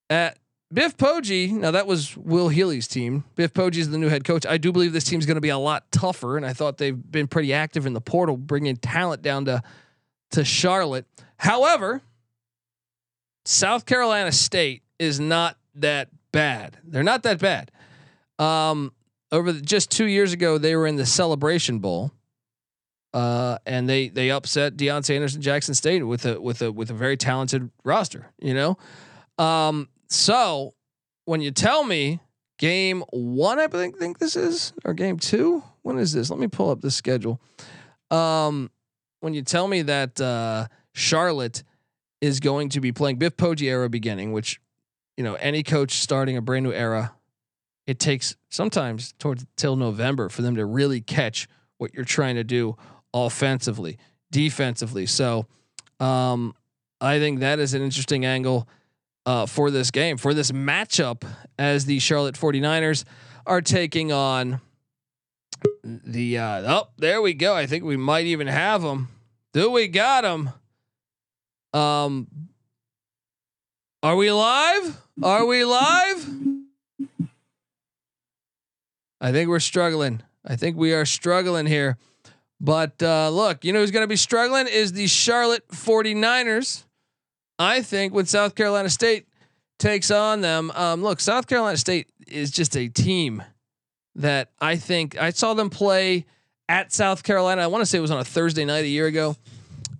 At 0.10 0.38
Biff 0.74 0.96
Poggi, 0.96 1.52
now 1.52 1.72
that 1.72 1.86
was 1.86 2.16
Will 2.16 2.48
Healy's 2.48 2.88
team. 2.88 3.26
Biff 3.36 3.54
Poggi 3.54 3.78
is 3.78 3.90
the 3.90 3.98
new 3.98 4.08
head 4.08 4.24
coach. 4.24 4.46
I 4.46 4.58
do 4.58 4.72
believe 4.72 4.94
this 4.94 5.04
team's 5.04 5.26
going 5.26 5.36
to 5.36 5.42
be 5.42 5.50
a 5.50 5.58
lot 5.58 5.92
tougher, 5.92 6.38
and 6.38 6.46
I 6.46 6.54
thought 6.54 6.78
they've 6.78 7.12
been 7.12 7.28
pretty 7.28 7.54
active 7.54 7.86
in 7.86 7.94
the 7.94 8.02
portal, 8.02 8.38
bringing 8.38 8.78
talent 8.78 9.22
down 9.22 9.46
to 9.46 9.62
to 10.32 10.46
Charlotte. 10.46 11.06
However, 11.36 12.02
South 13.44 13.86
Carolina 13.86 14.32
State 14.32 14.84
is 14.98 15.20
not 15.20 15.58
that 15.76 16.08
bad. 16.32 16.78
They're 16.86 17.04
not 17.04 17.24
that 17.24 17.40
bad. 17.40 17.72
Um, 18.40 18.94
over 19.32 19.52
the, 19.52 19.62
just 19.62 19.92
two 19.92 20.06
years 20.06 20.32
ago, 20.32 20.58
they 20.58 20.76
were 20.76 20.88
in 20.88 20.96
the 20.96 21.06
Celebration 21.06 21.80
Bowl, 21.80 22.12
uh, 23.14 23.58
and 23.66 23.90
they 23.90 24.08
they 24.08 24.32
upset 24.32 24.78
Deion 24.78 25.04
Sanders 25.04 25.36
and 25.36 25.44
Jackson 25.44 25.74
State 25.74 26.04
with 26.04 26.26
a 26.26 26.40
with 26.40 26.62
a 26.62 26.72
with 26.72 26.90
a 26.90 26.94
very 26.94 27.18
talented 27.18 27.70
roster. 27.84 28.32
You 28.40 28.54
know, 28.54 28.78
um, 29.38 29.90
so 30.12 30.74
when 31.26 31.42
you 31.42 31.52
tell 31.52 31.84
me 31.84 32.20
game 32.60 33.04
one, 33.12 33.60
I 33.60 33.68
think 33.68 33.98
think 33.98 34.20
this 34.20 34.36
is 34.36 34.74
or 34.84 34.94
game 34.94 35.18
two. 35.18 35.64
When 35.82 35.98
is 35.98 36.12
this? 36.12 36.30
Let 36.30 36.40
me 36.40 36.48
pull 36.48 36.70
up 36.70 36.82
the 36.82 36.92
schedule. 36.92 37.42
Um, 38.12 38.70
when 39.22 39.34
you 39.34 39.42
tell 39.42 39.68
me 39.68 39.84
that 39.84 40.20
uh, 40.20 40.68
Charlotte 40.94 41.64
is 42.20 42.40
going 42.40 42.70
to 42.70 42.82
be 42.82 42.92
playing 42.92 43.18
Biff 43.18 43.38
Poggi 43.38 43.68
era 43.68 43.90
beginning, 43.90 44.34
which 44.34 44.60
you 45.16 45.24
know 45.24 45.36
any 45.36 45.64
coach 45.64 45.94
starting 45.94 46.36
a 46.36 46.42
brand 46.42 46.66
new 46.66 46.74
era 46.74 47.14
it 47.88 48.00
takes 48.00 48.36
sometimes 48.50 49.14
towards 49.20 49.46
till 49.56 49.76
November 49.76 50.30
for 50.30 50.42
them 50.42 50.56
to 50.56 50.66
really 50.66 51.02
catch 51.02 51.48
what 51.78 51.94
you're 51.94 52.06
trying 52.06 52.36
to 52.36 52.44
do 52.44 52.76
offensively, 53.14 53.98
defensively. 54.32 55.06
So 55.06 55.48
um, 56.00 56.54
I 57.00 57.20
think 57.20 57.40
that 57.40 57.60
is 57.60 57.74
an 57.74 57.82
interesting 57.82 58.26
angle 58.26 58.68
uh, 59.32 59.46
for 59.46 59.72
this 59.72 59.92
game, 59.92 60.18
for 60.18 60.34
this 60.34 60.52
matchup, 60.52 61.24
as 61.58 61.86
the 61.86 62.00
Charlotte 62.00 62.36
49ers 62.36 63.06
are 63.46 63.62
taking 63.62 64.12
on 64.12 64.60
the. 65.84 66.38
Uh, 66.38 66.74
oh, 66.74 66.88
there 66.98 67.22
we 67.22 67.34
go. 67.34 67.56
I 67.56 67.66
think 67.66 67.86
we 67.86 67.96
might 67.96 68.26
even 68.26 68.48
have 68.48 68.82
them. 68.82 69.08
Do 69.54 69.72
we 69.72 69.88
got 69.88 70.24
them? 70.24 70.50
Um, 71.74 72.28
are 74.04 74.18
we 74.18 74.32
live? 74.34 75.02
Are 75.24 75.46
we 75.46 75.64
live? 75.64 76.30
I 79.22 79.32
think 79.32 79.50
we're 79.50 79.60
struggling. 79.60 80.24
I 80.44 80.58
think 80.58 80.76
we 80.76 80.94
are 80.94 81.06
struggling 81.06 81.68
here. 81.68 81.98
But 82.60 83.02
uh, 83.02 83.30
look, 83.30 83.64
you 83.64 83.72
know 83.72 83.80
who's 83.80 83.92
going 83.92 84.04
to 84.04 84.08
be 84.08 84.18
struggling 84.18 84.68
is 84.68 84.92
the 84.92 85.08
Charlotte 85.08 85.66
49ers. 85.70 86.84
I 87.62 87.84
think 87.84 88.14
when 88.14 88.26
South 88.26 88.56
Carolina 88.56 88.90
State 88.90 89.28
takes 89.78 90.10
on 90.10 90.42
them, 90.42 90.72
um, 90.72 91.04
look, 91.04 91.20
South 91.20 91.48
Carolina 91.48 91.78
State 91.78 92.10
is 92.28 92.50
just 92.50 92.76
a 92.76 92.88
team 92.88 93.44
that 94.16 94.50
I 94.60 94.76
think 94.78 95.16
I 95.18 95.30
saw 95.30 95.54
them 95.54 95.70
play 95.70 96.26
at 96.68 96.92
South 96.92 97.24
Carolina. 97.24 97.62
I 97.62 97.68
want 97.68 97.84
to 97.84 97.86
say 97.86 98.00
it 98.00 98.02
was 98.02 98.12
on 98.12 98.20
a 98.20 98.26
Thursday 98.26 98.66
night 98.66 98.86
a 98.86 98.88
year 98.88 99.06
ago, 99.06 99.36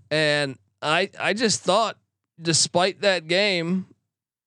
and 0.10 0.58
I 0.82 1.12
I 1.20 1.34
just 1.34 1.62
thought, 1.62 1.98
despite 2.42 3.02
that 3.02 3.28
game, 3.28 3.86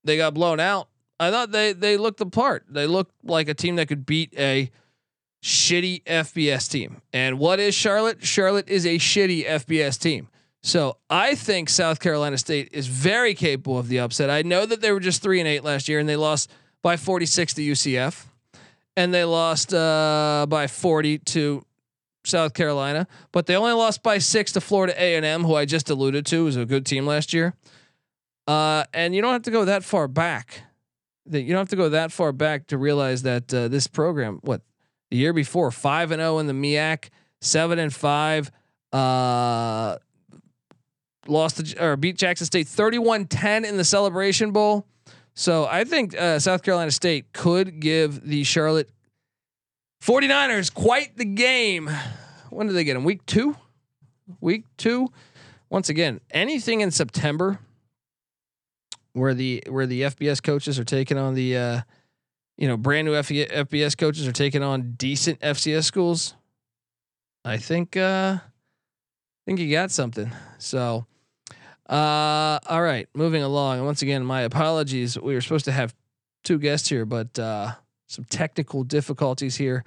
they 0.02 0.16
got 0.16 0.34
blown 0.34 0.58
out. 0.58 0.88
I 1.20 1.30
thought 1.30 1.52
they 1.52 1.72
they 1.72 1.96
looked 1.96 2.18
the 2.18 2.26
part. 2.26 2.64
They 2.68 2.86
looked 2.86 3.12
like 3.24 3.48
a 3.48 3.54
team 3.54 3.76
that 3.76 3.86
could 3.86 4.04
beat 4.04 4.34
a 4.36 4.70
shitty 5.42 6.02
FBS 6.04 6.70
team. 6.70 7.00
And 7.12 7.38
what 7.38 7.60
is 7.60 7.74
Charlotte? 7.74 8.24
Charlotte 8.24 8.68
is 8.68 8.84
a 8.86 8.96
shitty 8.96 9.46
FBS 9.46 10.00
team. 10.00 10.28
So 10.64 10.96
I 11.10 11.34
think 11.34 11.68
South 11.68 12.00
Carolina 12.00 12.38
State 12.38 12.70
is 12.72 12.86
very 12.86 13.34
capable 13.34 13.78
of 13.78 13.88
the 13.88 14.00
upset. 14.00 14.30
I 14.30 14.40
know 14.40 14.64
that 14.64 14.80
they 14.80 14.92
were 14.92 14.98
just 14.98 15.22
three 15.22 15.38
and 15.38 15.46
eight 15.46 15.62
last 15.62 15.90
year, 15.90 15.98
and 15.98 16.08
they 16.08 16.16
lost 16.16 16.50
by 16.80 16.96
46 16.96 17.52
to 17.54 17.62
UCF, 17.62 18.24
and 18.96 19.12
they 19.12 19.24
lost 19.24 19.74
uh, 19.74 20.46
by 20.48 20.66
40 20.66 21.18
to 21.18 21.66
South 22.24 22.54
Carolina, 22.54 23.06
but 23.30 23.44
they 23.44 23.56
only 23.56 23.74
lost 23.74 24.02
by 24.02 24.16
six 24.16 24.52
to 24.52 24.60
Florida 24.62 24.94
A 24.96 25.16
and 25.16 25.26
M, 25.26 25.44
who 25.44 25.54
I 25.54 25.66
just 25.66 25.90
alluded 25.90 26.24
to 26.26 26.44
was 26.44 26.56
a 26.56 26.64
good 26.64 26.86
team 26.86 27.04
last 27.04 27.34
year. 27.34 27.52
Uh, 28.46 28.84
and 28.94 29.14
you 29.14 29.20
don't 29.20 29.34
have 29.34 29.42
to 29.42 29.50
go 29.50 29.66
that 29.66 29.84
far 29.84 30.08
back. 30.08 30.62
That 31.26 31.42
you 31.42 31.50
don't 31.50 31.60
have 31.60 31.68
to 31.68 31.76
go 31.76 31.90
that 31.90 32.10
far 32.10 32.32
back 32.32 32.68
to 32.68 32.78
realize 32.78 33.20
that 33.24 33.52
uh, 33.52 33.68
this 33.68 33.86
program, 33.86 34.40
what 34.40 34.62
the 35.10 35.18
year 35.18 35.34
before, 35.34 35.70
five 35.70 36.10
and 36.10 36.20
zero 36.20 36.38
in 36.38 36.46
the 36.46 36.54
MEAC, 36.54 37.10
seven 37.42 37.78
and 37.78 37.92
five, 37.92 38.50
uh, 38.94 39.98
lost 41.28 41.78
or 41.80 41.96
beat 41.96 42.16
Jackson 42.16 42.46
State 42.46 42.66
31-10 42.66 43.64
in 43.64 43.76
the 43.76 43.84
Celebration 43.84 44.52
Bowl. 44.52 44.86
So 45.34 45.66
I 45.66 45.84
think 45.84 46.16
uh, 46.16 46.38
South 46.38 46.62
Carolina 46.62 46.90
State 46.90 47.32
could 47.32 47.80
give 47.80 48.26
the 48.26 48.44
Charlotte 48.44 48.88
49ers 50.02 50.72
quite 50.72 51.16
the 51.16 51.24
game. 51.24 51.90
When 52.50 52.66
do 52.66 52.72
they 52.72 52.84
get 52.84 52.94
them? 52.94 53.04
Week 53.04 53.24
two? 53.26 53.56
Week 54.40 54.64
two? 54.76 55.10
Once 55.70 55.88
again, 55.88 56.20
anything 56.30 56.82
in 56.82 56.90
September 56.90 57.58
where 59.14 59.34
the 59.34 59.62
where 59.68 59.86
the 59.86 60.02
FBS 60.02 60.42
coaches 60.42 60.78
are 60.78 60.84
taking 60.84 61.16
on 61.16 61.34
the 61.34 61.56
uh, 61.56 61.80
you 62.58 62.68
know 62.68 62.76
brand 62.76 63.06
new 63.06 63.14
FBS 63.14 63.96
coaches 63.96 64.28
are 64.28 64.32
taking 64.32 64.62
on 64.62 64.92
decent 64.92 65.40
FCS 65.40 65.84
schools. 65.84 66.34
I 67.44 67.56
think 67.56 67.96
uh, 67.96 68.38
I 68.38 68.40
think 69.46 69.58
you 69.60 69.70
got 69.70 69.90
something. 69.90 70.30
So 70.58 71.06
uh, 71.88 72.58
all 72.66 72.82
right, 72.82 73.08
moving 73.14 73.42
along. 73.42 73.84
Once 73.84 74.02
again, 74.02 74.24
my 74.24 74.42
apologies. 74.42 75.18
We 75.18 75.34
were 75.34 75.40
supposed 75.40 75.66
to 75.66 75.72
have 75.72 75.94
two 76.42 76.58
guests 76.58 76.88
here, 76.88 77.04
but 77.04 77.38
uh, 77.38 77.72
some 78.06 78.24
technical 78.24 78.84
difficulties 78.84 79.56
here 79.56 79.84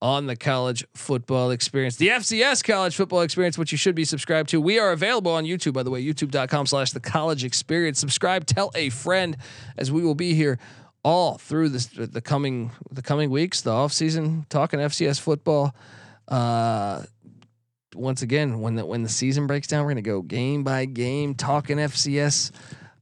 on 0.00 0.26
the 0.26 0.36
college 0.36 0.84
football 0.94 1.50
experience, 1.50 1.96
the 1.96 2.08
FCS 2.08 2.62
college 2.62 2.94
football 2.94 3.22
experience, 3.22 3.58
which 3.58 3.72
you 3.72 3.78
should 3.78 3.96
be 3.96 4.04
subscribed 4.04 4.48
to. 4.50 4.60
We 4.60 4.78
are 4.78 4.92
available 4.92 5.32
on 5.32 5.44
YouTube, 5.44 5.72
by 5.72 5.82
the 5.82 5.90
way, 5.90 6.04
youtube.com 6.04 6.66
slash 6.66 6.92
the 6.92 7.00
college 7.00 7.44
experience. 7.44 7.98
Subscribe, 7.98 8.46
tell 8.46 8.70
a 8.76 8.90
friend 8.90 9.36
as 9.76 9.90
we 9.90 10.02
will 10.02 10.14
be 10.14 10.34
here 10.34 10.58
all 11.02 11.38
through 11.38 11.70
this, 11.70 11.86
the 11.86 12.20
coming, 12.20 12.70
the 12.92 13.02
coming 13.02 13.30
weeks, 13.30 13.60
the 13.60 13.70
off 13.70 13.92
season, 13.92 14.46
talking 14.48 14.78
FCS 14.78 15.20
football. 15.20 15.74
Uh, 16.28 17.02
once 17.98 18.22
again, 18.22 18.60
when 18.60 18.76
the, 18.76 18.86
when 18.86 19.02
the 19.02 19.08
season 19.08 19.46
breaks 19.46 19.66
down, 19.66 19.84
we're 19.84 19.90
to 19.96 20.02
go 20.02 20.22
game 20.22 20.64
by 20.64 20.84
game, 20.84 21.34
talking 21.34 21.78
FCS. 21.78 22.52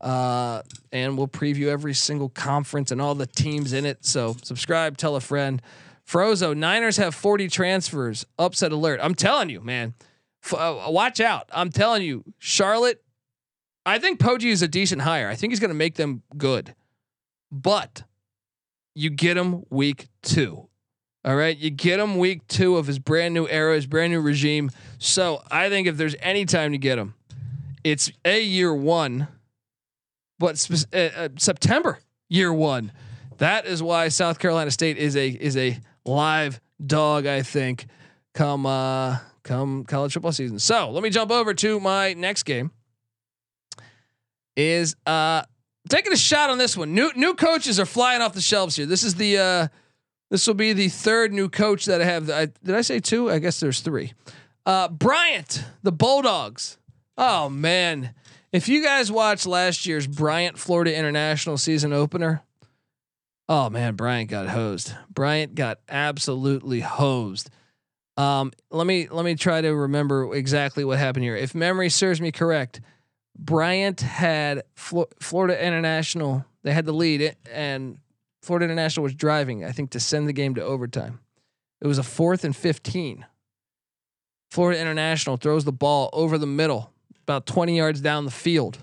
Uh, 0.00 0.62
and 0.92 1.16
we'll 1.16 1.28
preview 1.28 1.66
every 1.66 1.94
single 1.94 2.28
conference 2.28 2.90
and 2.90 3.00
all 3.00 3.14
the 3.14 3.26
teams 3.26 3.72
in 3.72 3.86
it. 3.86 4.04
So 4.04 4.36
subscribe, 4.42 4.96
tell 4.96 5.16
a 5.16 5.20
friend. 5.20 5.62
Frozo, 6.06 6.56
Niners 6.56 6.96
have 6.98 7.14
40 7.14 7.48
transfers. 7.48 8.24
Upset 8.38 8.72
alert. 8.72 9.00
I'm 9.02 9.14
telling 9.14 9.50
you, 9.50 9.60
man. 9.60 9.94
F- 10.44 10.54
uh, 10.54 10.90
watch 10.90 11.20
out. 11.20 11.48
I'm 11.52 11.70
telling 11.70 12.02
you, 12.02 12.24
Charlotte. 12.38 13.02
I 13.84 13.98
think 13.98 14.20
Poggi 14.20 14.50
is 14.50 14.62
a 14.62 14.68
decent 14.68 15.02
hire. 15.02 15.28
I 15.28 15.34
think 15.34 15.52
he's 15.52 15.60
to 15.70 15.74
make 15.74 15.94
them 15.94 16.22
good. 16.36 16.74
But 17.50 18.02
you 18.94 19.10
get 19.10 19.36
him 19.36 19.64
week 19.70 20.08
two. 20.22 20.68
All 21.26 21.34
right. 21.34 21.58
You 21.58 21.70
get 21.70 21.98
him 21.98 22.18
week 22.18 22.46
two 22.46 22.76
of 22.76 22.86
his 22.86 23.00
brand 23.00 23.34
new 23.34 23.48
era, 23.48 23.74
his 23.74 23.86
brand 23.86 24.12
new 24.12 24.20
regime. 24.20 24.70
So 24.98 25.42
I 25.50 25.68
think 25.68 25.88
if 25.88 25.96
there's 25.96 26.14
any 26.20 26.44
time 26.44 26.70
to 26.70 26.78
get 26.78 26.98
him, 26.98 27.14
it's 27.82 28.12
a 28.24 28.40
year 28.40 28.72
one, 28.72 29.26
but 30.38 30.56
sp- 30.56 30.86
uh, 30.94 30.96
uh, 30.96 31.28
September 31.36 31.98
year 32.28 32.52
one. 32.52 32.92
That 33.38 33.66
is 33.66 33.82
why 33.82 34.08
South 34.08 34.38
Carolina 34.38 34.70
State 34.70 34.98
is 34.98 35.16
a 35.16 35.28
is 35.28 35.56
a 35.56 35.78
live 36.04 36.60
dog, 36.84 37.26
I 37.26 37.42
think, 37.42 37.86
come 38.32 38.64
uh 38.64 39.18
come 39.42 39.84
college 39.84 40.12
football 40.12 40.32
season. 40.32 40.60
So 40.60 40.90
let 40.90 41.02
me 41.02 41.10
jump 41.10 41.32
over 41.32 41.54
to 41.54 41.80
my 41.80 42.14
next 42.14 42.44
game. 42.44 42.70
Is 44.56 44.94
uh 45.04 45.42
taking 45.88 46.12
a 46.12 46.16
shot 46.16 46.50
on 46.50 46.58
this 46.58 46.76
one. 46.76 46.94
New 46.94 47.10
new 47.16 47.34
coaches 47.34 47.80
are 47.80 47.86
flying 47.86 48.22
off 48.22 48.32
the 48.32 48.40
shelves 48.40 48.76
here. 48.76 48.86
This 48.86 49.02
is 49.02 49.16
the 49.16 49.38
uh 49.38 49.68
this 50.30 50.46
will 50.46 50.54
be 50.54 50.72
the 50.72 50.88
third 50.88 51.32
new 51.32 51.48
coach 51.48 51.84
that 51.86 52.00
I 52.00 52.04
have. 52.04 52.30
I, 52.30 52.46
did 52.46 52.74
I 52.74 52.80
say 52.80 52.98
two? 53.00 53.30
I 53.30 53.38
guess 53.38 53.60
there's 53.60 53.80
three. 53.80 54.12
Uh 54.64 54.88
Bryant, 54.88 55.64
the 55.82 55.92
Bulldogs. 55.92 56.78
Oh 57.16 57.48
man. 57.48 58.14
If 58.52 58.68
you 58.68 58.82
guys 58.82 59.12
watched 59.12 59.46
last 59.46 59.86
year's 59.86 60.06
Bryant 60.06 60.58
Florida 60.58 60.96
International 60.96 61.58
season 61.58 61.92
opener, 61.92 62.42
Oh 63.48 63.70
man, 63.70 63.94
Bryant 63.94 64.28
got 64.28 64.48
hosed. 64.48 64.92
Bryant 65.08 65.54
got 65.54 65.78
absolutely 65.88 66.80
hosed. 66.80 67.48
Um, 68.16 68.52
let 68.70 68.86
me 68.86 69.08
let 69.08 69.24
me 69.24 69.34
try 69.34 69.60
to 69.60 69.70
remember 69.70 70.34
exactly 70.34 70.84
what 70.84 70.98
happened 70.98 71.24
here. 71.24 71.36
If 71.36 71.54
memory 71.54 71.90
serves 71.90 72.20
me 72.20 72.32
correct, 72.32 72.80
Bryant 73.38 74.00
had 74.00 74.62
Flo- 74.74 75.08
Florida 75.20 75.64
International. 75.64 76.44
They 76.64 76.72
had 76.72 76.86
the 76.86 76.92
lead, 76.92 77.36
and 77.52 77.98
Florida 78.46 78.64
International 78.64 79.04
was 79.04 79.14
driving. 79.14 79.64
I 79.64 79.72
think 79.72 79.90
to 79.90 80.00
send 80.00 80.28
the 80.28 80.32
game 80.32 80.54
to 80.54 80.62
overtime. 80.62 81.20
It 81.80 81.86
was 81.86 81.98
a 81.98 82.02
fourth 82.02 82.44
and 82.44 82.54
fifteen. 82.54 83.26
Florida 84.50 84.80
International 84.80 85.36
throws 85.36 85.64
the 85.64 85.72
ball 85.72 86.08
over 86.12 86.38
the 86.38 86.46
middle, 86.46 86.92
about 87.22 87.46
twenty 87.46 87.76
yards 87.76 88.00
down 88.00 88.24
the 88.24 88.30
field. 88.30 88.78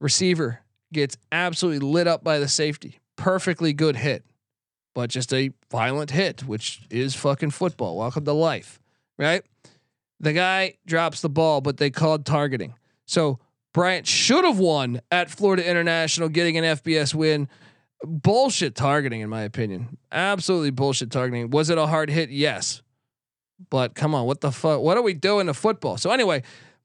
Receiver 0.00 0.60
gets 0.92 1.16
absolutely 1.30 1.80
lit 1.80 2.06
up 2.06 2.22
by 2.22 2.38
the 2.38 2.48
safety. 2.48 3.00
Perfectly 3.16 3.72
good 3.72 3.96
hit 3.96 4.24
but 4.94 5.10
just 5.10 5.32
a 5.32 5.50
violent 5.70 6.10
hit, 6.10 6.44
which 6.44 6.82
is 6.90 7.14
fucking 7.14 7.50
football. 7.50 7.96
Welcome 7.96 8.24
to 8.24 8.32
life, 8.32 8.80
right? 9.18 9.42
The 10.20 10.32
guy 10.32 10.74
drops 10.86 11.20
the 11.20 11.28
ball, 11.28 11.60
but 11.60 11.78
they 11.78 11.90
called 11.90 12.26
targeting. 12.26 12.74
So 13.06 13.38
Bryant 13.72 14.06
should 14.06 14.44
have 14.44 14.58
won 14.58 15.00
at 15.10 15.30
Florida 15.30 15.68
International, 15.68 16.28
getting 16.28 16.58
an 16.58 16.64
FBS 16.64 17.14
win. 17.14 17.48
Bullshit 18.04 18.74
targeting, 18.74 19.20
in 19.20 19.30
my 19.30 19.42
opinion. 19.42 19.96
Absolutely 20.10 20.70
bullshit 20.70 21.10
targeting. 21.10 21.50
Was 21.50 21.70
it 21.70 21.78
a 21.78 21.86
hard 21.86 22.10
hit? 22.10 22.30
Yes. 22.30 22.82
But 23.70 23.94
come 23.94 24.14
on, 24.14 24.26
what 24.26 24.40
the 24.40 24.50
fuck? 24.50 24.80
What 24.80 24.96
are 24.96 25.02
we 25.02 25.14
doing 25.14 25.46
to 25.46 25.54
football? 25.54 25.96
So 25.96 26.10
anyway, 26.10 26.42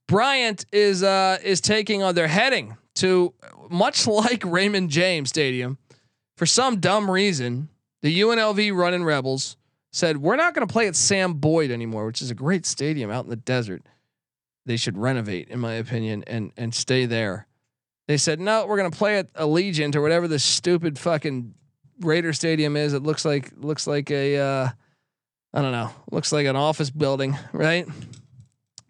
Bryant 0.08 0.65
is 0.71 1.03
uh 1.03 1.38
is 1.43 1.60
taking 1.60 2.03
on 2.03 2.15
their 2.15 2.27
heading 2.27 2.77
to 2.95 3.34
much 3.69 4.06
like 4.08 4.43
Raymond 4.45 4.89
James 4.89 5.30
Stadium 5.30 5.77
for 6.36 6.45
some 6.45 6.80
dumb 6.80 7.10
reason 7.10 7.69
the 8.01 8.21
UNLV 8.21 8.75
running 8.75 9.03
Rebels 9.03 9.58
said, 9.91 10.17
We're 10.17 10.36
not 10.36 10.53
going 10.53 10.67
to 10.67 10.71
play 10.71 10.88
at 10.88 10.95
Sam 10.95 11.34
Boyd 11.36 11.71
anymore, 11.71 12.06
which 12.06 12.21
is 12.21 12.32
a 12.32 12.36
great 12.36 12.65
stadium 12.65 13.10
out 13.10 13.25
in 13.25 13.30
the 13.30 13.36
desert. 13.36 13.84
They 14.65 14.77
should 14.77 14.97
renovate, 14.97 15.49
in 15.49 15.60
my 15.60 15.73
opinion, 15.73 16.23
and 16.27 16.51
and 16.58 16.75
stay 16.75 17.06
there. 17.06 17.47
They 18.08 18.17
said, 18.17 18.39
No, 18.39 18.65
we're 18.65 18.78
going 18.78 18.91
to 18.91 18.98
play 18.98 19.17
at 19.17 19.34
Allegiant 19.34 19.96
or 19.96 20.02
whatever 20.02 20.28
this 20.28 20.43
stupid 20.43 20.98
fucking 20.98 21.54
Raider 22.00 22.34
Stadium 22.34 22.78
is. 22.78 22.93
It 22.93 23.04
looks 23.04 23.26
like 23.26 23.52
looks 23.58 23.88
like 23.88 24.10
a 24.12 24.38
uh, 24.38 24.70
I 25.54 25.62
don't 25.62 25.72
know, 25.72 25.91
looks 26.12 26.32
like 26.32 26.46
an 26.46 26.56
office 26.56 26.89
building, 26.89 27.38
right? 27.52 27.88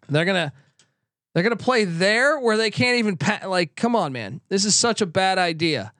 They're 0.08 0.24
gonna 0.24 0.52
they're 1.34 1.42
gonna 1.42 1.56
play 1.56 1.84
there 1.84 2.38
where 2.38 2.56
they 2.56 2.70
can't 2.70 2.98
even 2.98 3.16
pa- 3.16 3.46
like. 3.46 3.74
Come 3.76 3.96
on, 3.96 4.12
man, 4.12 4.40
this 4.48 4.64
is 4.64 4.74
such 4.74 5.00
a 5.00 5.06
bad 5.06 5.38
idea. 5.38 5.92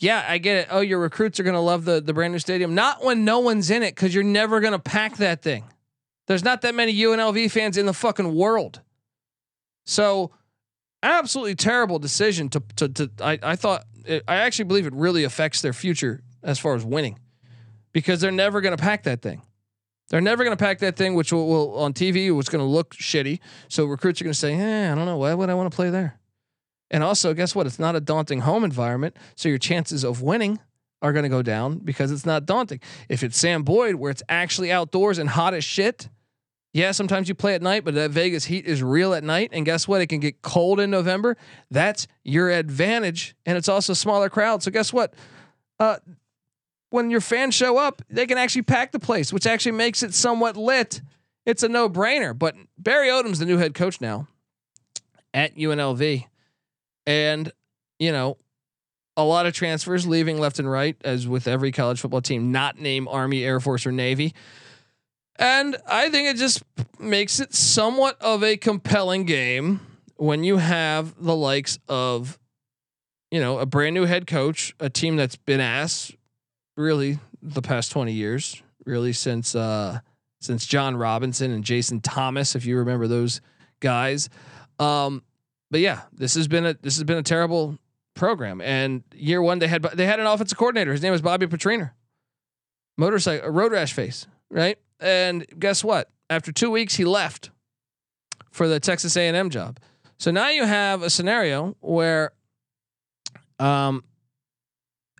Yeah, 0.00 0.24
I 0.28 0.38
get 0.38 0.56
it. 0.56 0.68
Oh, 0.70 0.80
your 0.80 0.98
recruits 0.98 1.38
are 1.38 1.44
going 1.44 1.54
to 1.54 1.60
love 1.60 1.84
the 1.84 2.00
the 2.00 2.12
brand 2.12 2.32
new 2.32 2.38
stadium. 2.38 2.74
Not 2.74 3.04
when 3.04 3.24
no 3.24 3.38
one's 3.38 3.70
in 3.70 3.82
it 3.82 3.94
cuz 3.96 4.14
you're 4.14 4.24
never 4.24 4.60
going 4.60 4.72
to 4.72 4.78
pack 4.78 5.16
that 5.16 5.40
thing. 5.40 5.64
There's 6.26 6.44
not 6.44 6.62
that 6.62 6.74
many 6.74 6.94
UNLV 6.94 7.50
fans 7.50 7.76
in 7.76 7.86
the 7.86 7.92
fucking 7.92 8.34
world. 8.34 8.80
So, 9.86 10.32
absolutely 11.04 11.54
terrible 11.54 11.98
decision 11.98 12.48
to 12.50 12.62
to 12.76 12.88
to 12.88 13.10
I 13.20 13.38
I 13.42 13.56
thought 13.56 13.84
it, 14.04 14.24
I 14.26 14.36
actually 14.36 14.66
believe 14.66 14.86
it 14.86 14.94
really 14.94 15.24
affects 15.24 15.60
their 15.60 15.72
future 15.72 16.22
as 16.42 16.58
far 16.58 16.74
as 16.74 16.84
winning. 16.84 17.18
Because 17.92 18.20
they're 18.20 18.32
never 18.32 18.60
going 18.60 18.76
to 18.76 18.82
pack 18.82 19.04
that 19.04 19.22
thing. 19.22 19.42
They're 20.10 20.20
never 20.20 20.42
going 20.44 20.56
to 20.56 20.62
pack 20.62 20.80
that 20.80 20.96
thing, 20.96 21.14
which 21.14 21.32
will, 21.32 21.46
will 21.46 21.78
on 21.78 21.94
TV, 21.94 22.36
it's 22.38 22.48
going 22.48 22.60
to 22.64 22.68
look 22.68 22.94
shitty. 22.94 23.38
So 23.68 23.84
recruits 23.86 24.20
are 24.20 24.24
going 24.24 24.32
to 24.32 24.38
say, 24.38 24.56
"Yeah, 24.56 24.92
I 24.92 24.94
don't 24.94 25.06
know. 25.06 25.18
Why 25.18 25.32
would 25.32 25.48
I 25.48 25.54
want 25.54 25.70
to 25.70 25.74
play 25.74 25.90
there?" 25.90 26.18
And 26.90 27.02
also, 27.02 27.34
guess 27.34 27.54
what? 27.54 27.66
It's 27.66 27.78
not 27.78 27.96
a 27.96 28.00
daunting 28.00 28.40
home 28.40 28.64
environment, 28.64 29.16
so 29.34 29.48
your 29.48 29.58
chances 29.58 30.04
of 30.04 30.22
winning 30.22 30.58
are 31.02 31.12
going 31.12 31.22
to 31.22 31.28
go 31.28 31.42
down 31.42 31.78
because 31.78 32.10
it's 32.10 32.26
not 32.26 32.46
daunting. 32.46 32.80
If 33.08 33.22
it's 33.22 33.38
Sam 33.38 33.62
Boyd, 33.62 33.96
where 33.96 34.10
it's 34.10 34.22
actually 34.28 34.70
outdoors 34.70 35.18
and 35.18 35.30
hot 35.30 35.54
as 35.54 35.64
shit, 35.64 36.08
yeah, 36.74 36.90
sometimes 36.90 37.28
you 37.28 37.36
play 37.36 37.54
at 37.54 37.62
night, 37.62 37.84
but 37.84 37.94
that 37.94 38.10
Vegas 38.10 38.46
heat 38.46 38.66
is 38.66 38.82
real 38.82 39.14
at 39.14 39.22
night. 39.22 39.50
And 39.52 39.64
guess 39.64 39.86
what? 39.86 40.00
It 40.00 40.08
can 40.08 40.18
get 40.18 40.42
cold 40.42 40.80
in 40.80 40.90
November. 40.90 41.36
That's 41.70 42.08
your 42.24 42.50
advantage, 42.50 43.36
and 43.46 43.56
it's 43.56 43.68
also 43.68 43.94
smaller 43.94 44.28
crowd. 44.28 44.64
So 44.64 44.72
guess 44.72 44.92
what? 44.92 45.14
Uh, 45.78 45.98
when 46.90 47.10
your 47.10 47.20
fans 47.20 47.54
show 47.54 47.78
up, 47.78 48.02
they 48.10 48.26
can 48.26 48.38
actually 48.38 48.62
pack 48.62 48.90
the 48.90 48.98
place, 48.98 49.32
which 49.32 49.46
actually 49.46 49.72
makes 49.72 50.02
it 50.02 50.14
somewhat 50.14 50.56
lit. 50.56 51.00
It's 51.46 51.62
a 51.62 51.68
no 51.68 51.88
brainer. 51.88 52.36
But 52.36 52.56
Barry 52.76 53.08
Odom's 53.08 53.38
the 53.38 53.46
new 53.46 53.58
head 53.58 53.74
coach 53.74 54.00
now 54.00 54.26
at 55.32 55.56
UNLV. 55.56 56.24
And, 57.06 57.52
you 58.00 58.10
know, 58.10 58.36
a 59.16 59.22
lot 59.22 59.46
of 59.46 59.52
transfers 59.52 60.08
leaving 60.08 60.40
left 60.40 60.58
and 60.58 60.68
right, 60.68 60.96
as 61.04 61.28
with 61.28 61.46
every 61.46 61.70
college 61.70 62.00
football 62.00 62.22
team, 62.22 62.50
not 62.50 62.80
name 62.80 63.06
Army, 63.06 63.44
Air 63.44 63.60
Force, 63.60 63.86
or 63.86 63.92
Navy. 63.92 64.34
And 65.36 65.76
I 65.86 66.10
think 66.10 66.28
it 66.28 66.36
just 66.36 66.62
makes 66.98 67.40
it 67.40 67.54
somewhat 67.54 68.20
of 68.20 68.42
a 68.42 68.56
compelling 68.56 69.24
game 69.24 69.80
when 70.16 70.44
you 70.44 70.58
have 70.58 71.22
the 71.22 71.34
likes 71.34 71.78
of, 71.88 72.38
you 73.30 73.40
know, 73.40 73.58
a 73.58 73.66
brand 73.66 73.94
new 73.94 74.04
head 74.04 74.26
coach, 74.26 74.74
a 74.78 74.88
team 74.88 75.16
that's 75.16 75.36
been 75.36 75.60
ass 75.60 76.12
really 76.76 77.18
the 77.42 77.62
past 77.62 77.92
20 77.92 78.12
years, 78.12 78.62
really 78.86 79.12
since 79.12 79.54
uh 79.54 79.98
since 80.40 80.66
John 80.66 80.96
Robinson 80.96 81.50
and 81.50 81.64
Jason 81.64 82.00
Thomas, 82.00 82.54
if 82.54 82.66
you 82.66 82.76
remember 82.78 83.06
those 83.08 83.40
guys. 83.80 84.28
Um, 84.78 85.22
but 85.70 85.80
yeah, 85.80 86.02
this 86.12 86.34
has 86.34 86.48
been 86.48 86.66
a 86.66 86.74
this 86.74 86.96
has 86.96 87.04
been 87.04 87.18
a 87.18 87.22
terrible 87.22 87.78
program. 88.14 88.60
And 88.60 89.02
year 89.14 89.42
one, 89.42 89.58
they 89.58 89.68
had 89.68 89.82
they 89.82 90.06
had 90.06 90.20
an 90.20 90.26
offensive 90.26 90.58
coordinator. 90.58 90.92
His 90.92 91.02
name 91.02 91.12
was 91.12 91.22
Bobby 91.22 91.46
Petrino. 91.46 91.90
Motorcycle 92.96 93.50
road 93.50 93.72
rash 93.72 93.92
face, 93.92 94.26
right? 94.50 94.78
And 95.00 95.46
guess 95.58 95.82
what? 95.84 96.10
After 96.30 96.52
two 96.52 96.70
weeks, 96.70 96.94
he 96.94 97.04
left 97.04 97.50
for 98.50 98.68
the 98.68 98.80
Texas 98.80 99.16
A&M 99.16 99.50
job. 99.50 99.78
So 100.16 100.30
now 100.30 100.48
you 100.48 100.64
have 100.64 101.02
a 101.02 101.10
scenario 101.10 101.76
where, 101.80 102.32
um, 103.58 104.04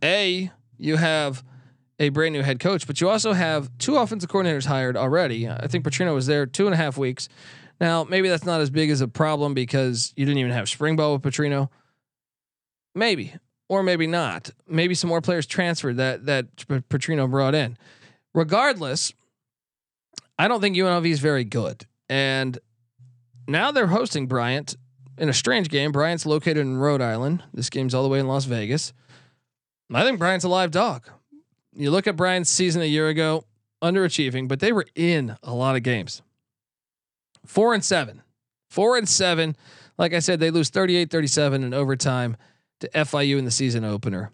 a 0.02 0.50
you 0.78 0.96
have 0.96 1.42
a 1.98 2.08
brand 2.10 2.32
new 2.32 2.42
head 2.42 2.60
coach, 2.60 2.86
but 2.86 3.00
you 3.00 3.08
also 3.08 3.32
have 3.32 3.70
two 3.78 3.96
offensive 3.96 4.30
coordinators 4.30 4.66
hired 4.66 4.96
already. 4.96 5.48
I 5.48 5.66
think 5.66 5.84
Petrino 5.84 6.14
was 6.14 6.26
there 6.26 6.46
two 6.46 6.66
and 6.66 6.74
a 6.74 6.76
half 6.76 6.96
weeks. 6.96 7.28
Now, 7.80 8.04
maybe 8.04 8.28
that's 8.28 8.44
not 8.44 8.60
as 8.60 8.70
big 8.70 8.90
as 8.90 9.00
a 9.00 9.08
problem 9.08 9.54
because 9.54 10.12
you 10.16 10.24
didn't 10.24 10.38
even 10.38 10.52
have 10.52 10.68
spring 10.68 10.96
ball 10.96 11.14
with 11.14 11.22
Petrino. 11.22 11.68
Maybe, 12.94 13.34
or 13.68 13.82
maybe 13.82 14.06
not. 14.06 14.50
Maybe 14.68 14.94
some 14.94 15.08
more 15.08 15.20
players 15.20 15.46
transferred 15.46 15.96
that 15.96 16.26
that 16.26 16.54
Petrino 16.56 17.28
brought 17.28 17.54
in. 17.54 17.76
Regardless, 18.32 19.12
I 20.38 20.48
don't 20.48 20.60
think 20.60 20.76
UNLV 20.76 21.06
is 21.06 21.20
very 21.20 21.44
good. 21.44 21.86
And 22.08 22.58
now 23.46 23.70
they're 23.70 23.86
hosting 23.86 24.26
Bryant 24.26 24.76
in 25.18 25.28
a 25.28 25.32
strange 25.32 25.68
game. 25.68 25.92
Bryant's 25.92 26.26
located 26.26 26.58
in 26.58 26.76
Rhode 26.76 27.00
Island. 27.00 27.44
This 27.52 27.70
game's 27.70 27.94
all 27.94 28.02
the 28.02 28.08
way 28.08 28.18
in 28.18 28.26
Las 28.26 28.44
Vegas. 28.44 28.92
I 29.92 30.02
think 30.02 30.18
Bryant's 30.18 30.44
a 30.44 30.48
live 30.48 30.70
dog. 30.70 31.08
You 31.72 31.90
look 31.90 32.06
at 32.06 32.16
Bryant's 32.16 32.50
season 32.50 32.82
a 32.82 32.86
year 32.86 33.08
ago, 33.08 33.44
underachieving, 33.82 34.48
but 34.48 34.60
they 34.60 34.72
were 34.72 34.86
in 34.94 35.36
a 35.42 35.54
lot 35.54 35.76
of 35.76 35.82
games. 35.82 36.22
Four 37.44 37.74
and 37.74 37.84
seven. 37.84 38.22
Four 38.70 38.96
and 38.96 39.08
seven. 39.08 39.56
Like 39.98 40.14
I 40.14 40.18
said, 40.18 40.40
they 40.40 40.50
lose 40.50 40.70
38 40.70 41.10
37 41.10 41.62
in 41.62 41.74
overtime 41.74 42.36
to 42.80 42.88
FIU 42.88 43.38
in 43.38 43.44
the 43.44 43.50
season 43.50 43.84
opener. 43.84 44.32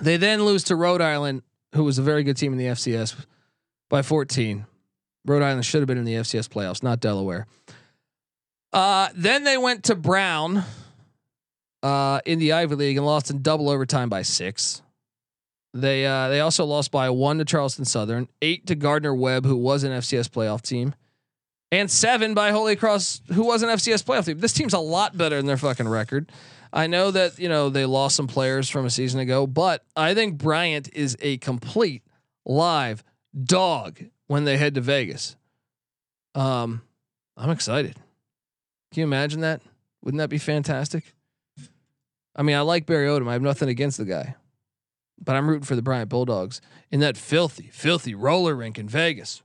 They 0.00 0.16
then 0.16 0.44
lose 0.44 0.64
to 0.64 0.76
Rhode 0.76 1.00
Island, 1.00 1.42
who 1.74 1.84
was 1.84 1.98
a 1.98 2.02
very 2.02 2.22
good 2.22 2.36
team 2.36 2.52
in 2.52 2.58
the 2.58 2.66
FCS, 2.66 3.26
by 3.90 4.02
14. 4.02 4.66
Rhode 5.26 5.42
Island 5.42 5.64
should 5.64 5.80
have 5.80 5.86
been 5.86 5.98
in 5.98 6.04
the 6.04 6.14
FCS 6.14 6.48
playoffs, 6.48 6.82
not 6.82 7.00
Delaware. 7.00 7.46
Uh, 8.72 9.08
then 9.14 9.44
they 9.44 9.56
went 9.56 9.84
to 9.84 9.94
Brown 9.94 10.64
uh, 11.82 12.20
in 12.26 12.38
the 12.38 12.52
Ivy 12.52 12.74
League 12.74 12.96
and 12.96 13.06
lost 13.06 13.30
in 13.30 13.40
double 13.40 13.70
overtime 13.70 14.08
by 14.08 14.22
six. 14.22 14.82
They 15.72 16.06
uh, 16.06 16.28
they 16.28 16.40
also 16.40 16.64
lost 16.64 16.90
by 16.90 17.10
one 17.10 17.38
to 17.38 17.44
Charleston 17.44 17.84
Southern, 17.84 18.28
eight 18.42 18.66
to 18.66 18.74
Gardner 18.74 19.14
Webb, 19.14 19.44
who 19.44 19.56
was 19.56 19.82
an 19.82 19.92
FCS 19.92 20.28
playoff 20.28 20.62
team, 20.62 20.94
and 21.72 21.90
seven 21.90 22.34
by 22.34 22.50
Holy 22.50 22.76
Cross, 22.76 23.22
who 23.32 23.44
was 23.44 23.62
an 23.62 23.68
FCS 23.68 24.04
playoff 24.04 24.26
team. 24.26 24.38
This 24.38 24.52
team's 24.52 24.72
a 24.72 24.78
lot 24.78 25.16
better 25.16 25.36
than 25.36 25.46
their 25.46 25.56
fucking 25.56 25.88
record. 25.88 26.30
I 26.72 26.86
know 26.86 27.10
that 27.10 27.38
you 27.38 27.48
know 27.48 27.70
they 27.70 27.86
lost 27.86 28.16
some 28.16 28.28
players 28.28 28.68
from 28.68 28.86
a 28.86 28.90
season 28.90 29.20
ago, 29.20 29.46
but 29.46 29.84
I 29.96 30.14
think 30.14 30.38
Bryant 30.38 30.90
is 30.92 31.16
a 31.20 31.38
complete 31.38 32.02
live 32.44 33.02
dog 33.44 34.00
when 34.26 34.44
they 34.44 34.56
head 34.56 34.74
to 34.74 34.80
Vegas. 34.80 35.36
Um, 36.34 36.82
I'm 37.36 37.50
excited. 37.50 37.96
Can 38.92 39.00
you 39.00 39.04
imagine 39.04 39.40
that? 39.40 39.62
Wouldn't 40.02 40.18
that 40.18 40.30
be 40.30 40.38
fantastic? 40.38 41.14
I 42.36 42.42
mean, 42.42 42.56
I 42.56 42.60
like 42.60 42.86
Barry 42.86 43.06
Odom. 43.06 43.28
I 43.28 43.32
have 43.32 43.42
nothing 43.42 43.68
against 43.68 43.98
the 43.98 44.04
guy, 44.04 44.34
but 45.22 45.36
I'm 45.36 45.48
rooting 45.48 45.64
for 45.64 45.76
the 45.76 45.82
Bryant 45.82 46.08
Bulldogs 46.08 46.60
in 46.90 47.00
that 47.00 47.16
filthy, 47.16 47.70
filthy 47.72 48.14
roller 48.14 48.54
rink 48.54 48.78
in 48.78 48.88
Vegas. 48.88 49.42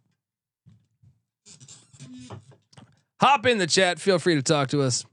Hop 3.21 3.45
in 3.45 3.57
the 3.57 3.67
chat. 3.67 3.99
Feel 3.99 4.17
free 4.17 4.35
to 4.35 4.41
talk 4.41 4.69
to 4.69 4.81
us. 4.81 5.05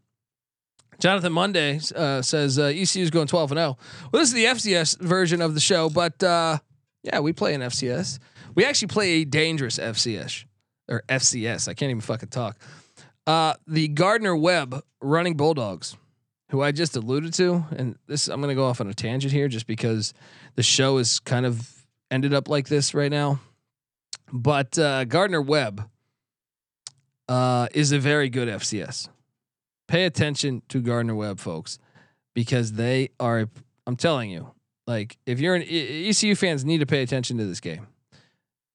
Jonathan 0.98 1.32
Monday 1.32 1.80
uh, 1.94 2.22
says 2.22 2.58
uh, 2.58 2.64
ECU 2.64 3.02
is 3.02 3.10
going 3.10 3.26
12 3.26 3.52
and 3.52 3.58
0. 3.58 3.78
Well, 4.12 4.22
this 4.22 4.28
is 4.28 4.34
the 4.34 4.44
FCS 4.44 4.98
version 5.00 5.42
of 5.42 5.54
the 5.54 5.60
show, 5.60 5.90
but 5.90 6.22
uh, 6.22 6.58
yeah, 7.02 7.20
we 7.20 7.32
play 7.32 7.54
in 7.54 7.60
FCS. 7.60 8.18
We 8.56 8.64
actually 8.64 8.88
play 8.88 9.08
a 9.10 9.24
dangerous 9.24 9.78
FCS. 9.78 10.44
or 10.88 11.04
FCS. 11.08 11.68
I 11.68 11.74
can't 11.74 11.90
even 11.90 12.00
fucking 12.00 12.30
talk. 12.30 12.58
Uh, 13.26 13.54
the 13.66 13.88
Gardner 13.88 14.36
Webb 14.36 14.82
running 15.00 15.36
Bulldogs, 15.36 15.96
who 16.50 16.62
I 16.62 16.72
just 16.72 16.96
alluded 16.96 17.34
to, 17.34 17.64
and 17.76 17.96
this 18.06 18.28
I'm 18.28 18.40
going 18.40 18.50
to 18.50 18.54
go 18.54 18.66
off 18.66 18.80
on 18.80 18.88
a 18.88 18.94
tangent 18.94 19.32
here 19.32 19.48
just 19.48 19.66
because 19.66 20.14
the 20.54 20.62
show 20.62 20.98
is 20.98 21.18
kind 21.20 21.44
of 21.44 21.68
ended 22.10 22.32
up 22.32 22.48
like 22.48 22.68
this 22.68 22.94
right 22.94 23.10
now. 23.10 23.40
But 24.32 24.78
uh, 24.78 25.04
Gardner 25.04 25.42
Webb 25.42 25.88
uh, 27.28 27.66
is 27.74 27.92
a 27.92 27.98
very 27.98 28.28
good 28.28 28.48
FCS. 28.48 29.08
Pay 29.88 30.04
attention 30.04 30.62
to 30.68 30.80
Gardner 30.80 31.14
Webb, 31.14 31.40
folks, 31.40 31.78
because 32.34 32.72
they 32.72 33.10
are. 33.20 33.48
I'm 33.88 33.96
telling 33.96 34.30
you, 34.30 34.52
like 34.86 35.16
if 35.26 35.40
you're 35.40 35.56
an 35.56 35.62
ECU 35.62 36.36
fans, 36.36 36.64
need 36.64 36.78
to 36.78 36.86
pay 36.86 37.02
attention 37.02 37.38
to 37.38 37.44
this 37.44 37.60
game. 37.60 37.88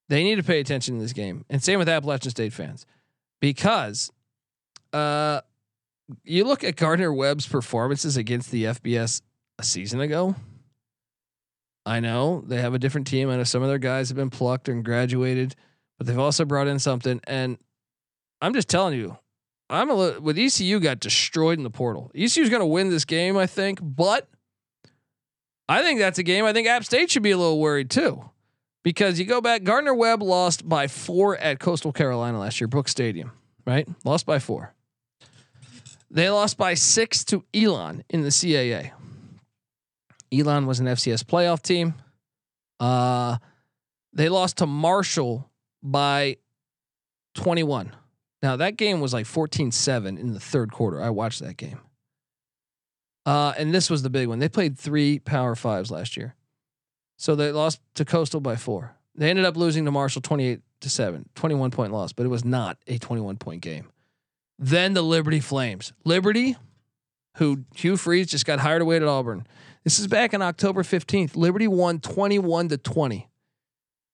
They 0.08 0.22
need 0.22 0.36
to 0.36 0.42
pay 0.42 0.60
attention 0.60 0.96
to 0.96 1.02
this 1.02 1.12
game, 1.12 1.44
and 1.48 1.62
same 1.62 1.78
with 1.78 1.88
Appalachian 1.88 2.30
State 2.30 2.52
fans, 2.52 2.86
because 3.40 4.10
uh, 4.92 5.40
you 6.24 6.44
look 6.44 6.64
at 6.64 6.76
Gardner 6.76 7.12
Webb's 7.12 7.46
performances 7.46 8.16
against 8.16 8.50
the 8.50 8.64
FBS 8.64 9.22
a 9.58 9.64
season 9.64 10.00
ago. 10.00 10.34
I 11.84 12.00
know 12.00 12.44
they 12.46 12.60
have 12.60 12.74
a 12.74 12.78
different 12.78 13.06
team. 13.06 13.28
I 13.28 13.36
know 13.36 13.44
some 13.44 13.62
of 13.62 13.68
their 13.68 13.78
guys 13.78 14.08
have 14.08 14.16
been 14.16 14.30
plucked 14.30 14.68
and 14.68 14.84
graduated, 14.84 15.56
but 15.98 16.06
they've 16.06 16.18
also 16.18 16.44
brought 16.44 16.68
in 16.68 16.78
something. 16.78 17.20
And 17.24 17.58
I'm 18.40 18.54
just 18.54 18.68
telling 18.68 18.98
you, 18.98 19.16
I'm 19.68 19.90
a 19.90 19.94
little, 19.94 20.20
with 20.20 20.38
ECU 20.38 20.78
got 20.78 21.00
destroyed 21.00 21.58
in 21.58 21.64
the 21.64 21.70
portal. 21.70 22.10
ECU's 22.14 22.50
going 22.50 22.60
to 22.60 22.66
win 22.66 22.90
this 22.90 23.04
game, 23.04 23.36
I 23.36 23.46
think, 23.46 23.80
but 23.82 24.28
I 25.68 25.82
think 25.82 25.98
that's 25.98 26.18
a 26.18 26.22
game. 26.22 26.44
I 26.44 26.52
think 26.52 26.68
App 26.68 26.84
State 26.84 27.10
should 27.10 27.22
be 27.22 27.30
a 27.30 27.38
little 27.38 27.58
worried 27.58 27.90
too, 27.90 28.22
because 28.82 29.18
you 29.18 29.24
go 29.24 29.40
back. 29.40 29.64
Gardner 29.64 29.94
Webb 29.94 30.22
lost 30.22 30.68
by 30.68 30.86
four 30.86 31.36
at 31.36 31.58
Coastal 31.58 31.92
Carolina 31.92 32.38
last 32.38 32.60
year, 32.60 32.68
Brook 32.68 32.88
Stadium, 32.88 33.32
right? 33.66 33.88
Lost 34.04 34.26
by 34.26 34.38
four. 34.38 34.74
They 36.10 36.28
lost 36.28 36.58
by 36.58 36.74
six 36.74 37.24
to 37.26 37.44
Elon 37.54 38.04
in 38.10 38.22
the 38.22 38.28
CAA. 38.28 38.92
Elon 40.32 40.66
was 40.66 40.80
an 40.80 40.86
FCS 40.86 41.24
playoff 41.24 41.62
team. 41.62 41.94
Uh, 42.78 43.38
they 44.12 44.28
lost 44.28 44.58
to 44.58 44.66
Marshall 44.66 45.50
by 45.82 46.36
21. 47.34 47.94
Now 48.42 48.56
that 48.56 48.76
game 48.76 49.00
was 49.00 49.14
like 49.14 49.26
14-7 49.26 50.18
in 50.18 50.34
the 50.34 50.40
third 50.40 50.72
quarter. 50.72 51.02
I 51.02 51.10
watched 51.10 51.40
that 51.40 51.56
game. 51.56 51.80
Uh, 53.24 53.54
and 53.56 53.72
this 53.72 53.88
was 53.88 54.02
the 54.02 54.10
big 54.10 54.28
one. 54.28 54.38
They 54.38 54.48
played 54.48 54.78
three 54.78 55.18
power 55.18 55.54
fives 55.54 55.90
last 55.90 56.16
year. 56.16 56.34
So 57.22 57.36
they 57.36 57.52
lost 57.52 57.80
to 57.94 58.04
Coastal 58.04 58.40
by 58.40 58.56
four. 58.56 58.96
They 59.14 59.30
ended 59.30 59.44
up 59.44 59.56
losing 59.56 59.84
to 59.84 59.92
Marshall 59.92 60.22
28 60.22 60.60
to 60.80 60.90
7, 60.90 61.28
21 61.36 61.70
point 61.70 61.92
loss, 61.92 62.12
but 62.12 62.26
it 62.26 62.30
was 62.30 62.44
not 62.44 62.78
a 62.88 62.98
21 62.98 63.36
point 63.36 63.62
game. 63.62 63.92
Then 64.58 64.92
the 64.92 65.02
Liberty 65.02 65.38
Flames. 65.38 65.92
Liberty, 66.04 66.56
who 67.36 67.64
Hugh 67.76 67.96
Freeze 67.96 68.26
just 68.26 68.44
got 68.44 68.58
hired 68.58 68.82
away 68.82 68.96
at 68.96 69.04
Auburn. 69.04 69.46
This 69.84 70.00
is 70.00 70.08
back 70.08 70.34
on 70.34 70.42
October 70.42 70.82
15th. 70.82 71.36
Liberty 71.36 71.68
won 71.68 72.00
21 72.00 72.70
to 72.70 72.76
20. 72.76 73.28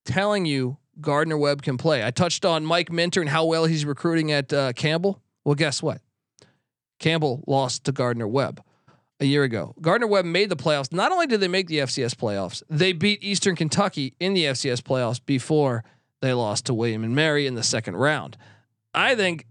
Telling 0.05 0.45
you 0.45 0.77
Gardner 1.01 1.39
Webb 1.39 1.63
can 1.63 1.79
play. 1.79 2.05
I 2.05 2.11
touched 2.11 2.45
on 2.45 2.67
Mike 2.67 2.93
Minter 2.93 3.23
and 3.23 3.31
how 3.31 3.47
well 3.47 3.65
he's 3.65 3.87
recruiting 3.87 4.33
at 4.33 4.53
uh, 4.53 4.75
Campbell. 4.75 5.23
Well, 5.47 5.55
guess 5.55 5.83
what? 5.83 6.03
Campbell 6.99 7.43
lost 7.47 7.85
to 7.85 7.93
Gardner 7.93 8.29
Webb 8.29 8.63
a 9.21 9.27
year 9.27 9.43
ago. 9.43 9.75
Gardner 9.81 10.07
Webb 10.07 10.25
made 10.25 10.49
the 10.49 10.57
playoffs. 10.57 10.93
Not 10.93 11.13
only 11.13 11.27
did 11.27 11.41
they 11.41 11.49
make 11.49 11.69
the 11.69 11.79
FCS 11.79 12.15
playoffs, 12.15 12.63
they 12.71 12.93
beat 12.93 13.23
Eastern 13.23 13.57
Kentucky 13.57 14.15
in 14.21 14.35
the 14.35 14.45
FCS 14.45 14.81
playoffs 14.81 15.21
before 15.25 15.85
they 16.21 16.33
lost 16.33 16.67
to 16.67 16.75
William 16.75 17.05
and 17.05 17.15
Mary 17.15 17.47
in 17.47 17.55
the 17.55 17.63
second 17.63 17.97
round. 17.97 18.37
I 18.95 19.15
think 19.15 19.47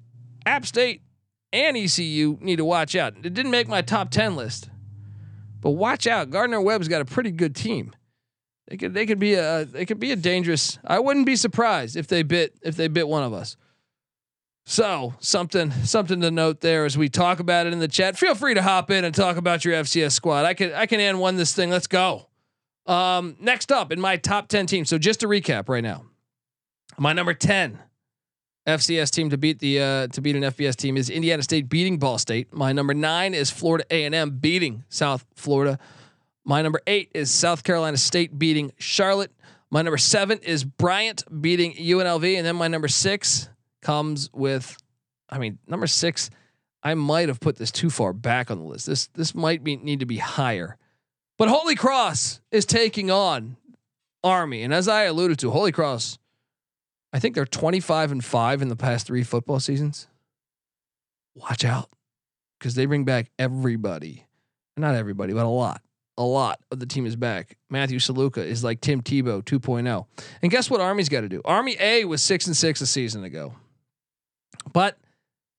App 0.45 0.65
State 0.65 1.01
and 1.53 1.77
ECU 1.77 2.37
need 2.41 2.57
to 2.57 2.65
watch 2.65 2.95
out. 2.95 3.13
It 3.23 3.33
didn't 3.33 3.51
make 3.51 3.67
my 3.67 3.81
top 3.81 4.09
10 4.09 4.35
list. 4.35 4.69
But 5.59 5.71
watch 5.71 6.07
out. 6.07 6.29
Gardner 6.29 6.61
Webb's 6.61 6.87
got 6.87 7.01
a 7.01 7.05
pretty 7.05 7.31
good 7.31 7.55
team. 7.55 7.93
They 8.67 8.77
could 8.77 8.93
they 8.93 9.05
could 9.05 9.19
be 9.19 9.35
a 9.35 9.63
they 9.63 9.85
could 9.85 9.99
be 9.99 10.11
a 10.11 10.15
dangerous. 10.15 10.77
I 10.85 10.99
wouldn't 10.99 11.25
be 11.25 11.37
surprised 11.37 11.95
if 11.95 12.07
they 12.07 12.21
bit 12.23 12.53
if 12.61 12.75
they 12.75 12.89
bit 12.89 13.07
one 13.07 13.23
of 13.23 13.33
us. 13.33 13.55
So 14.69 15.13
something 15.21 15.71
something 15.85 16.19
to 16.19 16.29
note 16.29 16.59
there 16.59 16.83
as 16.83 16.97
we 16.97 17.07
talk 17.07 17.39
about 17.39 17.67
it 17.67 17.73
in 17.73 17.79
the 17.79 17.87
chat. 17.87 18.17
Feel 18.17 18.35
free 18.35 18.53
to 18.53 18.61
hop 18.61 18.91
in 18.91 19.05
and 19.05 19.15
talk 19.15 19.37
about 19.37 19.63
your 19.63 19.75
FCS 19.75 20.11
squad. 20.11 20.43
I 20.43 20.53
can 20.53 20.73
I 20.73 20.85
can 20.87 20.99
end 20.99 21.21
one 21.21 21.37
this 21.37 21.55
thing. 21.55 21.69
Let's 21.69 21.87
go. 21.87 22.27
Um, 22.85 23.37
next 23.39 23.71
up 23.71 23.93
in 23.93 24.01
my 24.01 24.17
top 24.17 24.49
ten 24.49 24.67
teams. 24.67 24.89
So 24.89 24.97
just 24.97 25.21
to 25.21 25.27
recap 25.27 25.69
right 25.69 25.81
now, 25.81 26.03
my 26.97 27.13
number 27.13 27.33
ten 27.33 27.79
FCS 28.67 29.09
team 29.09 29.29
to 29.29 29.37
beat 29.37 29.59
the 29.59 29.79
uh, 29.79 30.07
to 30.07 30.19
beat 30.19 30.35
an 30.35 30.41
FBS 30.41 30.75
team 30.75 30.97
is 30.97 31.09
Indiana 31.09 31.43
State 31.43 31.69
beating 31.69 31.97
Ball 31.97 32.17
State. 32.17 32.53
My 32.53 32.73
number 32.73 32.93
nine 32.93 33.33
is 33.33 33.49
Florida 33.49 33.85
A 33.89 34.03
and 34.03 34.13
M 34.13 34.31
beating 34.31 34.83
South 34.89 35.25
Florida. 35.33 35.79
My 36.43 36.61
number 36.61 36.81
eight 36.85 37.09
is 37.13 37.31
South 37.31 37.63
Carolina 37.63 37.95
State 37.95 38.37
beating 38.37 38.73
Charlotte. 38.79 39.31
My 39.71 39.81
number 39.81 39.97
seven 39.97 40.39
is 40.39 40.65
Bryant 40.65 41.23
beating 41.41 41.73
UNLV, 41.75 42.35
and 42.35 42.45
then 42.45 42.57
my 42.57 42.67
number 42.67 42.89
six 42.89 43.47
comes 43.81 44.29
with, 44.33 44.77
I 45.29 45.37
mean, 45.37 45.59
number 45.67 45.87
six. 45.87 46.29
I 46.83 46.93
might 46.93 47.27
have 47.27 47.39
put 47.39 47.57
this 47.57 47.71
too 47.71 47.89
far 47.89 48.13
back 48.13 48.49
on 48.49 48.59
the 48.59 48.65
list. 48.65 48.85
This 48.85 49.07
this 49.07 49.35
might 49.35 49.63
be 49.63 49.75
need 49.75 49.99
to 49.99 50.05
be 50.05 50.17
higher, 50.17 50.77
but 51.37 51.49
Holy 51.49 51.75
Cross 51.75 52.39
is 52.51 52.65
taking 52.65 53.11
on 53.11 53.57
Army, 54.23 54.63
and 54.63 54.73
as 54.73 54.87
I 54.87 55.03
alluded 55.03 55.39
to, 55.39 55.51
Holy 55.51 55.71
Cross, 55.71 56.19
I 57.11 57.19
think 57.19 57.35
they're 57.35 57.45
twenty 57.45 57.79
five 57.79 58.11
and 58.11 58.23
five 58.23 58.61
in 58.61 58.69
the 58.69 58.75
past 58.75 59.07
three 59.07 59.23
football 59.23 59.59
seasons. 59.59 60.07
Watch 61.35 61.65
out, 61.65 61.89
because 62.59 62.75
they 62.75 62.85
bring 62.85 63.03
back 63.03 63.31
everybody, 63.37 64.25
not 64.77 64.95
everybody, 64.95 65.33
but 65.33 65.45
a 65.45 65.49
lot 65.49 65.81
a 66.17 66.23
lot 66.23 66.59
of 66.71 66.79
the 66.79 66.85
team 66.85 67.05
is 67.05 67.15
back. 67.15 67.57
Matthew 67.69 67.99
Sluka 67.99 68.43
is 68.43 68.63
like 68.63 68.81
Tim 68.81 69.01
Tebow 69.01 69.43
2.0. 69.43 70.05
And 70.41 70.51
guess 70.51 70.69
what 70.69 70.81
Army's 70.81 71.09
got 71.09 71.21
to 71.21 71.29
do? 71.29 71.41
Army 71.45 71.77
A 71.79 72.05
was 72.05 72.21
6 72.23 72.47
and 72.47 72.57
6 72.57 72.81
a 72.81 72.87
season 72.87 73.23
ago. 73.23 73.53
But 74.73 74.97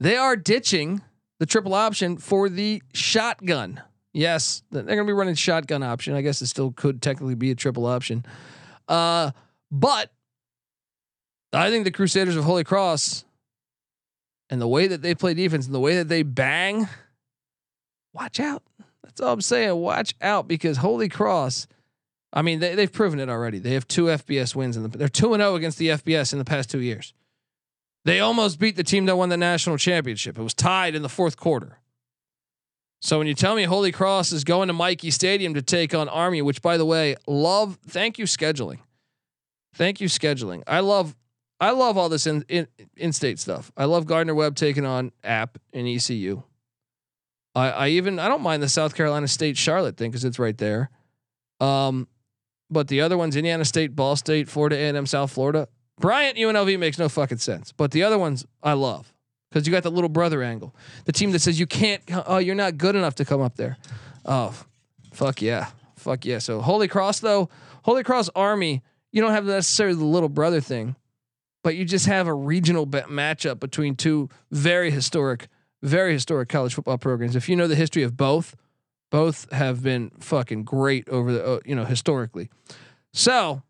they 0.01 0.16
are 0.16 0.37
ditching 0.37 1.03
the 1.38 1.47
triple 1.47 1.75
option 1.75 2.16
for 2.18 2.49
the 2.49 2.83
shotgun. 2.92 3.81
Yes, 4.12 4.62
they're 4.71 4.83
going 4.83 4.99
to 4.99 5.05
be 5.05 5.12
running 5.12 5.35
shotgun 5.35 5.83
option. 5.83 6.14
I 6.14 6.23
guess 6.23 6.42
it 6.42 6.47
still 6.47 6.73
could 6.73 7.03
technically 7.03 7.35
be 7.35 7.51
a 7.51 7.55
triple 7.55 7.87
option. 7.87 8.25
Uh, 8.88 9.33
but 9.71 10.11
I 11.53 11.71
think 11.71 11.85
the 11.85 11.90
Crusaders 11.90 12.37
of 12.37 12.44
Holy 12.44 12.64
Cross 12.64 13.25
and 14.51 14.61
the 14.61 14.68
way 14.68 14.87
that 14.87 15.03
they 15.03 15.14
play 15.14 15.35
defense 15.35 15.66
and 15.66 15.75
the 15.75 15.81
way 15.81 15.97
that 15.97 16.09
they 16.09 16.23
bang, 16.23 16.88
watch 18.12 18.40
out. 18.40 18.62
That's 19.03 19.21
all 19.21 19.35
I'm 19.35 19.40
saying. 19.40 19.77
Watch 19.77 20.14
out 20.21 20.49
because 20.49 20.79
Holy 20.79 21.09
Cross. 21.09 21.66
I 22.33 22.42
mean, 22.42 22.61
they, 22.61 22.75
they've 22.75 22.92
proven 22.92 23.21
it 23.21 23.29
already. 23.29 23.59
They 23.59 23.73
have 23.73 23.88
two 23.88 24.07
FBS 24.07 24.55
wins 24.55 24.77
in 24.77 24.83
the. 24.83 24.88
They're 24.88 25.09
two 25.09 25.33
and 25.33 25.40
zero 25.40 25.53
oh 25.53 25.57
against 25.57 25.79
the 25.79 25.88
FBS 25.88 26.33
in 26.33 26.38
the 26.38 26.44
past 26.44 26.71
two 26.71 26.81
years. 26.81 27.14
They 28.09 28.21
almost 28.21 28.59
beat 28.59 28.75
the 28.75 28.83
team 28.83 29.05
that 29.05 29.16
won 29.16 29.29
the 29.29 29.37
national 29.37 29.77
championship. 29.77 30.38
It 30.38 30.42
was 30.42 30.55
tied 30.55 30.94
in 30.94 31.03
the 31.03 31.11
fourth 31.11 31.37
quarter. 31.37 31.79
So 33.03 33.18
when 33.18 33.27
you 33.27 33.35
tell 33.35 33.55
me 33.55 33.64
Holy 33.64 33.92
Cross 33.92 34.33
is 34.33 34.44
going 34.44 34.68
to 34.68 34.73
Michie 34.73 35.11
Stadium 35.11 35.53
to 35.53 35.61
take 35.61 35.94
on 35.94 36.09
Army, 36.09 36.40
which 36.40 36.62
by 36.62 36.79
the 36.79 36.87
way, 36.87 37.16
love. 37.27 37.79
Thank 37.87 38.18
you 38.18 38.25
scheduling. 38.25 38.79
Thank 39.75 40.01
you 40.01 40.09
scheduling. 40.09 40.62
I 40.66 40.81
love. 40.81 41.14
I 41.61 41.73
love 41.73 41.99
all 41.99 42.09
this 42.09 42.27
in 42.27 42.47
in 42.49 42.66
in 42.97 43.12
state 43.12 43.38
stuff. 43.38 43.71
I 43.77 43.85
love 43.85 44.07
Gardner 44.07 44.35
Webb 44.35 44.55
taking 44.55 44.87
on 44.87 45.12
App 45.23 45.59
and 45.75 45.87
ECU. 45.87 46.44
I, 47.55 47.71
I 47.71 47.88
even 47.88 48.18
I 48.18 48.29
don't 48.29 48.40
mind 48.40 48.62
the 48.62 48.71
South 48.71 48.94
Carolina 48.94 49.29
State 49.29 49.59
Charlotte 49.59 49.99
thing 49.99 50.11
because 50.11 50.25
it's 50.25 50.38
right 50.38 50.57
there. 50.57 50.88
Um, 51.61 52.09
but 52.71 52.88
the 52.88 53.03
other 53.03 53.18
ones, 53.18 53.37
Indiana 53.37 53.66
State, 53.66 53.94
Ball 53.94 54.16
State, 54.16 54.49
Florida 54.49 54.77
A&M, 54.77 55.05
South 55.05 55.31
Florida, 55.31 55.68
Bryant, 55.98 56.37
UNLV 56.37 56.78
makes 56.78 56.98
no 56.98 57.08
fucking 57.08 57.38
sense. 57.38 57.72
But 57.72 57.90
the 57.90 58.02
other 58.02 58.18
ones 58.18 58.46
I 58.62 58.74
love 58.74 59.12
because 59.48 59.66
you 59.66 59.72
got 59.72 59.82
the 59.82 59.90
little 59.90 60.08
brother 60.08 60.42
angle. 60.42 60.74
The 61.04 61.12
team 61.12 61.32
that 61.32 61.40
says 61.40 61.58
you 61.58 61.66
can't, 61.66 62.02
oh, 62.26 62.38
you're 62.38 62.54
not 62.54 62.76
good 62.76 62.94
enough 62.94 63.14
to 63.16 63.24
come 63.24 63.40
up 63.40 63.56
there. 63.56 63.76
Oh, 64.24 64.54
fuck 65.12 65.40
yeah, 65.40 65.68
fuck 65.96 66.24
yeah. 66.24 66.38
So 66.38 66.61
Holy 66.61 66.88
Cross 66.88 67.20
though, 67.20 67.48
Holy 67.82 68.02
Cross 68.02 68.30
Army, 68.34 68.82
you 69.12 69.22
don't 69.22 69.32
have 69.32 69.44
necessarily 69.44 69.96
the 69.96 70.05
little 70.05 70.28
brother 70.28 70.61
thing, 70.61 70.96
but 71.62 71.76
you 71.76 71.84
just 71.84 72.07
have 72.07 72.26
a 72.26 72.34
regional 72.34 72.86
matchup 72.86 73.59
between 73.59 73.96
two 73.96 74.28
very 74.51 74.90
historic 74.90 75.49
very 75.82 76.12
historic 76.12 76.49
college 76.49 76.74
football 76.74 76.99
programs. 76.99 77.36
If 77.36 77.49
you 77.49 77.57
know 77.57 77.68
the 77.68 77.76
history 77.76 78.03
of 78.03 78.16
both, 78.16 78.57
both 79.11 79.51
have 79.53 79.82
been 79.82 80.11
fucking 80.18 80.64
great 80.64 81.09
over 81.09 81.32
the 81.32 81.44
uh, 81.44 81.61
you 81.64 81.74
know 81.74 81.84
historically. 81.84 82.51
So 83.12 83.62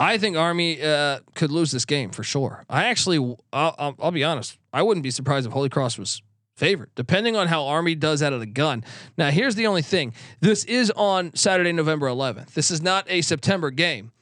I 0.00 0.16
think 0.16 0.34
Army 0.34 0.80
uh, 0.82 1.18
could 1.34 1.50
lose 1.50 1.72
this 1.72 1.84
game 1.84 2.08
for 2.08 2.22
sure. 2.22 2.64
I 2.70 2.86
actually, 2.86 3.18
I'll, 3.52 3.74
I'll, 3.78 3.94
I'll, 4.00 4.10
be 4.10 4.24
honest, 4.24 4.56
I 4.72 4.82
wouldn't 4.82 5.04
be 5.04 5.10
surprised 5.10 5.46
if 5.46 5.52
Holy 5.52 5.68
Cross 5.68 5.98
was 5.98 6.22
favored, 6.56 6.88
depending 6.94 7.36
on 7.36 7.48
how 7.48 7.66
Army 7.66 7.94
does 7.94 8.22
out 8.22 8.32
of 8.32 8.40
the 8.40 8.46
gun. 8.46 8.82
Now, 9.18 9.30
here's 9.30 9.56
the 9.56 9.66
only 9.66 9.82
thing: 9.82 10.14
this 10.40 10.64
is 10.64 10.90
on 10.96 11.34
Saturday, 11.34 11.72
November 11.72 12.06
11th. 12.06 12.54
This 12.54 12.70
is 12.70 12.80
not 12.80 13.04
a 13.10 13.20
September 13.20 13.70
game, 13.70 14.12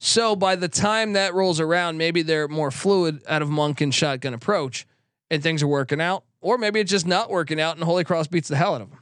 So 0.00 0.34
by 0.34 0.56
the 0.56 0.68
time 0.68 1.12
that 1.12 1.34
rolls 1.34 1.60
around, 1.60 1.98
maybe 1.98 2.22
they're 2.22 2.48
more 2.48 2.72
fluid 2.72 3.22
out 3.28 3.40
of 3.40 3.48
monk 3.48 3.80
and 3.80 3.94
shotgun 3.94 4.34
approach, 4.34 4.88
and 5.30 5.40
things 5.40 5.62
are 5.62 5.68
working 5.68 6.00
out, 6.00 6.24
or 6.40 6.58
maybe 6.58 6.80
it's 6.80 6.90
just 6.90 7.06
not 7.06 7.30
working 7.30 7.60
out, 7.60 7.76
and 7.76 7.84
Holy 7.84 8.02
Cross 8.02 8.26
beats 8.26 8.48
the 8.48 8.56
hell 8.56 8.74
out 8.74 8.80
of 8.80 8.90
them. 8.90 8.98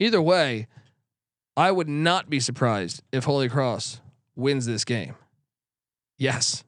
Either 0.00 0.20
way, 0.20 0.66
I 1.56 1.70
would 1.70 1.88
not 1.88 2.28
be 2.28 2.40
surprised 2.40 3.00
if 3.12 3.24
Holy 3.24 3.48
Cross 3.48 4.00
wins 4.40 4.66
this 4.66 4.84
game. 4.84 5.14
Yes, 6.18 6.64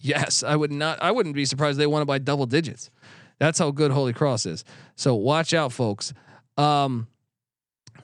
yes, 0.00 0.42
I 0.42 0.56
would 0.56 0.72
not. 0.72 1.02
I 1.02 1.10
wouldn't 1.10 1.34
be 1.34 1.44
surprised 1.44 1.78
they 1.78 1.86
won 1.86 2.02
it 2.02 2.06
by 2.06 2.18
double 2.18 2.46
digits. 2.46 2.90
That's 3.38 3.58
how 3.58 3.70
good 3.70 3.90
Holy 3.90 4.12
Cross 4.12 4.46
is. 4.46 4.64
So 4.96 5.14
watch 5.14 5.52
out, 5.52 5.72
folks. 5.72 6.12
Um, 6.56 7.08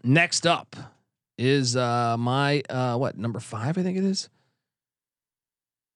next 0.03 0.47
up 0.47 0.75
is 1.39 1.77
uh, 1.77 2.17
my 2.19 2.63
uh, 2.69 2.97
what 2.97 3.17
number 3.17 3.41
five? 3.41 3.79
I 3.79 3.83
think 3.83 3.97
it 3.97 4.05
is. 4.05 4.29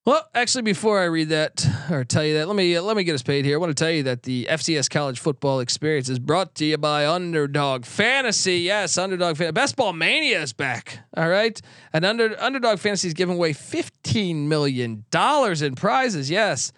Well, 0.07 0.29
actually, 0.35 0.63
before 0.63 1.01
I 1.01 1.05
read 1.05 1.31
that 1.31 1.67
or 1.91 2.05
tell 2.05 2.23
you 2.23 2.35
that, 2.35 2.47
let 2.47 2.55
me 2.55 2.77
uh, 2.77 2.83
let 2.83 2.95
me 2.95 3.05
get 3.05 3.15
us 3.15 3.23
paid 3.23 3.47
here. 3.47 3.57
I 3.57 3.59
want 3.59 3.75
to 3.75 3.85
tell 3.85 3.91
you 3.91 4.03
that 4.03 4.25
the 4.25 4.47
FCS 4.51 4.91
College 4.91 5.19
Football 5.19 5.61
Experience 5.61 6.11
is 6.11 6.19
brought 6.19 6.55
to 6.57 6.67
you 6.67 6.77
by 6.77 7.07
Underdog 7.07 7.87
Fantasy. 7.87 8.59
Yes, 8.59 8.99
Underdog 8.99 9.39
Fantasy. 9.39 9.53
Best 9.53 9.77
Ball 9.77 9.95
Mania 9.95 10.43
is 10.43 10.53
back. 10.53 10.99
All 11.17 11.31
right, 11.31 11.59
and 11.95 12.05
under 12.05 12.39
Underdog 12.39 12.81
Fantasy 12.81 13.09
is 13.09 13.15
giving 13.15 13.37
away 13.37 13.55
fifteen 13.55 14.47
million 14.47 15.07
dollars 15.11 15.63
in 15.63 15.75
prizes. 15.75 16.31
Yes. 16.31 16.73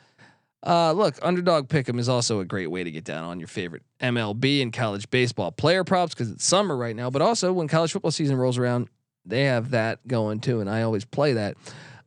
Uh, 0.64 0.92
look, 0.92 1.18
Underdog 1.20 1.68
Pick'em 1.68 1.98
is 1.98 2.08
also 2.08 2.38
a 2.38 2.44
great 2.44 2.68
way 2.68 2.84
to 2.84 2.90
get 2.92 3.04
down 3.04 3.24
on 3.24 3.40
your 3.40 3.48
favorite 3.48 3.82
MLB 4.00 4.62
and 4.62 4.72
college 4.72 5.10
baseball 5.10 5.50
player 5.50 5.82
props 5.82 6.14
because 6.14 6.30
it's 6.30 6.44
summer 6.44 6.76
right 6.76 6.94
now. 6.94 7.10
But 7.10 7.22
also, 7.22 7.52
when 7.52 7.66
college 7.66 7.90
football 7.90 8.12
season 8.12 8.36
rolls 8.36 8.56
around, 8.56 8.88
they 9.24 9.44
have 9.44 9.70
that 9.70 10.06
going 10.06 10.38
too, 10.38 10.60
and 10.60 10.70
I 10.70 10.82
always 10.82 11.04
play 11.04 11.32
that. 11.32 11.56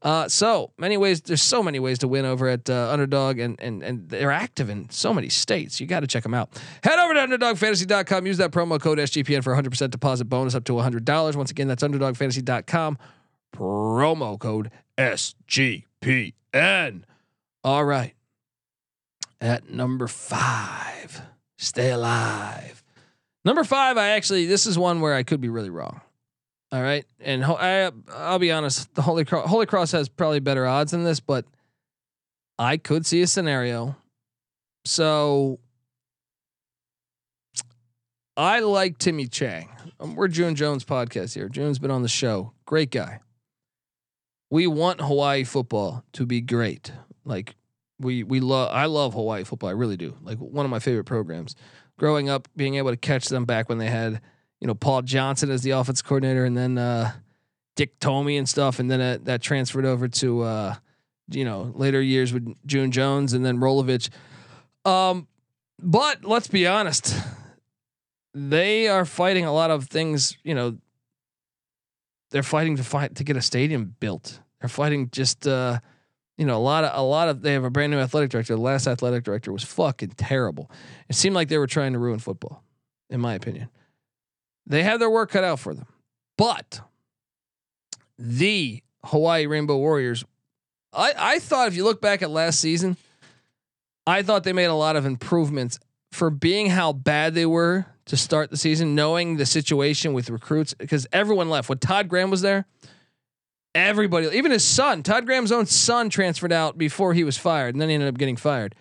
Uh, 0.01 0.29
so 0.29 0.71
many 0.77 0.95
ways. 0.95 1.21
There's 1.21 1.41
so 1.41 1.61
many 1.61 1.79
ways 1.79 1.99
to 1.99 2.07
win 2.07 2.25
over 2.25 2.47
at 2.47 2.69
uh, 2.69 2.89
Underdog, 2.91 3.37
and 3.39 3.59
and 3.59 3.83
and 3.83 4.07
they're 4.09 4.31
active 4.31 4.69
in 4.69 4.89
so 4.89 5.13
many 5.13 5.27
states. 5.29 5.81
You 5.81 5.87
got 5.87 5.99
to 6.01 6.07
check 6.07 6.23
them 6.23 6.33
out. 6.33 6.49
Head 6.83 6.99
over 6.99 7.13
to 7.13 7.19
UnderdogFantasy.com. 7.19 8.25
Use 8.25 8.37
that 8.37 8.51
promo 8.51 8.79
code 8.79 8.97
SGPN 8.97 9.43
for 9.43 9.53
100% 9.53 9.91
deposit 9.91 10.25
bonus 10.25 10.55
up 10.55 10.63
to 10.65 10.73
$100. 10.73 11.35
Once 11.35 11.51
again, 11.51 11.67
that's 11.67 11.83
UnderdogFantasy.com. 11.83 12.97
Promo 13.53 14.39
code 14.39 14.71
SGPN. 14.97 16.33
All 17.63 17.83
right. 17.83 18.13
At 19.41 19.69
number 19.69 20.07
five, 20.07 21.21
stay 21.57 21.91
alive. 21.91 22.83
Number 23.45 23.63
five, 23.63 23.97
I 23.97 24.09
actually 24.09 24.45
this 24.45 24.65
is 24.65 24.77
one 24.77 25.01
where 25.01 25.13
I 25.13 25.23
could 25.23 25.41
be 25.41 25.49
really 25.49 25.69
wrong. 25.69 26.01
All 26.71 26.81
right, 26.81 27.05
and 27.19 27.43
I 27.43 27.91
I'll 28.13 28.37
be 28.37 28.51
honest, 28.51 28.93
the 28.93 29.01
Holy 29.01 29.25
Cross 29.25 29.49
Holy 29.49 29.65
Cross 29.65 29.91
has 29.93 30.07
probably 30.07 30.39
better 30.39 30.67
odds 30.67 30.91
than 30.91 31.03
this, 31.03 31.19
but 31.19 31.45
I 32.59 32.77
could 32.77 33.05
see 33.05 33.21
a 33.23 33.27
scenario. 33.27 33.95
So 34.85 35.59
I 38.37 38.59
like 38.59 38.99
Timmy 38.99 39.27
Chang. 39.27 39.69
Um, 39.99 40.15
we're 40.15 40.27
June 40.27 40.55
Jones 40.55 40.85
podcast 40.85 41.33
here. 41.33 41.49
June's 41.49 41.79
been 41.79 41.91
on 41.91 42.03
the 42.03 42.07
show. 42.07 42.53
Great 42.65 42.91
guy. 42.91 43.19
We 44.51 44.67
want 44.67 45.01
Hawaii 45.01 45.43
football 45.43 46.03
to 46.13 46.25
be 46.25 46.39
great. 46.39 46.91
Like 47.25 47.55
we 47.99 48.23
we 48.23 48.39
love 48.39 48.69
I 48.71 48.85
love 48.85 49.13
Hawaii 49.13 49.43
football. 49.43 49.69
I 49.69 49.73
really 49.73 49.97
do. 49.97 50.15
Like 50.21 50.37
one 50.37 50.65
of 50.65 50.69
my 50.69 50.79
favorite 50.79 51.05
programs. 51.05 51.55
Growing 51.97 52.29
up, 52.29 52.47
being 52.55 52.75
able 52.75 52.91
to 52.91 52.97
catch 52.97 53.27
them 53.27 53.45
back 53.45 53.67
when 53.67 53.77
they 53.77 53.89
had 53.89 54.21
you 54.59 54.67
know 54.67 54.75
Paul 54.75 55.01
Johnson 55.01 55.49
as 55.49 55.61
the 55.61 55.71
offense 55.71 56.01
coordinator, 56.01 56.45
and 56.45 56.57
then 56.57 56.77
uh, 56.77 57.11
Dick 57.75 57.99
Tomey 57.99 58.37
and 58.37 58.47
stuff, 58.47 58.79
and 58.79 58.89
then 58.89 59.01
uh, 59.01 59.17
that 59.23 59.41
transferred 59.41 59.85
over 59.85 60.07
to 60.07 60.41
uh, 60.41 60.75
you 61.29 61.45
know 61.45 61.71
later 61.75 62.01
years 62.01 62.33
with 62.33 62.55
June 62.65 62.91
Jones 62.91 63.33
and 63.33 63.45
then 63.45 63.57
Rolovich. 63.57 64.09
Um, 64.85 65.27
but 65.81 66.25
let's 66.25 66.47
be 66.47 66.67
honest, 66.67 67.15
they 68.33 68.87
are 68.87 69.05
fighting 69.05 69.45
a 69.45 69.53
lot 69.53 69.71
of 69.71 69.87
things. 69.87 70.37
You 70.43 70.55
know, 70.55 70.77
they're 72.31 72.43
fighting 72.43 72.77
to 72.77 72.83
fight 72.83 73.15
to 73.15 73.23
get 73.23 73.37
a 73.37 73.41
stadium 73.41 73.95
built. 73.99 74.39
They're 74.59 74.69
fighting 74.69 75.09
just. 75.11 75.47
Uh, 75.47 75.79
you 76.37 76.45
know, 76.45 76.55
a 76.55 76.63
lot 76.63 76.85
of 76.85 76.97
a 76.97 77.03
lot 77.03 77.27
of 77.27 77.41
they 77.41 77.51
have 77.51 77.65
a 77.65 77.69
brand 77.69 77.91
new 77.91 77.99
athletic 77.99 78.29
director. 78.29 78.55
The 78.55 78.61
last 78.61 78.87
athletic 78.87 79.25
director 79.25 79.51
was 79.51 79.61
fucking 79.65 80.11
terrible. 80.11 80.71
It 81.09 81.15
seemed 81.15 81.35
like 81.35 81.49
they 81.49 81.57
were 81.57 81.67
trying 81.67 81.91
to 81.91 81.99
ruin 81.99 82.17
football, 82.17 82.63
in 83.09 83.19
my 83.19 83.33
opinion. 83.33 83.67
They 84.69 84.83
have 84.83 84.99
their 84.99 85.09
work 85.09 85.31
cut 85.31 85.43
out 85.43 85.59
for 85.59 85.73
them. 85.73 85.87
But 86.37 86.79
the 88.17 88.81
Hawaii 89.03 89.47
Rainbow 89.47 89.77
Warriors, 89.77 90.23
I, 90.93 91.13
I 91.17 91.39
thought 91.39 91.67
if 91.67 91.75
you 91.75 91.83
look 91.83 91.99
back 92.01 92.21
at 92.21 92.29
last 92.29 92.59
season, 92.59 92.95
I 94.07 94.21
thought 94.23 94.43
they 94.43 94.53
made 94.53 94.65
a 94.65 94.75
lot 94.75 94.95
of 94.95 95.05
improvements 95.05 95.79
for 96.11 96.29
being 96.29 96.69
how 96.69 96.93
bad 96.93 97.33
they 97.33 97.45
were 97.45 97.85
to 98.05 98.17
start 98.17 98.49
the 98.49 98.57
season, 98.57 98.95
knowing 98.95 99.37
the 99.37 99.45
situation 99.45 100.13
with 100.13 100.29
recruits, 100.29 100.73
because 100.73 101.05
everyone 101.11 101.49
left. 101.49 101.69
When 101.69 101.77
Todd 101.77 102.07
Graham 102.07 102.31
was 102.31 102.41
there, 102.41 102.65
everybody, 103.75 104.27
even 104.35 104.51
his 104.51 104.65
son, 104.65 105.03
Todd 105.03 105.25
Graham's 105.27 105.51
own 105.51 105.67
son, 105.67 106.09
transferred 106.09 106.51
out 106.51 106.77
before 106.77 107.13
he 107.13 107.23
was 107.23 107.37
fired, 107.37 107.75
and 107.75 107.81
then 107.81 107.89
he 107.89 107.95
ended 107.95 108.09
up 108.09 108.17
getting 108.17 108.35
fired. 108.35 108.73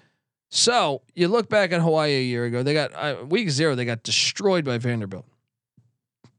So 0.51 1.03
you 1.15 1.29
look 1.29 1.51
back 1.51 1.73
at 1.73 1.83
Hawaii 1.83 2.15
a 2.15 2.23
year 2.23 2.47
ago, 2.47 2.63
they 2.63 2.73
got 2.73 2.95
uh, 2.95 3.17
week 3.27 3.51
zero, 3.51 3.75
they 3.75 3.85
got 3.85 4.03
destroyed 4.03 4.65
by 4.65 4.79
Vanderbilt 4.79 5.27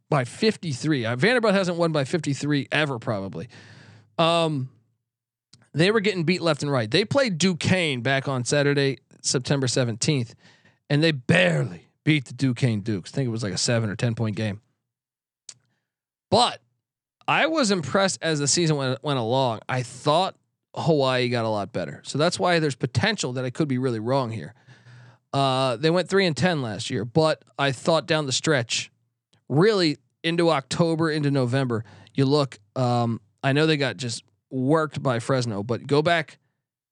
by 0.10 0.26
53. 0.26 1.05
Uh, 1.05 1.16
Vanderbilt 1.16 1.53
hasn't 1.53 1.78
won 1.78 1.91
by 1.91 2.03
53 2.03 2.68
ever, 2.72 2.99
probably. 2.99 3.47
Um, 4.18 4.70
they 5.74 5.91
were 5.91 5.99
getting 5.99 6.24
beat 6.24 6.41
left 6.41 6.64
and 6.64 6.72
right. 6.72 6.89
They 6.89 7.05
played 7.05 7.38
Duquesne 7.38 8.01
back 8.01 8.28
on 8.28 8.43
Saturday, 8.43 8.97
September 9.22 9.68
17th, 9.68 10.34
and 10.89 11.03
they 11.03 11.12
barely 11.12 11.88
beat 12.03 12.26
the 12.26 12.34
Duquesne 12.34 12.82
Dukes. 12.82 13.14
I 13.14 13.16
think 13.16 13.28
it 13.28 13.32
was 13.32 13.43
like 13.43 13.53
a 13.53 13.57
seven 13.57 13.89
or 13.89 13.95
10 13.95 14.16
point 14.16 14.36
game. 14.36 14.62
But 16.32 16.62
I 17.28 17.45
was 17.45 17.72
impressed 17.72 18.20
as 18.22 18.39
the 18.39 18.47
season 18.47 18.78
went, 18.78 19.03
went 19.03 19.20
along. 19.20 19.60
I 19.70 19.84
thought 19.84 20.36
Hawaii 20.76 21.30
got 21.30 21.45
a 21.45 21.49
lot 21.49 21.72
better. 21.72 22.01
So 22.03 22.18
that's 22.18 22.39
why 22.39 22.60
there's 22.60 22.76
potential 22.76 23.34
that 23.34 23.45
I 23.45 23.49
could 23.49 23.68
be 23.68 23.78
really 23.78 23.99
wrong 23.99 24.32
here. 24.32 24.53
Uh, 25.32 25.76
they 25.76 25.91
went 25.91 26.10
three 26.10 26.26
and 26.26 26.36
10 26.36 26.62
last 26.62 26.89
year, 26.89 27.05
but 27.05 27.43
I 27.57 27.72
thought 27.72 28.07
down 28.07 28.26
the 28.26 28.32
stretch 28.32 28.88
really 29.49 29.97
into 30.23 30.49
October, 30.49 31.11
into 31.11 31.31
November, 31.31 31.83
you 32.13 32.25
look. 32.25 32.59
Um, 32.75 33.19
I 33.43 33.53
know 33.53 33.65
they 33.65 33.77
got 33.77 33.97
just 33.97 34.23
worked 34.49 35.01
by 35.01 35.19
Fresno, 35.19 35.63
but 35.63 35.87
go 35.87 36.01
back. 36.01 36.37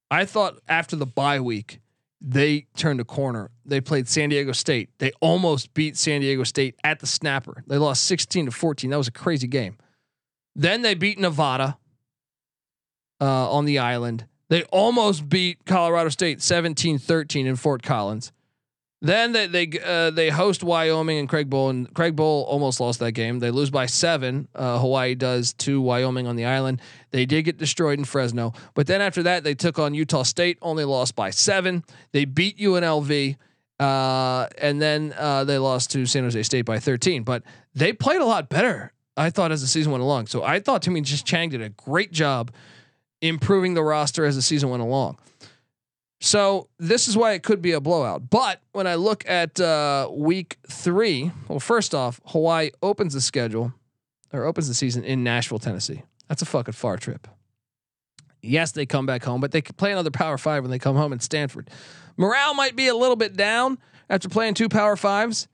I 0.09 0.25
thought 0.25 0.59
after 0.67 0.95
the 0.95 1.05
bye 1.05 1.39
week, 1.39 1.79
they 2.21 2.65
turned 2.75 2.99
a 2.99 3.05
corner. 3.05 3.51
They 3.65 3.81
played 3.81 4.07
San 4.07 4.29
Diego 4.29 4.51
State. 4.51 4.89
They 4.97 5.11
almost 5.21 5.73
beat 5.73 5.97
San 5.97 6.21
Diego 6.21 6.43
State 6.43 6.75
at 6.83 6.99
the 6.99 7.07
snapper. 7.07 7.63
They 7.67 7.77
lost 7.77 8.05
16 8.05 8.45
to 8.45 8.51
14. 8.51 8.89
That 8.89 8.97
was 8.97 9.07
a 9.07 9.11
crazy 9.11 9.47
game. 9.47 9.77
Then 10.55 10.81
they 10.81 10.95
beat 10.95 11.19
Nevada 11.19 11.77
uh, 13.21 13.51
on 13.51 13.65
the 13.65 13.79
island. 13.79 14.25
They 14.49 14.63
almost 14.63 15.29
beat 15.29 15.65
Colorado 15.65 16.09
State 16.09 16.41
17 16.41 16.97
13 16.97 17.45
in 17.45 17.55
Fort 17.55 17.83
Collins. 17.83 18.31
Then 19.01 19.31
they 19.31 19.45
they 19.45 19.69
uh, 19.83 20.09
they 20.09 20.29
host 20.29 20.63
Wyoming 20.63 21.19
and 21.19 21.29
Craig 21.29 21.49
Bohl, 21.49 21.69
and 21.69 21.93
Craig 21.93 22.15
Bohl 22.15 22.45
almost 22.47 22.79
lost 22.79 22.99
that 22.99 23.11
game. 23.11 23.37
They 23.37 23.51
lose 23.51 23.69
by 23.69 23.85
seven. 23.85 24.47
Uh, 24.55 24.79
Hawaii 24.79 25.13
does 25.13 25.53
to 25.53 25.79
Wyoming 25.79 26.25
on 26.25 26.35
the 26.35 26.45
island. 26.45 26.81
They 27.11 27.27
did 27.27 27.43
get 27.43 27.57
destroyed 27.57 27.99
in 27.99 28.05
Fresno, 28.05 28.53
but 28.73 28.87
then 28.87 29.01
after 29.01 29.21
that 29.23 29.43
they 29.43 29.53
took 29.53 29.77
on 29.77 29.93
Utah 29.93 30.23
State, 30.23 30.57
only 30.63 30.83
lost 30.83 31.15
by 31.15 31.29
seven. 31.29 31.83
They 32.11 32.25
beat 32.25 32.57
UNLV, 32.57 33.37
uh, 33.79 34.47
and 34.57 34.81
then 34.81 35.13
uh, 35.15 35.43
they 35.43 35.59
lost 35.59 35.91
to 35.91 36.07
San 36.07 36.23
Jose 36.23 36.41
State 36.41 36.65
by 36.65 36.79
thirteen. 36.79 37.21
But 37.21 37.43
they 37.75 37.93
played 37.93 38.21
a 38.21 38.25
lot 38.25 38.49
better, 38.49 38.93
I 39.15 39.29
thought, 39.29 39.51
as 39.51 39.61
the 39.61 39.67
season 39.67 39.91
went 39.91 40.03
along. 40.03 40.25
So 40.25 40.41
I 40.41 40.59
thought 40.59 40.81
Timmy 40.81 41.01
just 41.01 41.23
Chang 41.23 41.49
did 41.49 41.61
a 41.61 41.69
great 41.69 42.11
job 42.11 42.51
improving 43.21 43.75
the 43.75 43.83
roster 43.83 44.25
as 44.25 44.35
the 44.35 44.41
season 44.41 44.69
went 44.69 44.81
along. 44.81 45.19
So 46.19 46.67
this 46.79 47.07
is 47.07 47.15
why 47.15 47.33
it 47.33 47.43
could 47.43 47.61
be 47.61 47.73
a 47.73 47.81
blowout. 47.81 48.29
But 48.29 48.61
when 48.71 48.87
I 48.87 48.95
look 48.95 49.27
at 49.29 49.59
uh, 49.59 50.09
week 50.11 50.57
three, 50.67 51.31
well, 51.47 51.59
first 51.59 51.93
off, 51.93 52.19
Hawaii 52.25 52.71
opens 52.81 53.13
the 53.13 53.21
schedule 53.21 53.73
or 54.33 54.45
opens 54.45 54.67
the 54.67 54.73
season 54.73 55.03
in 55.03 55.23
Nashville, 55.23 55.59
Tennessee. 55.59 56.03
That's 56.27 56.41
a 56.41 56.45
fucking 56.45 56.73
far 56.73 56.97
trip. 56.97 57.27
Yes, 58.41 58.71
they 58.71 58.85
come 58.85 59.05
back 59.05 59.23
home, 59.23 59.41
but 59.41 59.51
they 59.51 59.61
could 59.61 59.77
play 59.77 59.91
another 59.91 60.11
Power 60.11 60.37
Five 60.37 60.63
when 60.63 60.71
they 60.71 60.79
come 60.79 60.95
home 60.95 61.13
in 61.13 61.19
Stanford. 61.19 61.69
Morale 62.17 62.53
might 62.53 62.75
be 62.75 62.87
a 62.87 62.95
little 62.95 63.15
bit 63.15 63.35
down 63.35 63.77
after 64.09 64.29
playing 64.29 64.53
two 64.53 64.69
Power 64.69 64.95
Fives, 64.95 65.47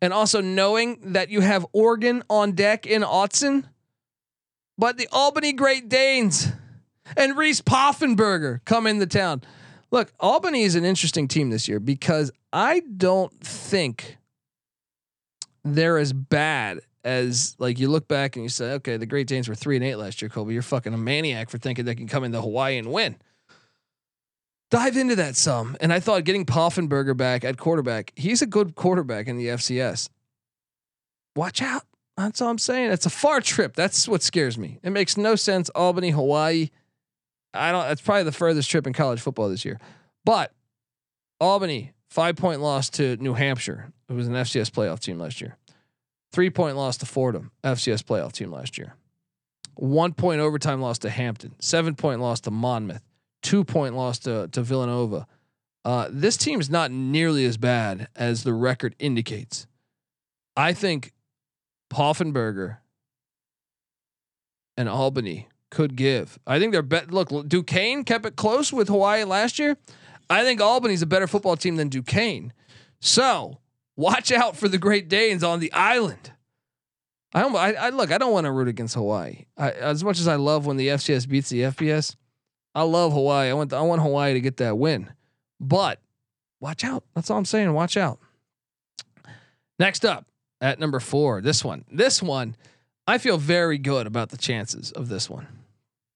and 0.00 0.12
also 0.12 0.40
knowing 0.40 1.12
that 1.12 1.30
you 1.30 1.40
have 1.40 1.66
Oregon 1.72 2.22
on 2.30 2.52
deck 2.52 2.86
in 2.86 3.02
Autzen, 3.02 3.64
but 4.76 4.96
the 4.96 5.08
Albany 5.10 5.52
Great 5.52 5.88
Danes 5.88 6.48
and 7.16 7.36
Reese 7.36 7.60
Poffenberger 7.60 8.64
come 8.64 8.86
into 8.86 9.06
town. 9.06 9.42
Look, 9.90 10.12
Albany 10.20 10.62
is 10.62 10.74
an 10.74 10.84
interesting 10.84 11.28
team 11.28 11.50
this 11.50 11.68
year 11.68 11.80
because 11.80 12.30
I 12.52 12.82
don't 12.96 13.32
think 13.40 14.18
they're 15.64 15.98
as 15.98 16.12
bad 16.12 16.80
as 17.04 17.56
like 17.58 17.78
you 17.78 17.88
look 17.88 18.06
back 18.06 18.36
and 18.36 18.42
you 18.42 18.48
say, 18.48 18.72
okay, 18.72 18.96
the 18.96 19.06
Great 19.06 19.26
Danes 19.26 19.48
were 19.48 19.54
three 19.54 19.76
and 19.76 19.84
eight 19.84 19.96
last 19.96 20.20
year, 20.20 20.28
Colby. 20.28 20.52
You're 20.52 20.62
fucking 20.62 20.92
a 20.92 20.98
maniac 20.98 21.48
for 21.48 21.58
thinking 21.58 21.84
they 21.84 21.94
can 21.94 22.08
come 22.08 22.24
into 22.24 22.40
Hawaii 22.40 22.76
and 22.76 22.92
win. 22.92 23.16
Dive 24.70 24.96
into 24.98 25.16
that 25.16 25.34
some. 25.34 25.76
And 25.80 25.92
I 25.92 26.00
thought 26.00 26.24
getting 26.24 26.44
Poffenberger 26.44 27.16
back 27.16 27.44
at 27.44 27.56
quarterback, 27.56 28.12
he's 28.16 28.42
a 28.42 28.46
good 28.46 28.74
quarterback 28.74 29.26
in 29.26 29.38
the 29.38 29.46
FCS. 29.46 30.10
Watch 31.34 31.62
out. 31.62 31.84
That's 32.16 32.42
all 32.42 32.50
I'm 32.50 32.58
saying. 32.58 32.90
It's 32.90 33.06
a 33.06 33.10
far 33.10 33.40
trip. 33.40 33.74
That's 33.74 34.08
what 34.08 34.22
scares 34.22 34.58
me. 34.58 34.78
It 34.82 34.90
makes 34.90 35.16
no 35.16 35.36
sense. 35.36 35.70
Albany, 35.70 36.10
Hawaii. 36.10 36.70
I 37.54 37.72
don't. 37.72 37.86
That's 37.86 38.00
probably 38.00 38.24
the 38.24 38.32
furthest 38.32 38.70
trip 38.70 38.86
in 38.86 38.92
college 38.92 39.20
football 39.20 39.48
this 39.48 39.64
year. 39.64 39.78
But 40.24 40.52
Albany, 41.40 41.92
five 42.10 42.36
point 42.36 42.60
loss 42.60 42.90
to 42.90 43.16
New 43.16 43.34
Hampshire. 43.34 43.92
who 44.08 44.14
was 44.14 44.26
an 44.28 44.34
FCS 44.34 44.70
playoff 44.70 45.00
team 45.00 45.18
last 45.18 45.40
year. 45.40 45.56
Three 46.32 46.50
point 46.50 46.76
loss 46.76 46.98
to 46.98 47.06
Fordham, 47.06 47.50
FCS 47.64 48.02
playoff 48.02 48.32
team 48.32 48.50
last 48.52 48.76
year. 48.78 48.94
One 49.74 50.12
point 50.12 50.40
overtime 50.40 50.80
loss 50.80 50.98
to 51.00 51.10
Hampton. 51.10 51.54
Seven 51.60 51.94
point 51.94 52.20
loss 52.20 52.40
to 52.40 52.50
Monmouth. 52.50 53.02
Two 53.42 53.64
point 53.64 53.94
loss 53.94 54.18
to 54.20 54.48
to 54.48 54.62
Villanova. 54.62 55.26
Uh, 55.84 56.08
this 56.10 56.36
team's 56.36 56.68
not 56.68 56.90
nearly 56.90 57.44
as 57.46 57.56
bad 57.56 58.08
as 58.14 58.42
the 58.42 58.52
record 58.52 58.94
indicates. 58.98 59.66
I 60.56 60.72
think 60.74 61.12
Poffenberger 61.90 62.78
and 64.76 64.88
Albany 64.88 65.48
could 65.70 65.96
give. 65.96 66.38
I 66.46 66.58
think 66.58 66.72
they're 66.72 66.82
bet. 66.82 67.10
Look, 67.10 67.48
Duquesne 67.48 68.04
kept 68.04 68.26
it 68.26 68.36
close 68.36 68.72
with 68.72 68.88
Hawaii 68.88 69.24
last 69.24 69.58
year. 69.58 69.76
I 70.30 70.42
think 70.42 70.60
Albany's 70.60 71.02
a 71.02 71.06
better 71.06 71.26
football 71.26 71.56
team 71.56 71.76
than 71.76 71.88
Duquesne. 71.88 72.52
So 73.00 73.58
watch 73.96 74.32
out 74.32 74.56
for 74.56 74.68
the 74.68 74.78
Great 74.78 75.08
Danes 75.08 75.42
on 75.42 75.60
the 75.60 75.72
island. 75.72 76.32
I 77.34 77.40
don't. 77.42 77.54
I, 77.54 77.72
I 77.74 77.88
look. 77.90 78.10
I 78.10 78.18
don't 78.18 78.32
want 78.32 78.46
to 78.46 78.52
root 78.52 78.68
against 78.68 78.94
Hawaii. 78.94 79.46
I, 79.56 79.70
as 79.70 80.02
much 80.02 80.18
as 80.18 80.28
I 80.28 80.36
love 80.36 80.66
when 80.66 80.76
the 80.76 80.88
FCS 80.88 81.28
beats 81.28 81.50
the 81.50 81.62
FBS, 81.62 82.16
I 82.74 82.82
love 82.82 83.12
Hawaii. 83.12 83.50
I 83.50 83.52
want. 83.52 83.72
I 83.72 83.82
want 83.82 84.00
Hawaii 84.00 84.32
to 84.34 84.40
get 84.40 84.56
that 84.58 84.78
win. 84.78 85.10
But 85.60 86.00
watch 86.60 86.84
out. 86.84 87.04
That's 87.14 87.30
all 87.30 87.38
I'm 87.38 87.44
saying. 87.44 87.72
Watch 87.72 87.96
out. 87.96 88.18
Next 89.78 90.04
up 90.04 90.26
at 90.60 90.80
number 90.80 91.00
four, 91.00 91.40
this 91.40 91.64
one. 91.64 91.84
This 91.90 92.22
one, 92.22 92.56
I 93.06 93.18
feel 93.18 93.38
very 93.38 93.78
good 93.78 94.06
about 94.06 94.30
the 94.30 94.36
chances 94.36 94.90
of 94.92 95.08
this 95.08 95.28
one. 95.30 95.46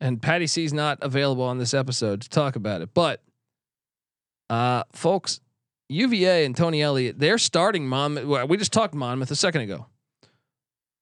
And 0.02 0.20
Patty 0.20 0.48
C's 0.48 0.72
not 0.72 0.98
available 1.00 1.44
on 1.44 1.58
this 1.58 1.72
episode 1.72 2.22
to 2.22 2.28
talk 2.28 2.56
about 2.56 2.82
it, 2.82 2.92
but 2.92 3.22
uh, 4.50 4.82
folks, 4.92 5.38
UVA 5.88 6.44
and 6.44 6.56
Tony 6.56 6.82
Elliott, 6.82 7.20
they're 7.20 7.38
starting 7.38 7.86
Monmouth. 7.86 8.48
We 8.48 8.56
just 8.56 8.72
talked 8.72 8.94
Monmouth 8.94 9.30
a 9.30 9.36
second 9.36 9.60
ago. 9.60 9.86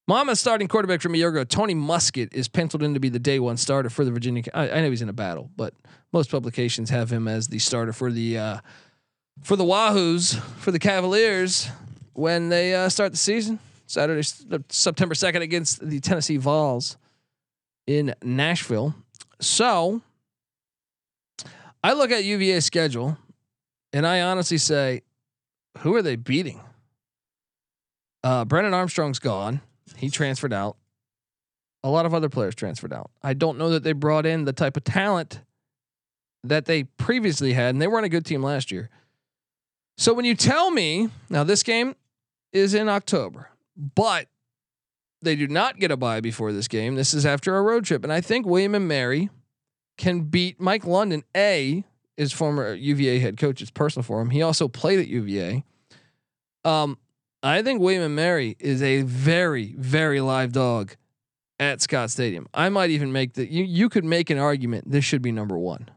Monmouth 0.07 0.37
starting 0.37 0.69
quarterback 0.69 1.01
from 1.01 1.15
a 1.15 1.17
year 1.17 1.31
ago, 1.31 1.45
Tony 1.45 1.75
Muskett, 1.75 2.35
is 2.35 2.47
penciled 2.47 2.83
in 2.83 2.93
to 2.93 3.01
be 3.01 3.09
the 3.09 3.19
day 3.19 3.41
one 3.41 3.57
starter 3.57 3.89
for 3.89 4.05
the 4.05 4.11
Virginia. 4.11 4.43
I, 4.53 4.69
I 4.71 4.81
know 4.83 4.91
he's 4.91 5.01
in 5.01 5.09
a 5.09 5.15
battle, 5.15 5.51
but 5.57 5.73
most 6.13 6.31
publications 6.31 6.91
have 6.91 7.11
him 7.11 7.27
as 7.27 7.49
the 7.49 7.59
starter 7.59 7.95
for 7.95 8.13
the 8.13 8.37
uh, 8.37 8.59
for 9.43 9.57
the 9.57 9.65
Wahoos 9.65 10.39
for 10.59 10.73
the 10.73 10.79
Cavaliers 10.79 11.71
when 12.13 12.51
they 12.51 12.75
uh, 12.75 12.91
start 12.91 13.13
the 13.13 13.19
season. 13.19 13.61
Saturday, 13.87 14.29
September 14.69 15.15
second 15.15 15.41
against 15.41 15.89
the 15.89 16.01
Tennessee 16.01 16.37
Vols 16.37 16.99
in 17.91 18.15
Nashville. 18.23 18.95
So 19.41 20.01
I 21.83 21.93
look 21.93 22.13
at 22.13 22.23
UVA's 22.23 22.65
schedule 22.65 23.19
and 23.93 24.07
I 24.07 24.21
honestly 24.21 24.59
say, 24.59 25.03
who 25.79 25.97
are 25.97 26.03
they 26.03 26.15
beating? 26.15 26.61
Uh, 28.23 28.45
Brennan 28.45 28.75
Armstrong's 28.75 29.19
gone. 29.19 29.61
He 29.97 30.09
transferred 30.09 30.53
out. 30.53 30.77
A 31.83 31.91
lot 31.91 32.07
of 32.07 32.15
other 32.15 32.29
players 32.29 32.55
transferred 32.55 32.93
out. 32.93 33.11
I 33.25 33.35
don't 33.35 33.59
know 33.59 33.71
that 33.71 33.83
they 33.83 33.93
brought 33.93 34.25
in 34.25 34.45
the 34.45 34.53
type 34.53 34.77
of 34.77 34.85
talent 34.85 35.41
that 36.45 36.67
they 36.67 36.85
previously 36.85 37.55
had, 37.55 37.71
and 37.71 37.83
they 37.83 37.89
weren't 37.89 38.07
a 38.07 38.11
good 38.11 38.25
team 38.25 38.43
last 38.43 38.71
year. 38.71 38.89
So 39.97 40.15
when 40.15 40.25
you 40.25 40.37
tell 40.37 40.71
me 40.71 41.09
now 41.29 41.43
this 41.43 41.65
game 41.65 41.97
is 42.53 42.73
in 42.73 42.89
October, 42.89 43.51
but 43.77 44.29
they 45.23 45.37
do 45.37 45.47
not 45.47 45.79
get 45.79 45.91
a 45.91 45.97
bye 45.97 46.21
before 46.21 46.53
this 46.53 46.69
game. 46.69 46.95
This 46.95 47.15
is 47.15 47.27
after 47.27 47.57
a 47.57 47.63
road 47.63 47.85
trip, 47.85 48.05
and 48.05 48.13
I 48.13 48.21
think 48.21 48.47
William 48.47 48.75
and 48.75 48.89
Mary 48.89 49.31
can 49.99 50.23
beat 50.23 50.61
Mike 50.61 50.87
London. 50.87 51.25
A 51.37 51.85
is 52.17 52.33
former 52.33 52.75
UVA 52.75 53.19
head 53.19 53.37
coach. 53.37 53.63
It's 53.63 53.71
personal 53.71 54.03
for 54.03 54.21
him. 54.21 54.31
He 54.31 54.43
also 54.43 54.69
played 54.69 54.99
at 54.99 55.09
UVA. 55.09 55.65
Um, 56.65 56.99
I 57.43 57.63
think 57.63 57.81
William 57.81 58.03
and 58.03 58.15
Mary 58.15 58.57
is 58.59 58.83
a 58.83 59.03
very, 59.03 59.75
very 59.79 60.21
live 60.21 60.53
dog 60.53 60.97
at 61.59 61.81
Scott 61.81 62.11
Stadium. 62.11 62.47
I 62.53 62.69
might 62.69 62.91
even 62.91 63.13
make 63.13 63.35
the 63.35 63.51
you 63.51 63.65
you 63.65 63.89
could 63.89 64.05
make 64.05 64.31
an 64.31 64.39
argument 64.39 64.91
this 64.91 65.05
should 65.05 65.23
be 65.23 65.33
number 65.33 65.59
one. 65.59 65.89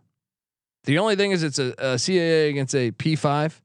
The 0.85 0.99
only 0.99 1.15
thing 1.15 1.31
is 1.31 1.43
it's 1.43 1.59
a, 1.59 1.73
a 1.77 1.95
CAA 1.95 2.49
against 2.49 2.75
a 2.75 2.91
P 2.91 3.15
five, 3.15 3.61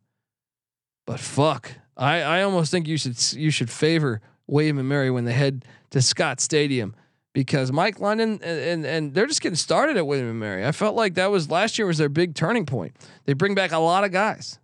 but 1.06 1.20
fuck, 1.20 1.72
I 1.96 2.20
I 2.20 2.42
almost 2.42 2.70
think 2.70 2.86
you 2.86 2.96
should 2.96 3.20
you 3.34 3.50
should 3.50 3.70
favor 3.70 4.20
William 4.48 4.78
and 4.78 4.88
Mary 4.88 5.10
when 5.10 5.24
they 5.24 5.32
head 5.32 5.64
to 5.90 6.02
Scott 6.02 6.40
Stadium 6.40 6.94
because 7.32 7.70
Mike 7.70 8.00
London 8.00 8.40
and, 8.42 8.60
and, 8.60 8.86
and 8.86 9.14
they're 9.14 9.26
just 9.26 9.40
getting 9.40 9.56
started 9.56 9.96
at 9.96 10.06
William 10.06 10.28
and 10.28 10.40
Mary. 10.40 10.66
I 10.66 10.72
felt 10.72 10.96
like 10.96 11.14
that 11.14 11.30
was 11.30 11.50
last 11.50 11.78
year 11.78 11.86
was 11.86 11.98
their 11.98 12.08
big 12.08 12.34
turning 12.34 12.66
point. 12.66 12.96
They 13.26 13.34
bring 13.34 13.54
back 13.54 13.72
a 13.72 13.78
lot 13.78 14.04
of 14.04 14.10
guys 14.10 14.58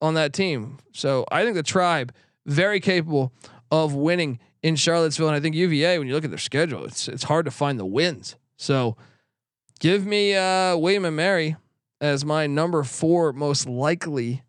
on 0.00 0.14
that 0.14 0.32
team, 0.32 0.78
so 0.92 1.24
I 1.32 1.44
think 1.44 1.56
the 1.56 1.62
tribe 1.62 2.12
very 2.46 2.80
capable 2.80 3.32
of 3.70 3.94
winning 3.94 4.38
in 4.62 4.76
Charlottesville, 4.76 5.28
and 5.28 5.36
I 5.36 5.40
think 5.40 5.56
UVA. 5.56 5.98
When 5.98 6.06
you 6.06 6.14
look 6.14 6.24
at 6.24 6.30
their 6.30 6.38
schedule, 6.38 6.84
it's 6.84 7.08
it's 7.08 7.24
hard 7.24 7.44
to 7.46 7.50
find 7.50 7.78
the 7.78 7.86
wins. 7.86 8.36
So 8.56 8.96
give 9.80 10.06
me 10.06 10.34
uh, 10.36 10.76
William 10.76 11.04
and 11.04 11.16
Mary 11.16 11.56
as 12.00 12.24
my 12.24 12.46
number 12.46 12.82
four 12.82 13.32
most 13.32 13.66
likely 13.66 14.42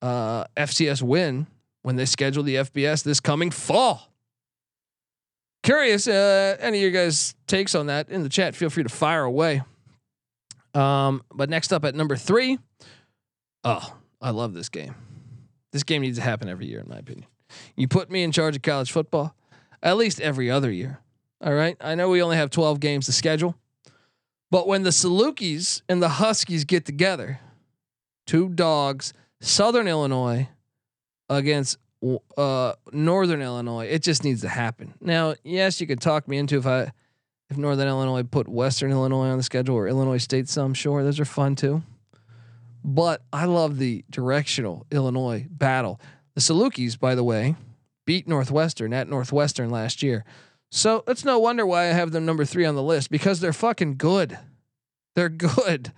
uh, 0.00 0.44
FCS 0.56 1.02
win 1.02 1.46
when 1.82 1.96
they 1.96 2.04
schedule 2.04 2.42
the 2.42 2.56
FBS 2.56 3.02
this 3.04 3.20
coming 3.20 3.50
fall. 3.50 4.11
Curious, 5.62 6.08
uh, 6.08 6.56
any 6.58 6.78
of 6.78 6.82
your 6.82 6.90
guys' 6.90 7.34
takes 7.46 7.74
on 7.74 7.86
that 7.86 8.08
in 8.08 8.22
the 8.22 8.28
chat? 8.28 8.56
Feel 8.56 8.70
free 8.70 8.82
to 8.82 8.88
fire 8.88 9.22
away. 9.22 9.62
Um, 10.74 11.22
but 11.32 11.48
next 11.48 11.72
up 11.72 11.84
at 11.84 11.94
number 11.94 12.16
three, 12.16 12.58
oh, 13.62 13.96
I 14.20 14.30
love 14.30 14.54
this 14.54 14.68
game. 14.68 14.94
This 15.72 15.84
game 15.84 16.02
needs 16.02 16.18
to 16.18 16.24
happen 16.24 16.48
every 16.48 16.66
year, 16.66 16.80
in 16.80 16.88
my 16.88 16.98
opinion. 16.98 17.26
You 17.76 17.86
put 17.86 18.10
me 18.10 18.22
in 18.22 18.32
charge 18.32 18.56
of 18.56 18.62
college 18.62 18.90
football, 18.90 19.34
at 19.82 19.96
least 19.96 20.20
every 20.20 20.50
other 20.50 20.70
year. 20.70 21.00
All 21.40 21.54
right. 21.54 21.76
I 21.80 21.94
know 21.94 22.08
we 22.08 22.22
only 22.22 22.36
have 22.36 22.50
12 22.50 22.80
games 22.80 23.06
to 23.06 23.12
schedule, 23.12 23.56
but 24.50 24.66
when 24.66 24.82
the 24.82 24.90
Salukis 24.90 25.82
and 25.88 26.02
the 26.02 26.08
Huskies 26.08 26.64
get 26.64 26.84
together, 26.84 27.40
two 28.26 28.48
dogs, 28.48 29.12
Southern 29.40 29.88
Illinois 29.88 30.48
against 31.28 31.78
uh, 32.36 32.72
Northern 32.92 33.42
Illinois. 33.42 33.86
It 33.86 34.02
just 34.02 34.24
needs 34.24 34.40
to 34.42 34.48
happen. 34.48 34.94
Now, 35.00 35.34
yes, 35.44 35.80
you 35.80 35.86
could 35.86 36.00
talk 36.00 36.28
me 36.28 36.38
into 36.38 36.58
if 36.58 36.66
I 36.66 36.92
if 37.50 37.58
Northern 37.58 37.86
Illinois 37.86 38.22
put 38.22 38.48
Western 38.48 38.90
Illinois 38.90 39.28
on 39.28 39.36
the 39.36 39.42
schedule 39.42 39.76
or 39.76 39.86
Illinois 39.86 40.16
State 40.18 40.48
some, 40.48 40.72
sure, 40.72 41.04
those 41.04 41.20
are 41.20 41.26
fun 41.26 41.54
too. 41.54 41.82
But 42.82 43.22
I 43.32 43.44
love 43.44 43.78
the 43.78 44.04
directional 44.10 44.86
Illinois 44.90 45.46
battle. 45.50 46.00
The 46.34 46.40
Salukis, 46.40 46.98
by 46.98 47.14
the 47.14 47.22
way, 47.22 47.54
beat 48.06 48.26
Northwestern 48.26 48.92
at 48.92 49.08
Northwestern 49.08 49.70
last 49.70 50.02
year. 50.02 50.24
So 50.70 51.04
it's 51.06 51.24
no 51.24 51.38
wonder 51.38 51.66
why 51.66 51.82
I 51.82 51.92
have 51.92 52.12
them 52.12 52.24
number 52.24 52.46
three 52.46 52.64
on 52.64 52.74
the 52.74 52.82
list 52.82 53.10
because 53.10 53.40
they're 53.40 53.52
fucking 53.52 53.98
good. 53.98 54.38
They're 55.14 55.28
good. 55.28 55.92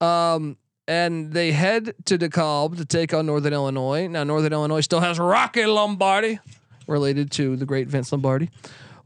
Um, 0.00 0.56
and 0.86 1.32
they 1.32 1.52
head 1.52 1.94
to 2.06 2.18
DeKalb 2.18 2.76
to 2.76 2.84
take 2.84 3.14
on 3.14 3.26
Northern 3.26 3.52
Illinois. 3.52 4.06
Now, 4.06 4.24
Northern 4.24 4.52
Illinois 4.52 4.80
still 4.80 5.00
has 5.00 5.18
Rocky 5.18 5.64
Lombardi, 5.66 6.38
related 6.86 7.30
to 7.32 7.56
the 7.56 7.66
great 7.66 7.88
Vince 7.88 8.12
Lombardi, 8.12 8.50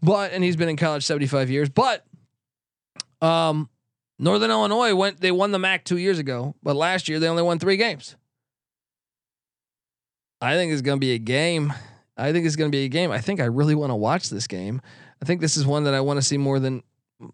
but 0.02 0.32
and 0.32 0.42
he's 0.42 0.56
been 0.56 0.68
in 0.68 0.76
college 0.76 1.04
75 1.04 1.50
years. 1.50 1.68
But 1.68 2.04
um, 3.20 3.68
Northern 4.18 4.50
Illinois 4.50 4.94
went. 4.94 5.20
They 5.20 5.30
won 5.30 5.52
the 5.52 5.58
MAC 5.58 5.84
two 5.84 5.98
years 5.98 6.18
ago, 6.18 6.54
but 6.62 6.76
last 6.76 7.08
year 7.08 7.18
they 7.18 7.28
only 7.28 7.42
won 7.42 7.58
three 7.58 7.76
games. 7.76 8.16
I 10.40 10.54
think 10.54 10.72
it's 10.72 10.82
going 10.82 10.98
to 10.98 11.00
be 11.00 11.12
a 11.12 11.18
game. 11.18 11.72
I 12.16 12.32
think 12.32 12.46
it's 12.46 12.56
going 12.56 12.70
to 12.70 12.76
be 12.76 12.84
a 12.84 12.88
game. 12.88 13.10
I 13.10 13.20
think 13.20 13.40
I 13.40 13.44
really 13.44 13.74
want 13.74 13.90
to 13.90 13.96
watch 13.96 14.28
this 14.30 14.46
game. 14.46 14.80
I 15.22 15.24
think 15.24 15.40
this 15.40 15.56
is 15.56 15.66
one 15.66 15.84
that 15.84 15.94
I 15.94 16.00
want 16.00 16.18
to 16.18 16.22
see 16.22 16.38
more 16.38 16.58
than 16.58 16.82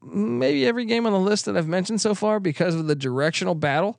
maybe 0.03 0.67
every 0.67 0.87
game 0.87 1.07
on 1.07 1.13
the 1.13 1.21
list 1.21 1.45
that 1.45 1.57
I've 1.57 1.69
mentioned 1.69 2.01
so 2.01 2.15
far 2.15 2.41
because 2.41 2.75
of 2.75 2.87
the 2.87 2.95
directional 2.95 3.55
battle. 3.55 3.99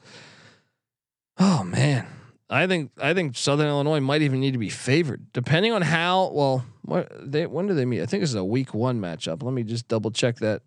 Oh 1.38 1.64
man, 1.64 2.08
I 2.50 2.68
think 2.68 2.92
I 3.02 3.14
think 3.14 3.36
Southern 3.36 3.68
Illinois 3.68 4.00
might 4.00 4.22
even 4.22 4.40
need 4.40 4.52
to 4.52 4.58
be 4.58 4.70
favored, 4.70 5.32
depending 5.34 5.74
on 5.74 5.82
how 5.82 6.32
well. 6.32 6.66
What 6.84 7.12
they 7.20 7.48
when 7.48 7.66
do 7.66 7.74
they 7.74 7.86
meet? 7.86 8.02
I 8.02 8.06
think 8.06 8.22
this 8.22 8.30
is 8.30 8.36
a 8.36 8.46
week 8.46 8.74
one 8.74 9.02
matchup. 9.02 9.42
Let 9.42 9.54
me 9.54 9.64
just 9.64 9.88
double 9.88 10.12
check 10.12 10.38
that. 10.38 10.62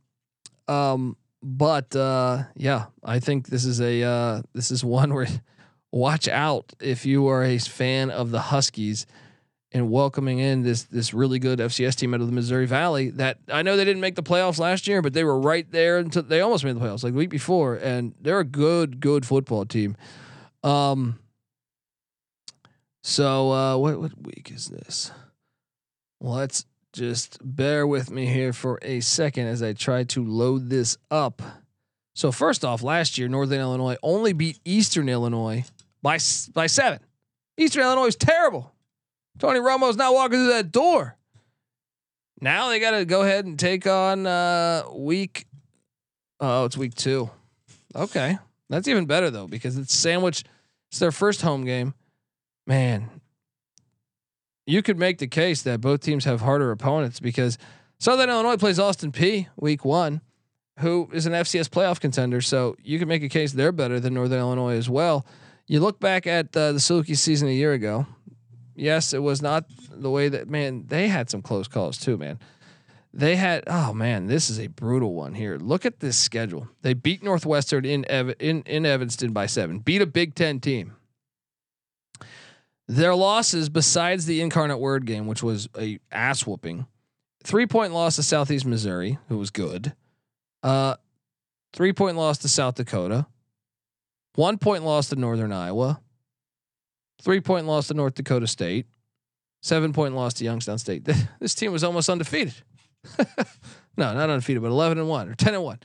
Um, 0.66 1.16
but 1.42 1.94
uh, 1.94 2.44
yeah, 2.56 2.86
I 3.04 3.20
think 3.20 3.48
this 3.48 3.64
is 3.64 3.80
a 3.80 4.02
uh, 4.02 4.42
this 4.52 4.70
is 4.70 4.84
one 4.98 5.14
where 5.14 5.28
watch 5.92 6.28
out 6.28 6.72
if 6.80 7.06
you 7.06 7.28
are 7.28 7.44
a 7.44 7.58
fan 7.58 8.10
of 8.10 8.30
the 8.30 8.40
Huskies 8.40 9.06
and 9.72 9.90
welcoming 9.90 10.38
in 10.38 10.62
this 10.62 10.84
this 10.84 11.14
really 11.14 11.38
good 11.38 11.58
FCS 11.58 11.94
team 11.94 12.14
out 12.14 12.20
of 12.20 12.26
the 12.26 12.32
Missouri 12.32 12.66
Valley. 12.66 13.10
That 13.10 13.38
I 13.48 13.62
know 13.62 13.76
they 13.76 13.84
didn't 13.84 14.00
make 14.00 14.16
the 14.16 14.22
playoffs 14.22 14.58
last 14.58 14.86
year, 14.86 15.02
but 15.02 15.12
they 15.12 15.24
were 15.24 15.38
right 15.38 15.70
there 15.70 15.98
until 15.98 16.22
they 16.22 16.40
almost 16.40 16.64
made 16.64 16.76
the 16.76 16.80
playoffs 16.80 17.04
like 17.04 17.12
the 17.12 17.18
week 17.18 17.30
before, 17.30 17.76
and 17.76 18.14
they're 18.20 18.40
a 18.40 18.44
good 18.44 19.00
good 19.00 19.24
football 19.24 19.64
team. 19.64 19.96
Um. 20.62 21.18
So 23.02 23.52
uh, 23.52 23.76
what 23.76 24.00
what 24.00 24.12
week 24.22 24.50
is 24.54 24.66
this? 24.66 25.10
Let's 26.20 26.66
just 26.92 27.38
bear 27.42 27.86
with 27.86 28.10
me 28.10 28.26
here 28.26 28.52
for 28.52 28.78
a 28.82 29.00
second 29.00 29.46
as 29.46 29.62
I 29.62 29.72
try 29.72 30.04
to 30.04 30.24
load 30.24 30.68
this 30.68 30.96
up. 31.10 31.42
So 32.14 32.32
first 32.32 32.64
off, 32.64 32.82
last 32.82 33.16
year 33.16 33.28
Northern 33.28 33.60
Illinois 33.60 33.96
only 34.02 34.32
beat 34.32 34.58
Eastern 34.64 35.08
Illinois 35.08 35.64
by 36.02 36.18
by 36.52 36.66
seven. 36.66 37.00
Eastern 37.56 37.82
Illinois 37.82 38.06
is 38.06 38.16
terrible. 38.16 38.72
Tony 39.38 39.60
Romo's 39.60 39.96
not 39.96 40.14
walking 40.14 40.38
through 40.38 40.48
that 40.48 40.72
door. 40.72 41.16
Now 42.40 42.68
they 42.68 42.80
got 42.80 42.92
to 42.92 43.04
go 43.04 43.22
ahead 43.22 43.44
and 43.44 43.58
take 43.58 43.86
on 43.86 44.26
uh, 44.26 44.82
week. 44.92 45.46
Oh, 46.40 46.64
it's 46.64 46.76
week 46.76 46.94
two. 46.94 47.30
Okay, 47.94 48.38
that's 48.68 48.88
even 48.88 49.06
better 49.06 49.30
though 49.30 49.46
because 49.46 49.76
it's 49.76 49.94
sandwich. 49.94 50.44
It's 50.90 50.98
their 50.98 51.12
first 51.12 51.42
home 51.42 51.64
game. 51.64 51.94
Man, 52.66 53.10
you 54.66 54.82
could 54.82 54.98
make 54.98 55.18
the 55.18 55.26
case 55.26 55.62
that 55.62 55.80
both 55.80 56.00
teams 56.00 56.24
have 56.26 56.42
harder 56.42 56.70
opponents 56.70 57.20
because 57.20 57.56
Southern 57.98 58.28
Illinois 58.28 58.56
plays 58.56 58.78
Austin 58.78 59.10
Peay 59.10 59.48
week 59.56 59.84
one, 59.84 60.20
who 60.80 61.08
is 61.12 61.26
an 61.26 61.32
FCS 61.32 61.68
playoff 61.68 62.00
contender. 62.00 62.40
So 62.40 62.76
you 62.82 62.98
can 62.98 63.08
make 63.08 63.22
a 63.22 63.28
case 63.28 63.52
they're 63.52 63.72
better 63.72 63.98
than 63.98 64.14
Northern 64.14 64.38
Illinois 64.38 64.76
as 64.76 64.88
well. 64.88 65.26
You 65.66 65.80
look 65.80 66.00
back 66.00 66.26
at 66.26 66.56
uh, 66.56 66.72
the 66.72 66.78
Saluki 66.78 67.16
season 67.16 67.48
a 67.48 67.52
year 67.52 67.72
ago. 67.72 68.06
Yes, 68.74 69.12
it 69.12 69.22
was 69.22 69.42
not 69.42 69.64
the 69.90 70.10
way 70.10 70.28
that 70.28 70.48
man 70.48 70.84
they 70.86 71.08
had 71.08 71.28
some 71.28 71.42
close 71.42 71.66
calls 71.66 71.98
too, 71.98 72.16
man. 72.16 72.38
They 73.12 73.36
had 73.36 73.64
oh 73.66 73.92
man, 73.94 74.26
this 74.26 74.50
is 74.50 74.58
a 74.58 74.66
brutal 74.66 75.14
one 75.14 75.34
here. 75.34 75.56
Look 75.56 75.86
at 75.86 76.00
this 76.00 76.16
schedule. 76.16 76.68
They 76.82 76.94
beat 76.94 77.22
Northwestern 77.22 77.84
in 77.84 78.04
Ev- 78.10 78.34
in 78.38 78.62
in 78.62 78.84
Evanston 78.84 79.32
by 79.32 79.46
7. 79.46 79.78
Beat 79.80 80.02
a 80.02 80.06
Big 80.06 80.34
10 80.34 80.60
team. 80.60 80.94
Their 82.86 83.14
losses 83.14 83.68
besides 83.68 84.26
the 84.26 84.40
incarnate 84.40 84.78
word 84.78 85.04
game, 85.04 85.26
which 85.26 85.42
was 85.42 85.68
a 85.78 85.98
ass 86.10 86.46
whooping. 86.46 86.86
3-point 87.44 87.92
loss 87.92 88.16
to 88.16 88.22
Southeast 88.22 88.66
Missouri, 88.66 89.18
who 89.28 89.38
was 89.38 89.50
good. 89.50 89.94
Uh 90.62 90.96
3-point 91.74 92.16
loss 92.16 92.38
to 92.38 92.48
South 92.48 92.74
Dakota. 92.74 93.26
1 94.34 94.58
point 94.58 94.84
loss 94.84 95.08
to 95.08 95.16
Northern 95.16 95.52
Iowa 95.52 96.00
three 97.20 97.40
point 97.40 97.66
loss 97.66 97.88
to 97.88 97.94
North 97.94 98.14
Dakota 98.14 98.46
State, 98.46 98.86
seven 99.60 99.92
point 99.92 100.14
loss 100.14 100.34
to 100.34 100.44
Youngstown 100.44 100.78
State. 100.78 101.04
this 101.40 101.54
team 101.54 101.72
was 101.72 101.84
almost 101.84 102.08
undefeated. 102.08 102.54
no, 103.96 104.14
not 104.14 104.30
undefeated, 104.30 104.62
but 104.62 104.68
eleven 104.68 104.98
and 104.98 105.08
one 105.08 105.28
or 105.28 105.34
ten 105.34 105.54
and 105.54 105.62
one. 105.62 105.78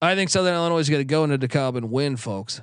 I 0.00 0.14
think 0.14 0.30
Southern 0.30 0.54
Illinois 0.54 0.78
is 0.78 0.90
going 0.90 1.00
to 1.00 1.04
go 1.04 1.24
into 1.24 1.38
DeKalb 1.38 1.76
and 1.76 1.90
win, 1.90 2.16
folks. 2.16 2.60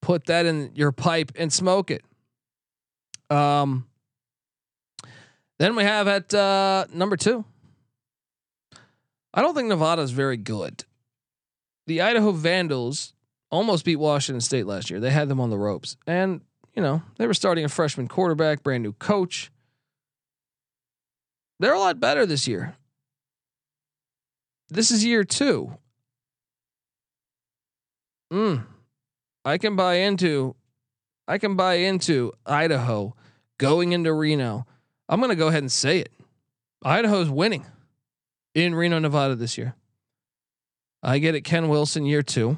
Put 0.00 0.26
that 0.26 0.46
in 0.46 0.70
your 0.74 0.92
pipe 0.92 1.32
and 1.36 1.52
smoke 1.52 1.90
it. 1.90 2.04
Um. 3.28 3.86
Then 5.58 5.76
we 5.76 5.82
have 5.82 6.08
at 6.08 6.32
uh, 6.32 6.86
number 6.90 7.18
two. 7.18 7.44
I 9.34 9.42
don't 9.42 9.54
think 9.54 9.68
Nevada 9.68 10.00
is 10.00 10.10
very 10.10 10.38
good. 10.38 10.84
The 11.86 12.00
Idaho 12.00 12.32
Vandals 12.32 13.12
almost 13.50 13.84
beat 13.84 13.96
Washington 13.96 14.40
State 14.40 14.66
last 14.66 14.88
year. 14.88 15.00
They 15.00 15.10
had 15.10 15.28
them 15.28 15.38
on 15.38 15.50
the 15.50 15.58
ropes, 15.58 15.98
and 16.06 16.40
you 16.74 16.82
know, 16.82 17.02
they 17.18 17.26
were 17.26 17.34
starting 17.34 17.64
a 17.64 17.68
freshman 17.68 18.08
quarterback, 18.08 18.62
brand 18.62 18.82
new 18.82 18.94
coach. 18.94 19.50
They're 21.60 21.74
a 21.74 21.78
lot 21.78 22.00
better 22.00 22.24
this 22.24 22.48
year. 22.48 22.74
This 24.70 24.90
is 24.90 25.04
year 25.04 25.24
two. 25.24 25.76
Mm. 28.32 28.64
I 29.44 29.58
can 29.58 29.76
buy 29.76 29.96
into 29.96 30.56
I 31.28 31.36
can 31.36 31.56
buy 31.56 31.74
into 31.74 32.32
Idaho 32.46 33.14
going 33.58 33.92
into 33.92 34.12
Reno. 34.12 34.66
I'm 35.08 35.20
going 35.20 35.28
to 35.30 35.36
go 35.36 35.48
ahead 35.48 35.62
and 35.62 35.70
say 35.70 35.98
it. 35.98 36.10
Idaho's 36.82 37.28
winning 37.28 37.66
in 38.54 38.74
Reno, 38.74 38.98
Nevada 38.98 39.34
this 39.34 39.58
year. 39.58 39.74
I 41.02 41.18
get 41.18 41.34
it. 41.34 41.42
Ken 41.42 41.68
Wilson, 41.68 42.06
year 42.06 42.22
two. 42.22 42.56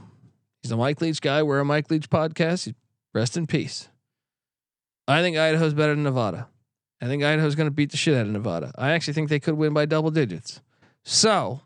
He's 0.63 0.71
a 0.71 0.77
Mike 0.77 1.01
Leach 1.01 1.21
guy. 1.21 1.43
We're 1.43 1.61
a 1.61 1.65
Mike 1.65 1.91
Leach 1.91 2.09
podcast. 2.09 2.73
Rest 3.13 3.37
in 3.37 3.49
peace. 3.49 3.89
I 5.09 5.23
think 5.23 5.37
Idaho's 5.37 5.75
better 5.75 5.95
than 5.95 6.05
Nevada. 6.05 6.49
I 7.03 7.07
think 7.07 7.25
Idaho's 7.25 7.57
going 7.57 7.67
to 7.67 7.73
beat 7.73 7.91
the 7.91 7.97
shit 7.97 8.15
out 8.15 8.27
of 8.27 8.33
Nevada. 8.33 8.73
I 8.79 8.93
actually 8.93 9.15
think 9.15 9.29
they 9.29 9.41
could 9.41 9.55
win 9.55 9.75
by 9.75 9.87
double 9.87 10.13
digits. 10.13 10.61
So, 11.03 11.63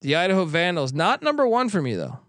the 0.00 0.14
Idaho 0.14 0.44
Vandals, 0.44 0.92
not 0.92 1.22
number 1.22 1.44
one 1.46 1.68
for 1.68 1.82
me 1.82 1.96
though. 1.96 2.20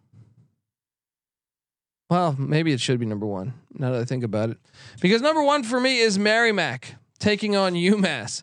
Well, 2.09 2.35
maybe 2.37 2.73
it 2.73 2.81
should 2.81 2.99
be 2.99 3.05
number 3.05 3.27
one 3.27 3.53
now 3.73 3.91
that 3.91 4.01
I 4.01 4.05
think 4.05 4.23
about 4.23 4.49
it. 4.49 4.57
Because 4.99 5.21
number 5.21 5.43
one 5.43 5.63
for 5.63 5.79
me 5.79 5.99
is 5.99 6.17
Merrimack 6.17 6.95
taking 7.19 7.55
on 7.55 7.73
UMass. 7.73 8.41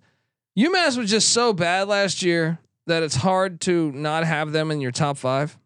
UMass 0.57 0.96
was 0.96 1.11
just 1.11 1.30
so 1.30 1.53
bad 1.53 1.88
last 1.88 2.22
year 2.22 2.61
that 2.86 3.03
it's 3.03 3.16
hard 3.16 3.61
to 3.62 3.90
not 3.92 4.24
have 4.24 4.53
them 4.53 4.70
in 4.70 4.80
your 4.80 4.92
top 4.92 5.18
five. 5.18 5.59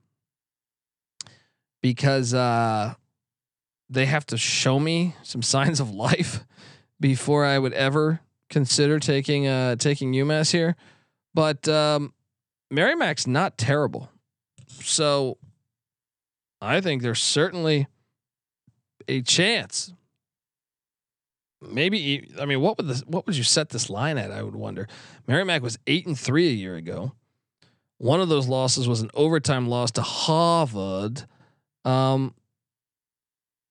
Because 1.82 2.32
uh, 2.32 2.94
they 3.90 4.06
have 4.06 4.24
to 4.26 4.38
show 4.38 4.80
me 4.80 5.14
some 5.22 5.42
signs 5.42 5.80
of 5.80 5.94
life 5.94 6.44
before 7.02 7.44
I 7.44 7.58
would 7.58 7.74
ever 7.74 8.20
consider 8.48 8.98
taking 8.98 9.46
uh 9.46 9.76
taking 9.76 10.12
UMass 10.12 10.52
here. 10.52 10.76
But 11.34 11.68
um 11.68 12.14
Merrimack's 12.70 13.26
not 13.26 13.58
terrible. 13.58 14.10
So 14.80 15.36
I 16.62 16.80
think 16.80 17.02
there's 17.02 17.20
certainly 17.20 17.88
a 19.08 19.20
chance. 19.20 19.92
Maybe 21.60 22.30
I 22.40 22.46
mean 22.46 22.60
what 22.62 22.78
would 22.78 22.88
this 22.88 23.00
what 23.02 23.26
would 23.26 23.36
you 23.36 23.44
set 23.44 23.68
this 23.68 23.90
line 23.90 24.16
at? 24.16 24.30
I 24.30 24.42
would 24.42 24.56
wonder. 24.56 24.88
Merrimack 25.26 25.62
was 25.62 25.78
eight 25.86 26.06
and 26.06 26.18
three 26.18 26.48
a 26.48 26.52
year 26.52 26.76
ago. 26.76 27.12
One 27.98 28.20
of 28.20 28.28
those 28.28 28.48
losses 28.48 28.88
was 28.88 29.00
an 29.00 29.10
overtime 29.14 29.68
loss 29.68 29.92
to 29.92 30.02
Harvard. 30.02 31.24
Um, 31.84 32.34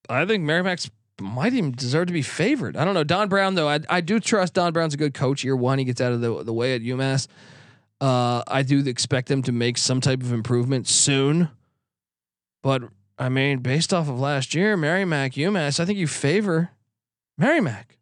I 0.08 0.26
think 0.26 0.44
Merrimack's 0.44 0.90
might 1.22 1.54
even 1.54 1.72
deserve 1.72 2.08
to 2.08 2.14
be 2.14 2.22
favored. 2.22 2.76
I 2.76 2.86
don't 2.86 2.94
know. 2.94 3.04
Don 3.04 3.30
Brown 3.30 3.56
though, 3.56 3.70
I 3.70 3.80
I 3.90 4.02
do 4.02 4.20
trust 4.20 4.54
Don 4.54 4.74
Brown's 4.74 4.94
a 4.94 4.98
good 4.98 5.14
coach. 5.14 5.44
Year 5.44 5.56
one, 5.56 5.80
he 5.80 5.86
gets 5.86 6.02
out 6.02 6.12
of 6.12 6.22
the 6.22 6.44
the 6.44 6.54
way 6.54 6.76
at 6.76 6.82
UMass. 6.82 7.28
Uh, 8.00 8.42
I 8.48 8.64
do 8.64 8.80
expect 8.88 9.28
them 9.28 9.44
to 9.44 9.52
make 9.52 9.78
some 9.78 10.02
type 10.02 10.22
of 10.22 10.34
improvement 10.34 10.88
soon. 10.88 11.50
But 12.64 12.84
I 13.18 13.30
mean, 13.30 13.60
based 13.60 13.94
off 13.94 14.10
of 14.10 14.20
last 14.20 14.56
year, 14.56 14.76
Merrimack, 14.76 15.34
UMass, 15.34 15.80
I 15.80 15.86
think 15.86 16.00
you 16.00 16.08
favor 16.08 16.72
Merrimack. 17.38 17.98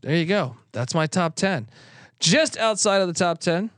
There 0.00 0.16
you 0.16 0.26
go. 0.26 0.56
That's 0.72 0.94
my 0.94 1.06
top 1.06 1.34
10. 1.34 1.68
Just 2.20 2.58
outside 2.58 3.00
of 3.00 3.08
the 3.08 3.14
top 3.14 3.38
10, 3.38 3.70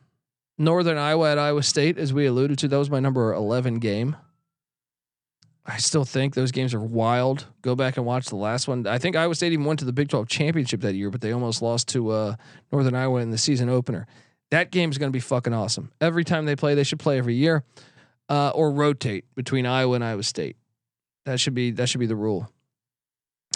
Northern 0.59 0.99
Iowa 0.99 1.31
at 1.31 1.39
Iowa 1.39 1.63
State, 1.63 1.99
as 1.99 2.13
we 2.13 2.27
alluded 2.27 2.59
to, 2.61 2.69
that 2.69 2.79
was 2.79 2.91
my 2.91 3.01
number 3.01 3.33
11 3.33 3.79
game. 3.79 4.17
I 5.69 5.79
still 5.79 6.05
think 6.05 6.35
those 6.35 6.53
games 6.53 6.75
are 6.75 6.81
wild. 6.81 7.47
Go 7.63 7.75
back 7.75 7.97
and 7.97 8.07
watch 8.07 8.27
the 8.27 8.37
last 8.37 8.69
one. 8.69 8.87
I 8.87 8.99
think 8.99 9.17
Iowa 9.17 9.35
State 9.35 9.53
even 9.53 9.65
went 9.65 9.81
to 9.81 9.85
the 9.85 9.93
Big 9.93 10.09
12 10.09 10.29
championship 10.29 10.81
that 10.83 10.95
year, 10.95 11.11
but 11.11 11.21
they 11.21 11.33
almost 11.33 11.61
lost 11.61 11.89
to 11.89 12.11
uh, 12.11 12.37
Northern 12.71 12.95
Iowa 12.95 13.21
in 13.21 13.31
the 13.31 13.39
season 13.39 13.69
opener. 13.69 14.07
That 14.51 14.71
game 14.71 14.91
is 14.91 14.99
going 14.99 15.11
to 15.11 15.17
be 15.17 15.21
fucking 15.21 15.53
awesome. 15.53 15.91
Every 16.01 16.23
time 16.23 16.47
they 16.47 16.55
play, 16.55 16.77
they 16.77 16.85
should 16.85 17.01
play 17.01 17.19
every 17.19 17.35
year, 17.35 17.65
uh, 18.29 18.51
or 18.51 18.71
rotate 18.71 19.25
between 19.35 19.67
Iowa 19.67 19.97
and 19.97 20.05
Iowa 20.05 20.23
State. 20.23 20.57
That 21.25 21.41
should 21.41 21.55
be 21.55 21.73
that 21.73 21.89
should 21.89 21.99
be 21.99 22.07
the 22.07 22.15
rule. 22.15 22.49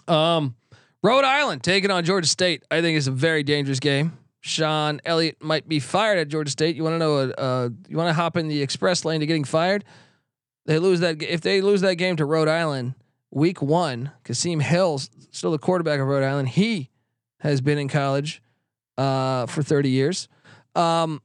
Um, 0.08 0.56
Rhode 1.04 1.24
Island 1.24 1.62
taking 1.62 1.92
on 1.92 2.04
Georgia 2.04 2.26
State. 2.26 2.64
I 2.72 2.80
think 2.80 2.96
is 2.96 3.06
a 3.06 3.12
very 3.12 3.44
dangerous 3.44 3.78
game. 3.78 4.18
Shawn 4.40 5.00
Elliott 5.04 5.40
might 5.40 5.68
be 5.68 5.78
fired 5.78 6.18
at 6.18 6.28
Georgia 6.28 6.50
State. 6.50 6.74
You 6.74 6.82
want 6.82 6.94
to 6.94 6.98
know? 6.98 7.18
Uh, 7.18 7.68
you 7.88 7.96
want 7.96 8.08
to 8.08 8.14
hop 8.14 8.36
in 8.36 8.48
the 8.48 8.60
express 8.60 9.04
lane 9.04 9.20
to 9.20 9.26
getting 9.26 9.44
fired? 9.44 9.84
They 10.66 10.78
lose 10.78 11.00
that 11.00 11.22
if 11.22 11.40
they 11.40 11.60
lose 11.60 11.80
that 11.80 11.96
game 11.96 12.16
to 12.16 12.24
Rhode 12.24 12.48
Island 12.48 12.94
week 13.30 13.62
one. 13.62 14.12
Kasim 14.24 14.60
Hill, 14.60 15.00
still 15.30 15.52
the 15.52 15.58
quarterback 15.58 16.00
of 16.00 16.06
Rhode 16.06 16.24
Island, 16.24 16.48
he 16.50 16.90
has 17.38 17.60
been 17.60 17.78
in 17.78 17.88
college 17.88 18.42
uh, 18.98 19.46
for 19.46 19.62
30 19.62 19.88
years. 19.88 20.28
Um, 20.74 21.22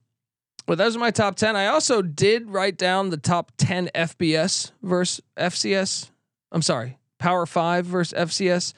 but 0.66 0.78
those 0.78 0.96
are 0.96 1.00
my 1.00 1.12
top 1.12 1.36
10. 1.36 1.56
I 1.56 1.68
also 1.68 2.02
did 2.02 2.50
write 2.50 2.78
down 2.78 3.10
the 3.10 3.18
top 3.18 3.52
10 3.58 3.90
FBS 3.94 4.72
versus 4.82 5.22
FCS. 5.38 6.10
I'm 6.52 6.62
sorry, 6.62 6.98
Power 7.20 7.46
Five 7.46 7.86
versus 7.86 8.18
FCS 8.18 8.74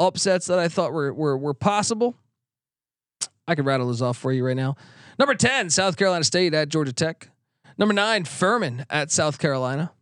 upsets 0.00 0.46
that 0.46 0.58
I 0.58 0.68
thought 0.68 0.92
were 0.92 1.12
were 1.12 1.36
were 1.36 1.54
possible. 1.54 2.16
I 3.46 3.54
could 3.54 3.66
rattle 3.66 3.86
those 3.86 4.02
off 4.02 4.16
for 4.16 4.32
you 4.32 4.44
right 4.44 4.56
now. 4.56 4.76
Number 5.18 5.34
10, 5.34 5.70
South 5.70 5.96
Carolina 5.96 6.24
State 6.24 6.54
at 6.54 6.68
Georgia 6.68 6.92
Tech. 6.92 7.30
Number 7.76 7.94
nine, 7.94 8.24
Furman 8.24 8.84
at 8.90 9.10
South 9.10 9.38
Carolina. 9.38 9.92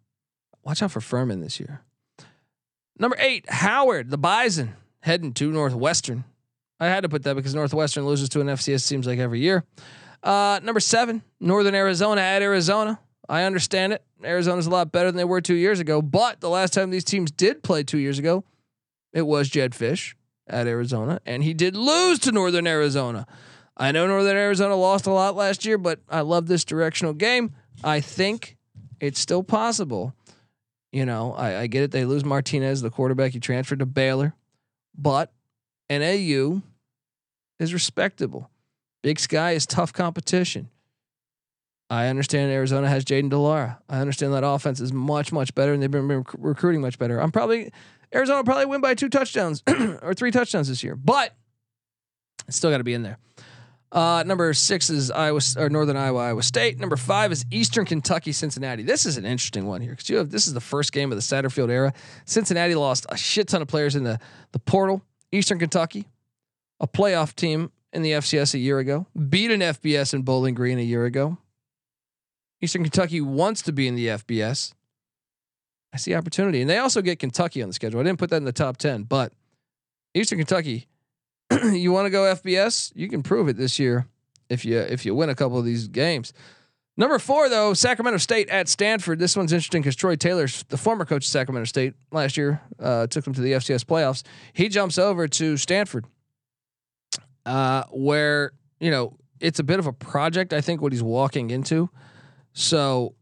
Watch 0.66 0.82
out 0.82 0.90
for 0.90 1.00
Furman 1.00 1.40
this 1.40 1.60
year. 1.60 1.82
Number 2.98 3.16
eight, 3.20 3.48
Howard, 3.48 4.10
the 4.10 4.18
Bison 4.18 4.74
heading 4.98 5.32
to 5.34 5.52
Northwestern. 5.52 6.24
I 6.80 6.86
had 6.86 7.04
to 7.04 7.08
put 7.08 7.22
that 7.22 7.36
because 7.36 7.54
Northwestern 7.54 8.04
loses 8.04 8.28
to 8.30 8.40
an 8.40 8.48
FCS 8.48 8.80
seems 8.80 9.06
like 9.06 9.20
every 9.20 9.38
year. 9.38 9.62
Uh, 10.24 10.58
number 10.64 10.80
seven, 10.80 11.22
Northern 11.38 11.76
Arizona 11.76 12.20
at 12.20 12.42
Arizona. 12.42 12.98
I 13.28 13.44
understand 13.44 13.92
it. 13.92 14.02
Arizona's 14.24 14.66
a 14.66 14.70
lot 14.70 14.90
better 14.90 15.06
than 15.06 15.16
they 15.16 15.24
were 15.24 15.40
two 15.40 15.54
years 15.54 15.78
ago, 15.78 16.02
but 16.02 16.40
the 16.40 16.50
last 16.50 16.72
time 16.72 16.90
these 16.90 17.04
teams 17.04 17.30
did 17.30 17.62
play 17.62 17.84
two 17.84 17.98
years 17.98 18.18
ago, 18.18 18.42
it 19.12 19.22
was 19.22 19.48
Jedd 19.48 19.70
Fisch 19.70 20.14
at 20.48 20.66
Arizona, 20.66 21.20
and 21.24 21.44
he 21.44 21.54
did 21.54 21.76
lose 21.76 22.18
to 22.20 22.32
Northern 22.32 22.66
Arizona. 22.66 23.28
I 23.76 23.92
know 23.92 24.08
Northern 24.08 24.36
Arizona 24.36 24.74
lost 24.74 25.06
a 25.06 25.12
lot 25.12 25.36
last 25.36 25.64
year, 25.64 25.78
but 25.78 26.00
I 26.08 26.22
love 26.22 26.48
this 26.48 26.64
directional 26.64 27.12
game. 27.12 27.54
I 27.84 28.00
think 28.00 28.56
it's 28.98 29.20
still 29.20 29.44
possible. 29.44 30.12
You 30.96 31.04
know, 31.04 31.34
I, 31.34 31.60
I 31.60 31.66
get 31.66 31.82
it. 31.82 31.90
They 31.90 32.06
lose 32.06 32.24
Martinez, 32.24 32.80
the 32.80 32.88
quarterback. 32.88 33.32
He 33.32 33.38
transferred 33.38 33.80
to 33.80 33.84
Baylor, 33.86 34.34
but 34.96 35.30
NAU 35.90 36.62
is 37.58 37.74
respectable. 37.74 38.48
Big 39.02 39.20
Sky 39.20 39.50
is 39.50 39.66
tough 39.66 39.92
competition. 39.92 40.70
I 41.90 42.06
understand 42.06 42.50
Arizona 42.50 42.88
has 42.88 43.04
Jayden 43.04 43.28
de 43.28 43.36
Laura. 43.36 43.78
I 43.90 43.98
understand 43.98 44.32
that 44.32 44.42
offense 44.42 44.80
is 44.80 44.90
much, 44.90 45.32
much 45.32 45.54
better, 45.54 45.74
and 45.74 45.82
they've 45.82 45.90
been 45.90 46.08
rec- 46.08 46.34
recruiting 46.38 46.80
much 46.80 46.98
better. 46.98 47.20
I'm 47.20 47.30
probably 47.30 47.70
Arizona 48.14 48.38
will 48.38 48.44
probably 48.44 48.64
win 48.64 48.80
by 48.80 48.94
two 48.94 49.10
touchdowns 49.10 49.62
or 50.00 50.14
three 50.14 50.30
touchdowns 50.30 50.68
this 50.68 50.82
year, 50.82 50.96
but 50.96 51.36
it's 52.48 52.56
still 52.56 52.70
got 52.70 52.78
to 52.78 52.84
be 52.84 52.94
in 52.94 53.02
there. 53.02 53.18
Uh, 53.92 54.24
number 54.26 54.52
six 54.52 54.90
is 54.90 55.10
Iowa 55.10 55.40
or 55.56 55.68
Northern 55.68 55.96
Iowa, 55.96 56.18
Iowa 56.18 56.42
State. 56.42 56.78
Number 56.78 56.96
five 56.96 57.30
is 57.30 57.44
Eastern 57.50 57.84
Kentucky, 57.84 58.32
Cincinnati. 58.32 58.82
This 58.82 59.06
is 59.06 59.16
an 59.16 59.24
interesting 59.24 59.66
one 59.66 59.80
here 59.80 59.92
because 59.92 60.10
you 60.10 60.16
have 60.16 60.30
this 60.30 60.46
is 60.46 60.54
the 60.54 60.60
first 60.60 60.92
game 60.92 61.12
of 61.12 61.16
the 61.16 61.22
Satterfield 61.22 61.70
era. 61.70 61.92
Cincinnati 62.24 62.74
lost 62.74 63.06
a 63.08 63.16
shit 63.16 63.48
ton 63.48 63.62
of 63.62 63.68
players 63.68 63.94
in 63.94 64.04
the 64.04 64.18
the 64.52 64.58
portal. 64.58 65.02
Eastern 65.32 65.58
Kentucky, 65.58 66.06
a 66.80 66.86
playoff 66.86 67.34
team 67.34 67.70
in 67.92 68.02
the 68.02 68.12
FCS 68.12 68.54
a 68.54 68.58
year 68.58 68.78
ago, 68.78 69.06
beat 69.28 69.50
an 69.50 69.60
FBS 69.60 70.14
in 70.14 70.22
Bowling 70.22 70.54
Green 70.54 70.78
a 70.78 70.82
year 70.82 71.04
ago. 71.04 71.38
Eastern 72.60 72.82
Kentucky 72.82 73.20
wants 73.20 73.62
to 73.62 73.72
be 73.72 73.86
in 73.86 73.94
the 73.94 74.08
FBS. 74.08 74.72
I 75.92 75.98
see 75.98 76.14
opportunity, 76.14 76.60
and 76.60 76.68
they 76.68 76.78
also 76.78 77.02
get 77.02 77.18
Kentucky 77.18 77.62
on 77.62 77.68
the 77.68 77.74
schedule. 77.74 78.00
I 78.00 78.02
didn't 78.02 78.18
put 78.18 78.30
that 78.30 78.36
in 78.36 78.44
the 78.44 78.52
top 78.52 78.76
ten, 78.76 79.04
but 79.04 79.32
Eastern 80.14 80.38
Kentucky 80.38 80.88
you 81.72 81.92
want 81.92 82.06
to 82.06 82.10
go 82.10 82.22
FBS? 82.34 82.92
You 82.94 83.08
can 83.08 83.22
prove 83.22 83.48
it 83.48 83.56
this 83.56 83.78
year 83.78 84.06
if 84.48 84.64
you 84.64 84.78
if 84.78 85.04
you 85.04 85.14
win 85.14 85.30
a 85.30 85.34
couple 85.34 85.58
of 85.58 85.64
these 85.64 85.88
games. 85.88 86.32
Number 86.98 87.18
four, 87.18 87.50
though, 87.50 87.74
Sacramento 87.74 88.18
State 88.18 88.48
at 88.48 88.68
Stanford. 88.68 89.18
This 89.18 89.36
one's 89.36 89.52
interesting 89.52 89.82
because 89.82 89.96
Troy 89.96 90.16
Taylor's 90.16 90.62
the 90.64 90.78
former 90.78 91.04
coach 91.04 91.24
of 91.24 91.28
Sacramento 91.28 91.66
State 91.66 91.92
last 92.10 92.38
year, 92.38 92.62
uh, 92.80 93.06
took 93.06 93.24
them 93.24 93.34
to 93.34 93.42
the 93.42 93.52
FCS 93.52 93.84
playoffs. 93.84 94.22
He 94.54 94.68
jumps 94.68 94.96
over 94.96 95.28
to 95.28 95.56
Stanford, 95.58 96.06
uh, 97.44 97.84
where 97.90 98.52
you 98.80 98.90
know 98.90 99.18
it's 99.40 99.58
a 99.58 99.64
bit 99.64 99.78
of 99.78 99.86
a 99.86 99.92
project. 99.92 100.54
I 100.54 100.62
think 100.62 100.80
what 100.80 100.92
he's 100.92 101.02
walking 101.02 101.50
into, 101.50 101.90
so 102.54 103.14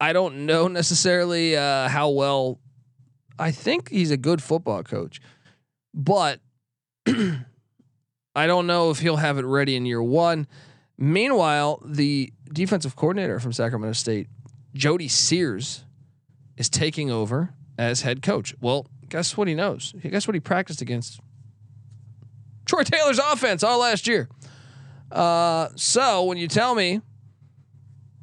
I 0.00 0.14
don't 0.14 0.46
know 0.46 0.68
necessarily 0.68 1.56
uh, 1.56 1.88
how 1.88 2.10
well. 2.10 2.60
I 3.38 3.50
think 3.50 3.90
he's 3.90 4.10
a 4.10 4.16
good 4.16 4.42
football 4.42 4.82
coach, 4.82 5.20
but 5.92 6.40
I 8.34 8.46
don't 8.46 8.66
know 8.66 8.90
if 8.90 9.00
he'll 9.00 9.16
have 9.16 9.38
it 9.38 9.44
ready 9.44 9.76
in 9.76 9.86
year 9.86 10.02
one. 10.02 10.46
Meanwhile, 10.98 11.82
the 11.84 12.32
defensive 12.52 12.96
coordinator 12.96 13.40
from 13.40 13.52
Sacramento 13.52 13.92
State, 13.94 14.28
Jody 14.74 15.08
Sears, 15.08 15.84
is 16.56 16.68
taking 16.68 17.10
over 17.10 17.54
as 17.78 18.02
head 18.02 18.22
coach. 18.22 18.54
Well, 18.60 18.86
guess 19.08 19.36
what 19.36 19.48
he 19.48 19.54
knows? 19.54 19.94
Guess 20.02 20.26
what 20.28 20.34
he 20.34 20.40
practiced 20.40 20.80
against? 20.80 21.20
Troy 22.64 22.84
Taylor's 22.84 23.18
offense 23.18 23.62
all 23.62 23.80
last 23.80 24.06
year. 24.06 24.28
Uh, 25.10 25.68
so 25.76 26.24
when 26.24 26.38
you 26.38 26.48
tell 26.48 26.74
me 26.74 27.00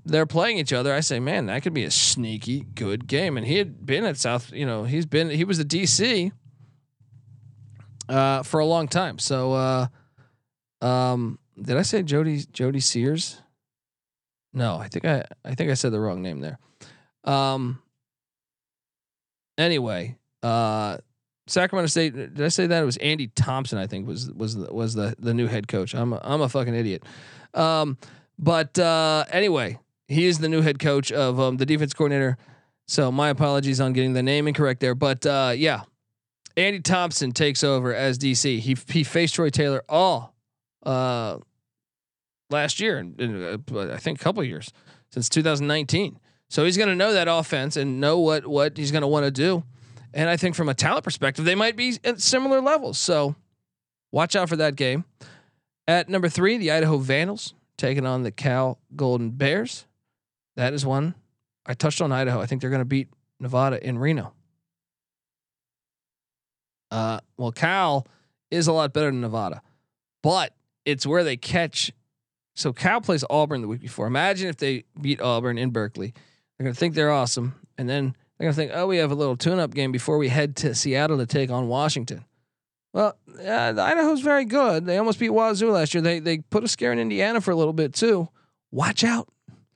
they're 0.06 0.26
playing 0.26 0.58
each 0.58 0.74
other, 0.74 0.94
I 0.94 1.02
say, 1.02 1.20
man, 1.20 1.48
that 1.48 1.62
could 1.62 1.74
be 1.74 1.84
a 1.84 1.92
sneaky 1.92 2.62
good 2.74 3.08
game. 3.08 3.38
And 3.38 3.46
he 3.46 3.58
had 3.58 3.86
been 3.86 4.06
at 4.06 4.18
South, 4.18 4.52
you 4.52 4.66
know, 4.66 4.86
he's 4.86 5.06
been 5.06 5.30
he 5.30 5.44
was 5.44 5.58
the 5.58 5.66
DC 5.66 6.32
uh, 8.10 8.44
for 8.44 8.60
a 8.60 8.66
long 8.66 8.88
time. 8.88 9.20
So, 9.20 9.54
uh, 9.54 9.88
um, 10.82 11.40
did 11.62 11.78
I 11.78 11.84
say 11.84 12.04
Jody 12.04 12.44
Jody 12.52 12.80
Sears? 12.80 13.42
No, 14.54 14.78
I 14.78 14.88
think 14.88 15.06
I 15.06 15.24
I 15.46 15.56
think 15.56 15.70
I 15.70 15.76
said 15.76 15.92
the 15.92 16.00
wrong 16.00 16.22
name 16.22 16.40
there. 16.40 16.58
Um. 17.24 17.82
Anyway, 19.58 20.18
uh, 20.42 20.98
Sacramento 21.48 21.88
State. 21.88 22.16
Did 22.16 22.42
I 22.42 22.48
say 22.48 22.68
that 22.68 22.82
it 22.82 22.86
was 22.86 22.98
Andy 22.98 23.28
Thompson? 23.28 23.78
I 23.78 23.88
think 23.88 24.08
was 24.08 24.32
was 24.32 24.58
was 24.58 24.94
the 24.96 25.16
the 25.20 25.34
new 25.34 25.48
head 25.48 25.68
coach. 25.68 25.94
I'm 25.94 26.14
a, 26.14 26.22
I'm 26.24 26.42
a 26.42 26.50
fucking 26.50 26.74
idiot. 26.74 27.04
Um, 27.54 27.98
but 28.38 28.80
uh, 28.80 29.26
anyway, 29.32 29.80
he 30.08 30.26
is 30.26 30.40
the 30.40 30.50
new 30.50 30.62
head 30.62 30.80
coach 30.80 31.12
of 31.12 31.40
um, 31.40 31.58
the 31.58 31.66
defense 31.66 31.94
coordinator. 31.94 32.38
So 32.88 33.12
my 33.12 33.30
apologies 33.30 33.80
on 33.80 33.94
getting 33.94 34.14
the 34.14 34.24
name 34.24 34.48
incorrect 34.48 34.80
there. 34.80 34.96
But 34.96 35.26
uh, 35.26 35.54
yeah, 35.56 35.82
Andy 36.60 36.82
Thompson 36.82 37.32
takes 37.32 37.64
over 37.64 37.94
as 37.94 38.18
DC. 38.18 38.60
He 38.60 38.78
he 38.90 39.04
faced 39.06 39.36
Troy 39.36 39.50
Taylor 39.50 39.82
all 39.88 40.36
uh, 40.84 41.38
last 42.50 42.82
year, 42.82 42.98
and 42.98 43.20
uh, 43.22 43.94
I 43.94 43.98
think 43.98 44.20
a 44.20 44.24
couple 44.24 44.44
years 44.44 44.74
since 45.10 45.30
2019. 45.30 46.20
So 46.50 46.66
he's 46.66 46.76
going 46.76 46.90
to 46.90 46.96
know 46.96 47.14
that 47.14 47.30
offense 47.30 47.78
and 47.78 48.02
know 48.02 48.20
what 48.20 48.46
what 48.46 48.76
he's 48.76 48.92
going 48.92 49.04
to 49.04 49.08
want 49.08 49.26
to 49.26 49.32
do. 49.32 49.64
And 50.14 50.28
I 50.30 50.36
think 50.36 50.56
from 50.56 50.68
a 50.68 50.74
talent 50.74 51.06
perspective, 51.06 51.46
they 51.46 51.56
might 51.56 51.78
be 51.78 51.98
at 52.04 52.20
similar 52.20 52.60
levels. 52.60 53.00
So 53.00 53.36
watch 54.12 54.36
out 54.36 54.50
for 54.50 54.58
that 54.58 54.76
game. 54.76 55.06
At 55.88 56.10
number 56.10 56.28
three, 56.28 56.58
the 56.58 56.72
Idaho 56.72 56.98
Vandals 56.98 57.54
taking 57.78 58.06
on 58.06 58.24
the 58.24 58.32
Cal 58.32 58.80
Golden 58.96 59.30
Bears. 59.30 59.86
That 60.58 60.74
is 60.74 60.86
one 60.86 61.16
I 61.66 61.74
touched 61.74 62.02
on 62.02 62.12
Idaho. 62.12 62.42
I 62.42 62.48
think 62.48 62.60
they're 62.60 62.70
going 62.70 62.82
to 62.82 62.86
beat 62.86 63.08
Nevada 63.40 63.82
in 63.88 63.98
Reno. 63.98 64.34
Uh, 66.92 67.20
well, 67.38 67.52
Cal 67.52 68.08
is 68.52 68.68
a 68.68 68.74
lot 68.74 68.94
better 68.94 69.12
than 69.12 69.22
Nevada, 69.22 69.62
but 70.24 70.54
it's 70.86 71.06
where 71.06 71.24
they 71.24 71.38
catch. 71.38 71.92
So 72.56 72.74
Cal 72.74 73.02
plays 73.02 73.24
Auburn 73.30 73.62
the 73.62 73.68
week 73.68 73.82
before. 73.82 74.08
Imagine 74.08 74.50
if 74.50 74.58
they 74.58 74.86
beat 75.00 75.22
Auburn 75.22 75.58
in 75.58 75.70
Berkeley. 75.70 76.14
They're 76.58 76.66
gonna 76.66 76.74
think 76.74 76.96
they're 76.96 77.12
awesome, 77.12 77.56
and 77.78 77.88
then 77.88 78.16
they're 78.38 78.48
gonna 78.48 78.56
think, 78.56 78.72
oh, 78.74 78.88
we 78.88 78.98
have 78.98 79.12
a 79.12 79.16
little 79.16 79.38
tune-up 79.38 79.74
game 79.74 79.92
before 79.92 80.18
we 80.18 80.30
head 80.30 80.56
to 80.58 80.76
Seattle 80.76 81.18
to 81.18 81.26
take 81.26 81.52
on 81.52 81.68
Washington. 81.68 82.26
Well, 82.92 83.16
uh, 83.40 83.76
Idaho's 83.78 84.22
very 84.22 84.46
good. 84.46 84.86
They 84.86 84.98
almost 84.98 85.20
beat 85.20 85.30
Wazoo 85.30 85.72
last 85.72 85.94
year. 85.94 86.02
They 86.02 86.20
they 86.20 86.40
put 86.40 86.64
a 86.64 86.68
scare 86.68 86.92
in 86.92 87.00
Indiana 87.00 87.40
for 87.40 87.52
a 87.52 87.56
little 87.56 87.74
bit 87.74 87.94
too. 87.94 88.30
Watch 88.72 89.04
out. 89.04 89.30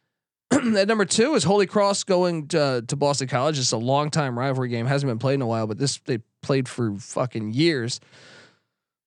At 0.51 0.87
number 0.87 1.05
two 1.05 1.35
is 1.35 1.43
Holy 1.43 1.65
Cross 1.65 2.03
going 2.03 2.47
to, 2.49 2.83
to 2.87 2.95
Boston 2.95 3.27
College. 3.27 3.59
It's 3.59 3.71
a 3.71 3.77
long 3.77 4.09
time 4.09 4.37
rivalry 4.37 4.69
game. 4.69 4.85
Hasn't 4.85 5.09
been 5.09 5.19
played 5.19 5.35
in 5.35 5.41
a 5.41 5.47
while, 5.47 5.67
but 5.67 5.77
this 5.77 5.99
they 6.05 6.19
played 6.43 6.69
for 6.69 6.95
fucking 6.95 7.53
years. 7.53 7.99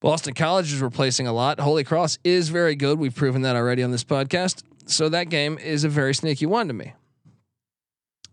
Boston 0.01 0.35
College 0.35 0.73
is 0.73 0.81
replacing 0.81 1.27
a 1.27 1.33
lot. 1.33 1.61
Holy 1.61 1.85
Cross 1.85 2.19
is 2.25 2.49
very 2.49 2.75
good. 2.75 2.99
We've 2.99 3.15
proven 3.15 3.43
that 3.43 3.57
already 3.57 3.83
on 3.83 3.91
this 3.91 4.05
podcast. 4.05 4.63
So 4.87 5.09
that 5.09 5.29
game 5.31 5.59
is 5.59 5.85
a 5.85 5.89
very 5.89 6.15
sneaky 6.15 6.47
one 6.47 6.69
to 6.69 6.75
me. 6.75 6.93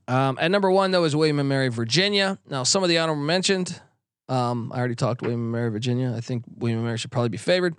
Um, 0.07 0.37
at 0.39 0.51
number 0.51 0.69
one, 0.69 0.91
though, 0.91 1.03
is 1.05 1.15
William 1.15 1.39
and 1.39 1.47
Mary, 1.47 1.69
Virginia. 1.69 2.37
Now, 2.49 2.63
some 2.63 2.83
of 2.83 2.89
the 2.89 2.97
honorable 2.97 3.23
mentioned. 3.23 3.79
Um, 4.27 4.71
I 4.73 4.79
already 4.79 4.95
talked 4.95 5.21
to 5.21 5.25
William 5.25 5.41
and 5.41 5.51
Mary, 5.51 5.69
Virginia. 5.69 6.13
I 6.15 6.21
think 6.21 6.43
William 6.57 6.79
and 6.79 6.85
Mary 6.85 6.97
should 6.97 7.11
probably 7.11 7.29
be 7.29 7.37
favored. 7.37 7.75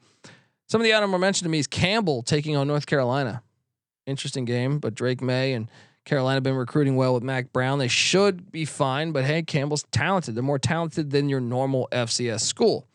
Some 0.68 0.80
of 0.80 0.84
the 0.84 0.92
honorable 0.94 1.18
mentioned 1.18 1.44
to 1.44 1.50
me 1.50 1.58
is 1.58 1.66
Campbell 1.66 2.22
taking 2.22 2.56
on 2.56 2.66
North 2.66 2.86
Carolina. 2.86 3.42
Interesting 4.06 4.44
game, 4.44 4.78
but 4.78 4.94
Drake 4.94 5.20
Maye 5.20 5.52
and 5.52 5.70
Carolina 6.04 6.40
been 6.40 6.54
recruiting 6.54 6.96
well 6.96 7.14
with 7.14 7.22
Mack 7.22 7.52
Brown. 7.52 7.78
They 7.78 7.88
should 7.88 8.52
be 8.52 8.64
fine, 8.64 9.12
but 9.12 9.24
hey, 9.24 9.42
Campbell's 9.42 9.84
talented. 9.90 10.34
They're 10.34 10.42
more 10.42 10.58
talented 10.58 11.10
than 11.10 11.28
your 11.28 11.40
normal 11.40 11.88
FCS 11.92 12.40
school. 12.40 12.86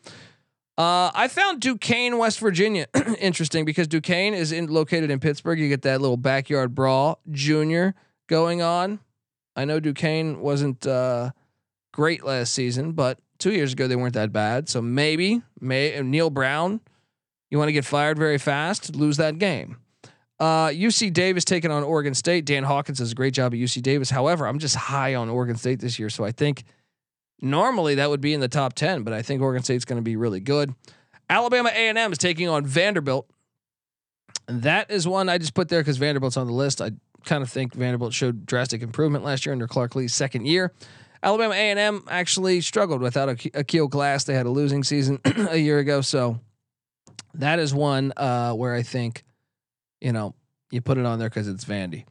Uh, 0.78 1.10
I 1.12 1.28
found 1.28 1.60
Duquesne, 1.60 2.16
West 2.16 2.38
Virginia, 2.38 2.86
interesting 3.18 3.64
because 3.64 3.86
Duquesne 3.88 4.32
is 4.32 4.52
in, 4.52 4.68
located 4.68 5.10
in 5.10 5.20
Pittsburgh. 5.20 5.58
You 5.58 5.68
get 5.68 5.82
that 5.82 6.00
little 6.00 6.16
backyard 6.16 6.74
brawl 6.74 7.20
junior 7.30 7.94
going 8.28 8.62
on. 8.62 9.00
I 9.56 9.64
know 9.64 9.80
Duquesne 9.80 10.40
wasn't 10.40 10.86
uh, 10.86 11.32
great 11.92 12.24
last 12.24 12.54
season, 12.54 12.92
but 12.92 13.18
two 13.38 13.52
years 13.52 13.72
ago 13.72 13.88
they 13.88 13.96
weren't 13.96 14.14
that 14.14 14.32
bad. 14.32 14.68
So 14.68 14.80
maybe, 14.80 15.42
may 15.60 16.00
Neal 16.00 16.30
Brown, 16.30 16.80
you 17.50 17.58
want 17.58 17.68
to 17.68 17.72
get 17.72 17.84
fired 17.84 18.16
very 18.18 18.38
fast, 18.38 18.94
lose 18.94 19.16
that 19.16 19.38
game. 19.38 19.76
Uh, 20.40 20.68
UC 20.68 21.12
Davis 21.12 21.44
taking 21.44 21.70
on 21.70 21.84
Oregon 21.84 22.14
State. 22.14 22.46
Dan 22.46 22.64
Hawkins 22.64 22.98
does 22.98 23.12
a 23.12 23.14
great 23.14 23.34
job 23.34 23.52
at 23.52 23.58
UC 23.60 23.82
Davis. 23.82 24.08
However, 24.10 24.46
I'm 24.46 24.58
just 24.58 24.74
high 24.74 25.14
on 25.14 25.28
Oregon 25.28 25.56
State 25.56 25.80
this 25.80 25.98
year, 25.98 26.08
so 26.08 26.24
I 26.24 26.32
think 26.32 26.64
normally 27.42 27.96
that 27.96 28.08
would 28.08 28.22
be 28.22 28.32
in 28.32 28.40
the 28.40 28.48
top 28.48 28.72
ten, 28.72 29.02
but 29.02 29.12
I 29.12 29.20
think 29.20 29.42
Oregon 29.42 29.62
State's 29.62 29.84
going 29.84 29.98
to 29.98 30.02
be 30.02 30.16
really 30.16 30.40
good. 30.40 30.74
Alabama 31.28 31.70
A&M 31.72 32.12
is 32.12 32.18
taking 32.18 32.48
on 32.48 32.66
Vanderbilt. 32.66 33.30
And 34.48 34.62
that 34.62 34.90
is 34.90 35.06
one 35.06 35.28
I 35.28 35.38
just 35.38 35.54
put 35.54 35.68
there 35.68 35.80
because 35.80 35.98
Vanderbilt's 35.98 36.36
on 36.36 36.48
the 36.48 36.52
list. 36.52 36.80
I 36.80 36.90
kind 37.24 37.42
of 37.42 37.50
think 37.50 37.74
Vanderbilt 37.74 38.12
showed 38.12 38.46
drastic 38.46 38.82
improvement 38.82 39.24
last 39.24 39.46
year 39.46 39.52
under 39.52 39.68
Clark 39.68 39.94
Lea's 39.94 40.12
second 40.12 40.46
year. 40.46 40.72
Alabama 41.22 41.54
A 41.54 41.70
and 41.70 41.78
M 41.78 42.02
actually 42.08 42.60
struggled 42.62 43.02
without 43.02 43.28
a 43.28 43.34
Aqeel 43.34 43.90
Glass. 43.90 44.24
They 44.24 44.34
had 44.34 44.46
a 44.46 44.50
losing 44.50 44.82
season 44.82 45.20
a 45.24 45.56
year 45.56 45.78
ago, 45.78 46.00
so 46.00 46.40
that 47.34 47.58
is 47.58 47.74
one 47.74 48.12
uh, 48.16 48.54
where 48.54 48.74
I 48.74 48.82
think, 48.82 49.22
you 50.00 50.12
know, 50.12 50.34
you 50.70 50.80
put 50.80 50.98
it 50.98 51.06
on 51.06 51.18
there 51.18 51.28
because 51.28 51.48
it's 51.48 51.64
Vandy. 51.64 52.04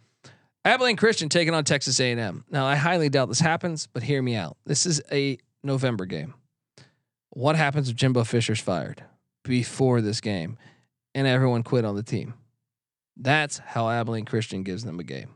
Abilene 0.65 0.97
Christian 0.97 1.29
taking 1.29 1.53
on 1.53 1.63
Texas 1.63 1.99
A&M. 1.99 2.43
Now, 2.49 2.65
I 2.65 2.75
highly 2.75 3.09
doubt 3.09 3.29
this 3.29 3.39
happens, 3.39 3.87
but 3.87 4.03
hear 4.03 4.21
me 4.21 4.35
out. 4.35 4.57
This 4.65 4.85
is 4.85 5.01
a 5.11 5.37
November 5.63 6.05
game. 6.05 6.33
What 7.29 7.55
happens 7.55 7.89
if 7.89 7.95
Jimbo 7.95 8.23
Fisher's 8.25 8.59
fired 8.59 9.03
before 9.43 10.01
this 10.01 10.19
game 10.19 10.57
and 11.15 11.25
everyone 11.25 11.63
quit 11.63 11.85
on 11.85 11.95
the 11.95 12.03
team? 12.03 12.33
That's 13.15 13.59
how 13.59 13.89
Abilene 13.89 14.25
Christian 14.25 14.63
gives 14.63 14.83
them 14.83 14.99
a 14.99 15.03
game. 15.03 15.35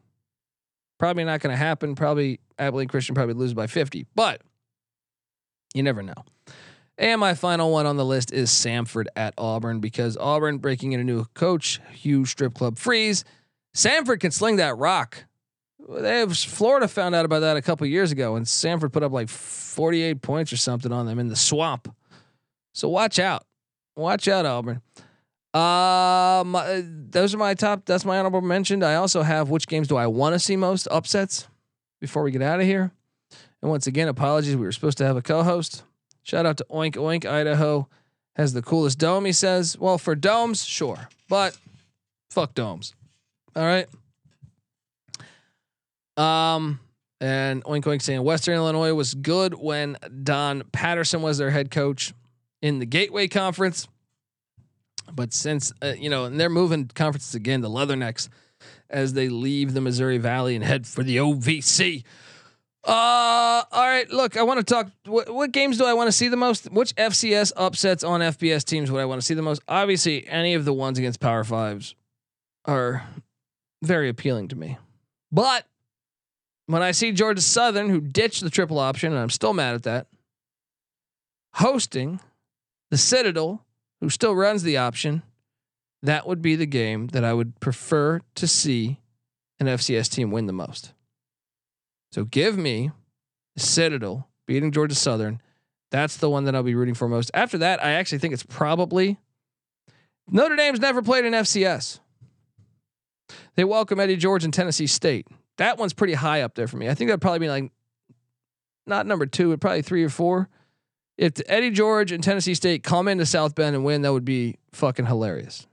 Probably 0.99 1.23
not 1.23 1.41
going 1.41 1.51
to 1.53 1.57
happen. 1.57 1.95
Probably 1.95 2.39
Abilene 2.59 2.87
Christian 2.87 3.15
probably 3.15 3.33
loses 3.33 3.53
by 3.53 3.67
50, 3.67 4.05
but 4.15 4.41
you 5.73 5.83
never 5.83 6.01
know. 6.01 6.13
And 6.97 7.19
my 7.19 7.33
final 7.33 7.71
one 7.71 7.85
on 7.85 7.97
the 7.97 8.05
list 8.05 8.31
is 8.31 8.49
Samford 8.51 9.07
at 9.15 9.33
Auburn 9.37 9.79
because 9.79 10.15
Auburn 10.15 10.59
breaking 10.59 10.91
in 10.91 10.99
a 10.99 11.03
new 11.03 11.25
coach, 11.33 11.81
Hugh 11.91 12.25
Strip 12.25 12.53
Club 12.53 12.77
Freeze. 12.77 13.25
Samford 13.75 14.19
can 14.19 14.31
sling 14.31 14.57
that 14.57 14.77
rock. 14.77 15.25
They 15.89 16.19
have, 16.19 16.37
Florida 16.37 16.87
found 16.87 17.15
out 17.15 17.25
about 17.25 17.39
that 17.39 17.57
a 17.57 17.61
couple 17.61 17.85
years 17.87 18.11
ago, 18.11 18.35
and 18.35 18.45
Samford 18.45 18.93
put 18.93 19.03
up 19.03 19.11
like 19.11 19.27
48 19.27 20.21
points 20.21 20.53
or 20.53 20.57
something 20.57 20.91
on 20.91 21.05
them 21.07 21.19
in 21.19 21.27
the 21.27 21.35
swamp. 21.35 21.93
So 22.73 22.87
watch 22.89 23.19
out, 23.19 23.45
watch 23.95 24.27
out, 24.27 24.45
Auburn. 24.45 24.81
Uh, 25.53 26.43
those 26.83 27.33
are 27.33 27.37
my 27.37 27.53
top. 27.53 27.85
That's 27.85 28.05
my 28.05 28.17
honorable 28.17 28.41
mention. 28.41 28.81
I 28.81 28.95
also 28.95 29.21
have 29.21 29.49
which 29.49 29.67
games 29.67 29.87
do 29.87 29.97
I 29.97 30.07
want 30.07 30.33
to 30.33 30.39
see 30.39 30.55
most 30.55 30.87
upsets 30.89 31.47
before 31.99 32.23
we 32.23 32.31
get 32.31 32.41
out 32.41 32.59
of 32.59 32.65
here. 32.65 32.91
And 33.61 33.69
once 33.69 33.85
again, 33.85 34.07
apologies. 34.07 34.55
We 34.55 34.65
were 34.65 34.71
supposed 34.71 34.97
to 34.99 35.05
have 35.05 35.15
a 35.15 35.21
co-host. 35.21 35.83
Shout 36.23 36.45
out 36.45 36.57
to 36.57 36.65
Oink 36.69 36.95
Oink 36.95 37.25
Idaho. 37.25 37.87
Has 38.35 38.53
the 38.53 38.63
coolest 38.63 38.97
dome, 38.97 39.25
he 39.25 39.31
says. 39.31 39.77
Well, 39.77 39.97
for 39.99 40.15
domes, 40.15 40.65
sure. 40.65 41.07
But 41.29 41.55
fuck 42.31 42.55
domes. 42.55 42.95
All 43.55 43.63
right. 43.63 43.87
Um, 46.17 46.79
and 47.21 47.63
Oink 47.63 47.83
Oink 47.83 48.01
saying 48.01 48.23
Western 48.23 48.55
Illinois 48.55 48.93
was 48.93 49.13
good 49.13 49.53
when 49.53 49.97
Don 50.23 50.63
Patterson 50.71 51.21
was 51.21 51.37
their 51.37 51.51
head 51.51 51.69
coach 51.69 52.13
in 52.61 52.79
the 52.79 52.85
Gateway 52.85 53.27
Conference. 53.27 53.87
But 55.11 55.33
since, 55.33 55.71
uh, 55.83 55.93
you 55.97 56.09
know, 56.09 56.25
and 56.25 56.39
they're 56.39 56.49
moving 56.49 56.87
conferences 56.87 57.35
again, 57.35 57.61
the 57.61 57.69
Leathernecks, 57.69 58.29
as 58.89 59.13
they 59.13 59.29
leave 59.29 59.73
the 59.73 59.81
Missouri 59.81 60.17
Valley 60.17 60.55
and 60.55 60.63
head 60.63 60.87
for 60.87 61.03
the 61.03 61.17
OVC. 61.17 62.03
Uh, 62.85 63.63
all 63.71 63.85
right. 63.85 64.09
Look, 64.09 64.35
I 64.35 64.43
want 64.43 64.59
to 64.59 64.63
talk. 64.63 64.91
What, 65.05 65.33
what 65.33 65.51
games 65.51 65.77
do 65.77 65.85
I 65.85 65.93
want 65.93 66.07
to 66.09 66.11
see 66.11 66.27
the 66.27 66.37
most? 66.37 66.69
Which 66.71 66.93
FCS 66.95 67.53
upsets 67.55 68.03
on 68.03 68.19
FBS 68.19 68.65
teams 68.65 68.91
would 68.91 69.01
I 69.01 69.05
want 69.05 69.21
to 69.21 69.25
see 69.25 69.33
the 69.33 69.41
most? 69.41 69.61
Obviously, 69.67 70.27
any 70.27 70.53
of 70.53 70.65
the 70.65 70.73
ones 70.73 70.99
against 70.99 71.19
Power 71.19 71.43
Fives 71.43 71.95
are 72.65 73.07
very 73.81 74.09
appealing 74.09 74.49
to 74.49 74.55
me. 74.55 74.77
But 75.31 75.65
when 76.65 76.81
I 76.81 76.91
see 76.91 77.11
Georgia 77.11 77.41
Southern, 77.41 77.89
who 77.89 78.01
ditched 78.01 78.43
the 78.43 78.49
triple 78.49 78.79
option, 78.79 79.13
and 79.13 79.21
I'm 79.21 79.29
still 79.29 79.53
mad 79.53 79.75
at 79.75 79.83
that, 79.83 80.07
hosting 81.55 82.19
the 82.91 82.97
Citadel, 82.97 83.65
who 84.01 84.09
still 84.09 84.35
runs 84.35 84.63
the 84.63 84.77
option, 84.77 85.23
that 86.01 86.27
would 86.27 86.41
be 86.41 86.55
the 86.55 86.65
game 86.65 87.07
that 87.07 87.23
I 87.23 87.33
would 87.33 87.59
prefer 87.59 88.19
to 88.35 88.47
see 88.47 88.99
an 89.59 89.67
FCS 89.67 90.09
team 90.09 90.31
win 90.31 90.47
the 90.47 90.53
most. 90.53 90.93
So 92.13 92.25
give 92.25 92.59
me 92.59 92.91
Citadel 93.57 94.29
beating 94.45 94.71
Georgia 94.71 94.93
Southern. 94.93 95.41
That's 95.89 96.17
the 96.17 96.29
one 96.29 96.43
that 96.43 96.53
I'll 96.53 96.61
be 96.61 96.75
rooting 96.75 96.93
for 96.93 97.07
most. 97.07 97.31
After 97.33 97.57
that, 97.57 97.83
I 97.83 97.93
actually 97.93 98.19
think 98.19 98.35
it's 98.35 98.43
probably 98.43 99.17
Notre 100.29 100.55
Dame's 100.55 100.79
never 100.79 101.01
played 101.01 101.25
an 101.25 101.33
FCS. 101.33 101.99
They 103.55 103.63
welcome 103.63 103.99
Eddie 103.99 104.15
George 104.15 104.43
and 104.43 104.53
Tennessee 104.53 104.85
State. 104.85 105.27
That 105.57 105.79
one's 105.79 105.93
pretty 105.93 106.13
high 106.13 106.41
up 106.41 106.53
there 106.53 106.67
for 106.67 106.77
me. 106.77 106.87
I 106.87 106.93
think 106.93 107.09
that'd 107.09 107.19
probably 107.19 107.39
be 107.39 107.49
like 107.49 107.71
not 108.85 109.07
number 109.07 109.25
two, 109.25 109.49
but 109.49 109.59
probably 109.59 109.81
three 109.81 110.03
or 110.03 110.09
four. 110.09 110.49
If 111.17 111.33
Eddie 111.47 111.71
George 111.71 112.11
and 112.11 112.23
Tennessee 112.23 112.53
State 112.53 112.83
come 112.83 113.07
into 113.07 113.25
South 113.25 113.55
Bend 113.55 113.75
and 113.75 113.83
win, 113.83 114.03
that 114.03 114.13
would 114.13 114.25
be 114.25 114.57
fucking 114.71 115.07
hilarious. 115.07 115.65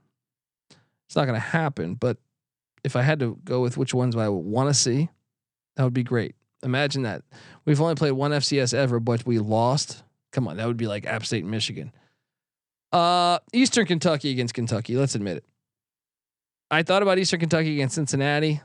It's 1.05 1.15
not 1.15 1.25
going 1.25 1.39
to 1.39 1.39
happen, 1.39 1.93
but 1.93 2.17
if 2.83 2.95
I 2.95 3.03
had 3.03 3.19
to 3.19 3.37
go 3.43 3.61
with 3.61 3.77
which 3.77 3.93
ones 3.93 4.15
I 4.15 4.27
would 4.27 4.39
want 4.39 4.69
to 4.69 4.73
see, 4.73 5.09
that 5.81 5.85
would 5.85 5.93
be 5.95 6.03
great. 6.03 6.35
Imagine 6.61 7.01
that. 7.01 7.23
We've 7.65 7.81
only 7.81 7.95
played 7.95 8.11
one 8.11 8.29
FCS 8.29 8.71
ever, 8.71 8.99
but 8.99 9.25
we 9.25 9.39
lost. 9.39 10.03
Come 10.31 10.47
on, 10.47 10.57
that 10.57 10.67
would 10.67 10.77
be 10.77 10.85
like 10.85 11.07
App 11.07 11.25
State, 11.25 11.43
Michigan. 11.43 11.91
Uh, 12.91 13.39
Eastern 13.51 13.87
Kentucky 13.87 14.29
against 14.29 14.53
Kentucky. 14.53 14.95
Let's 14.95 15.15
admit 15.15 15.37
it. 15.37 15.45
I 16.69 16.83
thought 16.83 17.01
about 17.01 17.17
Eastern 17.17 17.39
Kentucky 17.39 17.73
against 17.73 17.95
Cincinnati, 17.95 18.61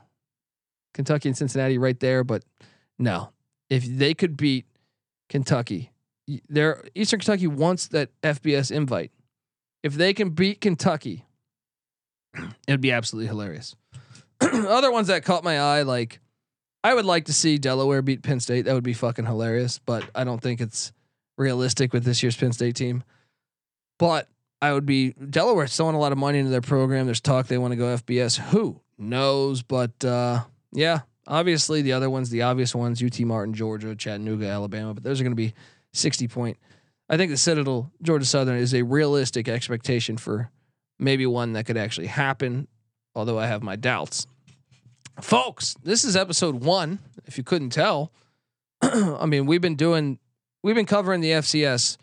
Kentucky 0.92 1.30
and 1.30 1.38
Cincinnati 1.38 1.78
right 1.78 1.98
there, 1.98 2.22
but 2.22 2.44
no. 2.98 3.30
If 3.70 3.86
they 3.86 4.12
could 4.12 4.36
beat 4.36 4.66
Kentucky, 5.30 5.92
there 6.50 6.84
Eastern 6.94 7.20
Kentucky 7.20 7.46
wants 7.46 7.88
that 7.88 8.10
FBS 8.20 8.70
invite. 8.70 9.10
If 9.82 9.94
they 9.94 10.12
can 10.12 10.30
beat 10.30 10.60
Kentucky, 10.60 11.24
it'd 12.68 12.82
be 12.82 12.92
absolutely 12.92 13.28
hilarious. 13.28 13.74
Other 14.42 14.92
ones 14.92 15.06
that 15.06 15.24
caught 15.24 15.44
my 15.44 15.58
eye, 15.58 15.80
like 15.80 16.20
I 16.84 16.94
would 16.94 17.04
like 17.04 17.24
to 17.26 17.32
see 17.32 17.58
Delaware 17.58 18.02
beat 18.02 18.22
Penn 18.22 18.40
State. 18.40 18.66
That 18.66 18.74
would 18.74 18.84
be 18.84 18.92
fucking 18.92 19.26
hilarious, 19.26 19.78
but 19.78 20.04
I 20.14 20.24
don't 20.24 20.40
think 20.40 20.60
it's 20.60 20.92
realistic 21.36 21.92
with 21.92 22.04
this 22.04 22.22
year's 22.22 22.36
Penn 22.36 22.52
State 22.52 22.76
team. 22.76 23.02
But 23.98 24.28
I 24.62 24.72
would 24.72 24.86
be 24.86 25.12
Delaware 25.12 25.66
throwing 25.66 25.94
a 25.94 25.98
lot 25.98 26.12
of 26.12 26.18
money 26.18 26.38
into 26.38 26.50
their 26.50 26.60
program. 26.60 27.06
There's 27.06 27.20
talk 27.20 27.46
they 27.46 27.58
want 27.58 27.72
to 27.72 27.76
go 27.76 27.96
FBS. 27.96 28.38
Who 28.50 28.80
knows? 28.98 29.62
But 29.62 30.04
uh, 30.04 30.44
yeah, 30.72 31.00
obviously 31.26 31.82
the 31.82 31.92
other 31.92 32.08
ones, 32.08 32.30
the 32.30 32.42
obvious 32.42 32.74
ones, 32.74 33.02
UT 33.02 33.18
Martin, 33.20 33.54
Georgia, 33.54 33.94
Chattanooga, 33.94 34.46
Alabama. 34.46 34.94
But 34.94 35.02
those 35.02 35.20
are 35.20 35.24
going 35.24 35.32
to 35.32 35.36
be 35.36 35.54
60 35.92 36.28
point. 36.28 36.56
I 37.08 37.16
think 37.16 37.30
the 37.30 37.36
Citadel, 37.36 37.90
Georgia 38.02 38.24
Southern, 38.24 38.56
is 38.56 38.74
a 38.74 38.82
realistic 38.82 39.48
expectation 39.48 40.16
for 40.16 40.50
maybe 40.98 41.26
one 41.26 41.52
that 41.52 41.66
could 41.66 41.76
actually 41.76 42.08
happen. 42.08 42.68
Although 43.14 43.38
I 43.38 43.46
have 43.46 43.62
my 43.62 43.76
doubts. 43.76 44.26
Folks, 45.20 45.74
this 45.82 46.04
is 46.04 46.14
episode 46.14 46.62
one. 46.62 46.98
If 47.24 47.38
you 47.38 47.44
couldn't 47.44 47.70
tell, 47.70 48.12
I 48.82 49.24
mean, 49.26 49.46
we've 49.46 49.62
been 49.62 49.76
doing, 49.76 50.18
we've 50.62 50.74
been 50.74 50.86
covering 50.86 51.22
the 51.22 51.30
FCS 51.30 51.96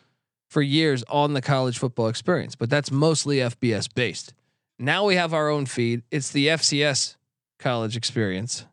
for 0.50 0.62
years 0.62 1.04
on 1.10 1.34
the 1.34 1.42
college 1.42 1.78
football 1.78 2.08
experience, 2.08 2.56
but 2.56 2.70
that's 2.70 2.92
mostly 2.92 3.38
FBS 3.38 3.88
based. 3.94 4.34
Now 4.80 5.06
we 5.06 5.16
have 5.16 5.34
our 5.34 5.50
own 5.50 5.68
feed. 5.68 6.02
It's 6.10 6.32
the 6.32 6.48
FCS 6.48 7.16
college 7.60 7.96
experience. 7.96 8.66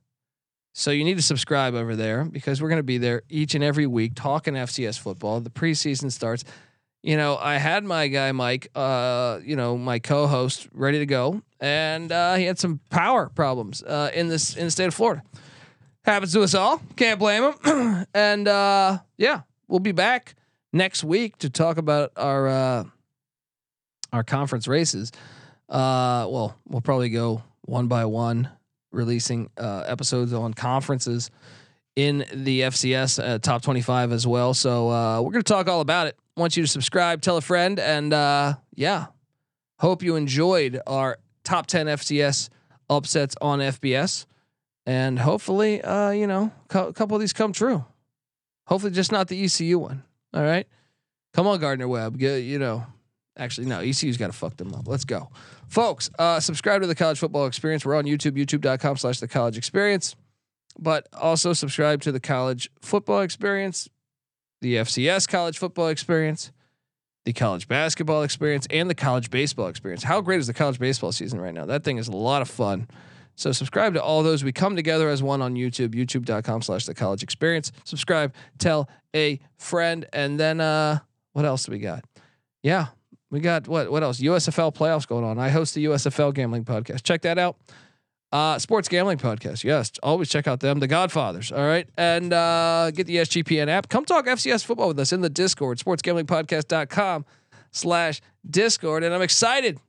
So 0.72 0.90
you 0.90 1.04
need 1.04 1.16
to 1.16 1.22
subscribe 1.22 1.74
over 1.74 1.94
there 1.94 2.24
because 2.24 2.62
we're 2.62 2.68
going 2.70 2.78
to 2.78 2.82
be 2.82 2.98
there 2.98 3.22
each 3.28 3.54
and 3.54 3.62
every 3.62 3.86
week 3.86 4.12
talking 4.14 4.54
FCS 4.54 4.98
football. 4.98 5.40
The 5.40 5.50
preseason 5.50 6.10
starts. 6.10 6.44
You 7.02 7.16
know, 7.16 7.36
I 7.36 7.56
had 7.56 7.82
my 7.82 8.08
guy 8.08 8.32
Mike, 8.32 8.68
uh, 8.74 9.40
you 9.42 9.56
know, 9.56 9.78
my 9.78 9.98
co-host 9.98 10.68
ready 10.72 10.98
to 10.98 11.06
go, 11.06 11.40
and 11.58 12.12
uh, 12.12 12.34
he 12.34 12.44
had 12.44 12.58
some 12.58 12.80
power 12.90 13.30
problems 13.30 13.82
uh, 13.82 14.10
in 14.12 14.28
this 14.28 14.54
in 14.54 14.66
the 14.66 14.70
state 14.70 14.86
of 14.86 14.94
Florida. 14.94 15.22
Happens 16.04 16.32
to 16.34 16.42
us 16.42 16.54
all. 16.54 16.82
Can't 16.96 17.18
blame 17.18 17.54
him. 17.64 18.06
and 18.14 18.46
uh, 18.46 18.98
yeah, 19.16 19.42
we'll 19.66 19.80
be 19.80 19.92
back 19.92 20.34
next 20.74 21.02
week 21.02 21.38
to 21.38 21.48
talk 21.48 21.78
about 21.78 22.12
our 22.16 22.48
uh, 22.48 22.84
our 24.12 24.22
conference 24.22 24.68
races. 24.68 25.10
Uh, 25.70 26.26
well, 26.28 26.56
we'll 26.68 26.82
probably 26.82 27.08
go 27.08 27.42
one 27.62 27.86
by 27.86 28.04
one, 28.04 28.50
releasing 28.92 29.48
uh, 29.56 29.84
episodes 29.86 30.34
on 30.34 30.52
conferences 30.52 31.30
in 32.00 32.24
the 32.32 32.62
FCS 32.62 33.22
uh, 33.22 33.38
top 33.38 33.60
25 33.60 34.12
as 34.12 34.26
well. 34.26 34.54
So 34.54 34.88
uh, 34.88 35.20
we're 35.20 35.32
going 35.32 35.42
to 35.42 35.52
talk 35.52 35.68
all 35.68 35.82
about 35.82 36.06
it. 36.06 36.16
Want 36.34 36.56
you 36.56 36.62
to 36.62 36.66
subscribe, 36.66 37.20
tell 37.20 37.36
a 37.36 37.42
friend, 37.42 37.78
and 37.78 38.14
uh, 38.14 38.54
yeah, 38.74 39.06
hope 39.78 40.02
you 40.02 40.16
enjoyed 40.16 40.80
our 40.86 41.18
top 41.44 41.66
10 41.66 41.86
FCS 41.86 42.48
upsets 42.88 43.34
on 43.42 43.58
FBS, 43.58 44.24
and 44.86 45.18
hopefully, 45.18 45.82
uh, 45.82 46.10
you 46.10 46.26
know, 46.26 46.50
a 46.70 46.92
couple 46.92 47.14
of 47.14 47.20
these 47.20 47.34
come 47.34 47.52
true. 47.52 47.84
Hopefully, 48.66 48.92
just 48.92 49.12
not 49.12 49.28
the 49.28 49.44
ECU 49.44 49.78
one. 49.78 50.02
All 50.32 50.42
right, 50.42 50.66
come 51.34 51.46
on, 51.46 51.60
Gardner 51.60 51.88
Webb. 51.88 52.16
Get, 52.16 52.38
you 52.38 52.58
know, 52.58 52.86
actually, 53.36 53.66
no, 53.66 53.80
ECU's 53.80 54.16
got 54.16 54.28
to 54.28 54.32
fuck 54.32 54.56
them 54.56 54.72
up. 54.72 54.88
Let's 54.88 55.04
go, 55.04 55.28
folks. 55.68 56.08
Uh, 56.18 56.40
subscribe 56.40 56.80
to 56.80 56.86
the 56.86 56.94
College 56.94 57.18
Football 57.18 57.46
Experience. 57.46 57.84
We're 57.84 57.96
on 57.96 58.04
YouTube, 58.04 58.38
YouTube.com/slash 58.42 59.20
The 59.20 59.28
College 59.28 59.58
Experience 59.58 60.16
but 60.80 61.06
also 61.12 61.52
subscribe 61.52 62.00
to 62.02 62.12
the 62.12 62.20
college 62.20 62.70
football 62.80 63.20
experience, 63.20 63.88
the 64.60 64.76
FCS 64.76 65.28
college 65.28 65.58
football 65.58 65.88
experience, 65.88 66.50
the 67.24 67.32
college 67.32 67.68
basketball 67.68 68.22
experience, 68.22 68.66
and 68.70 68.88
the 68.88 68.94
college 68.94 69.30
baseball 69.30 69.68
experience. 69.68 70.02
How 70.02 70.20
great 70.20 70.40
is 70.40 70.46
the 70.46 70.54
college 70.54 70.78
baseball 70.78 71.12
season 71.12 71.40
right 71.40 71.54
now? 71.54 71.66
That 71.66 71.84
thing 71.84 71.98
is 71.98 72.08
a 72.08 72.16
lot 72.16 72.42
of 72.42 72.48
fun. 72.48 72.88
So 73.36 73.52
subscribe 73.52 73.94
to 73.94 74.02
all 74.02 74.22
those. 74.22 74.42
We 74.42 74.52
come 74.52 74.76
together 74.76 75.08
as 75.08 75.22
one 75.22 75.40
on 75.40 75.54
YouTube, 75.54 75.94
youtube.com 75.94 76.62
slash 76.62 76.86
the 76.86 76.94
college 76.94 77.22
experience. 77.22 77.72
Subscribe, 77.84 78.34
tell 78.58 78.88
a 79.14 79.38
friend, 79.58 80.06
and 80.12 80.40
then 80.40 80.60
uh 80.60 80.98
what 81.32 81.44
else 81.44 81.64
do 81.64 81.72
we 81.72 81.78
got? 81.78 82.04
Yeah, 82.62 82.86
we 83.30 83.40
got 83.40 83.68
what 83.68 83.90
what 83.90 84.02
else? 84.02 84.20
USFL 84.20 84.74
playoffs 84.74 85.06
going 85.06 85.24
on. 85.24 85.38
I 85.38 85.50
host 85.50 85.74
the 85.74 85.84
USFL 85.86 86.34
gambling 86.34 86.64
podcast. 86.64 87.02
Check 87.02 87.22
that 87.22 87.38
out. 87.38 87.56
Uh, 88.32 88.58
sports 88.58 88.88
gambling 88.88 89.18
podcast. 89.18 89.64
Yes, 89.64 89.90
always 90.02 90.28
check 90.28 90.46
out 90.46 90.60
them. 90.60 90.78
The 90.78 90.86
Godfathers. 90.86 91.50
All 91.50 91.66
right. 91.66 91.88
And 91.96 92.32
uh, 92.32 92.90
get 92.92 93.06
the 93.06 93.16
SGPN 93.16 93.68
app. 93.68 93.88
Come 93.88 94.04
talk 94.04 94.26
FCS 94.26 94.64
football 94.64 94.88
with 94.88 95.00
us 95.00 95.12
in 95.12 95.20
the 95.20 95.30
Discord, 95.30 95.78
sportsgamblingpodcast.com 95.78 97.24
slash 97.72 98.20
Discord. 98.48 99.02
And 99.02 99.12
I'm 99.14 99.22
excited. 99.22 99.80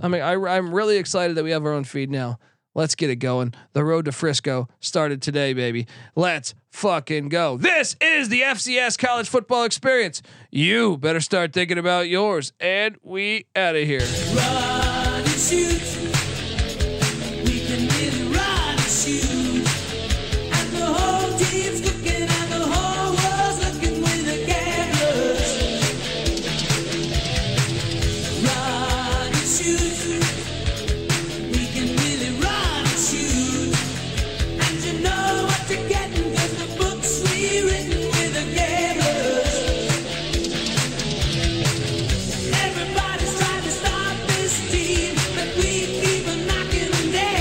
I 0.00 0.08
mean, 0.08 0.22
I, 0.22 0.34
I'm 0.34 0.72
really 0.72 0.98
excited 0.98 1.36
that 1.36 1.44
we 1.44 1.50
have 1.50 1.64
our 1.64 1.72
own 1.72 1.84
feed 1.84 2.10
now. 2.10 2.38
Let's 2.74 2.94
get 2.94 3.10
it 3.10 3.16
going. 3.16 3.52
The 3.72 3.84
road 3.84 4.04
to 4.04 4.12
Frisco 4.12 4.68
started 4.78 5.20
today, 5.20 5.52
baby. 5.54 5.88
Let's 6.14 6.54
fucking 6.70 7.28
go. 7.28 7.56
This 7.56 7.96
is 8.00 8.28
the 8.28 8.42
FCS 8.42 8.96
college 8.96 9.28
football 9.28 9.64
experience. 9.64 10.22
You 10.52 10.96
better 10.96 11.20
start 11.20 11.52
thinking 11.52 11.78
about 11.78 12.08
yours. 12.08 12.52
And 12.60 12.96
we 13.02 13.46
out 13.56 13.74
of 13.74 13.82
here. 13.82 14.06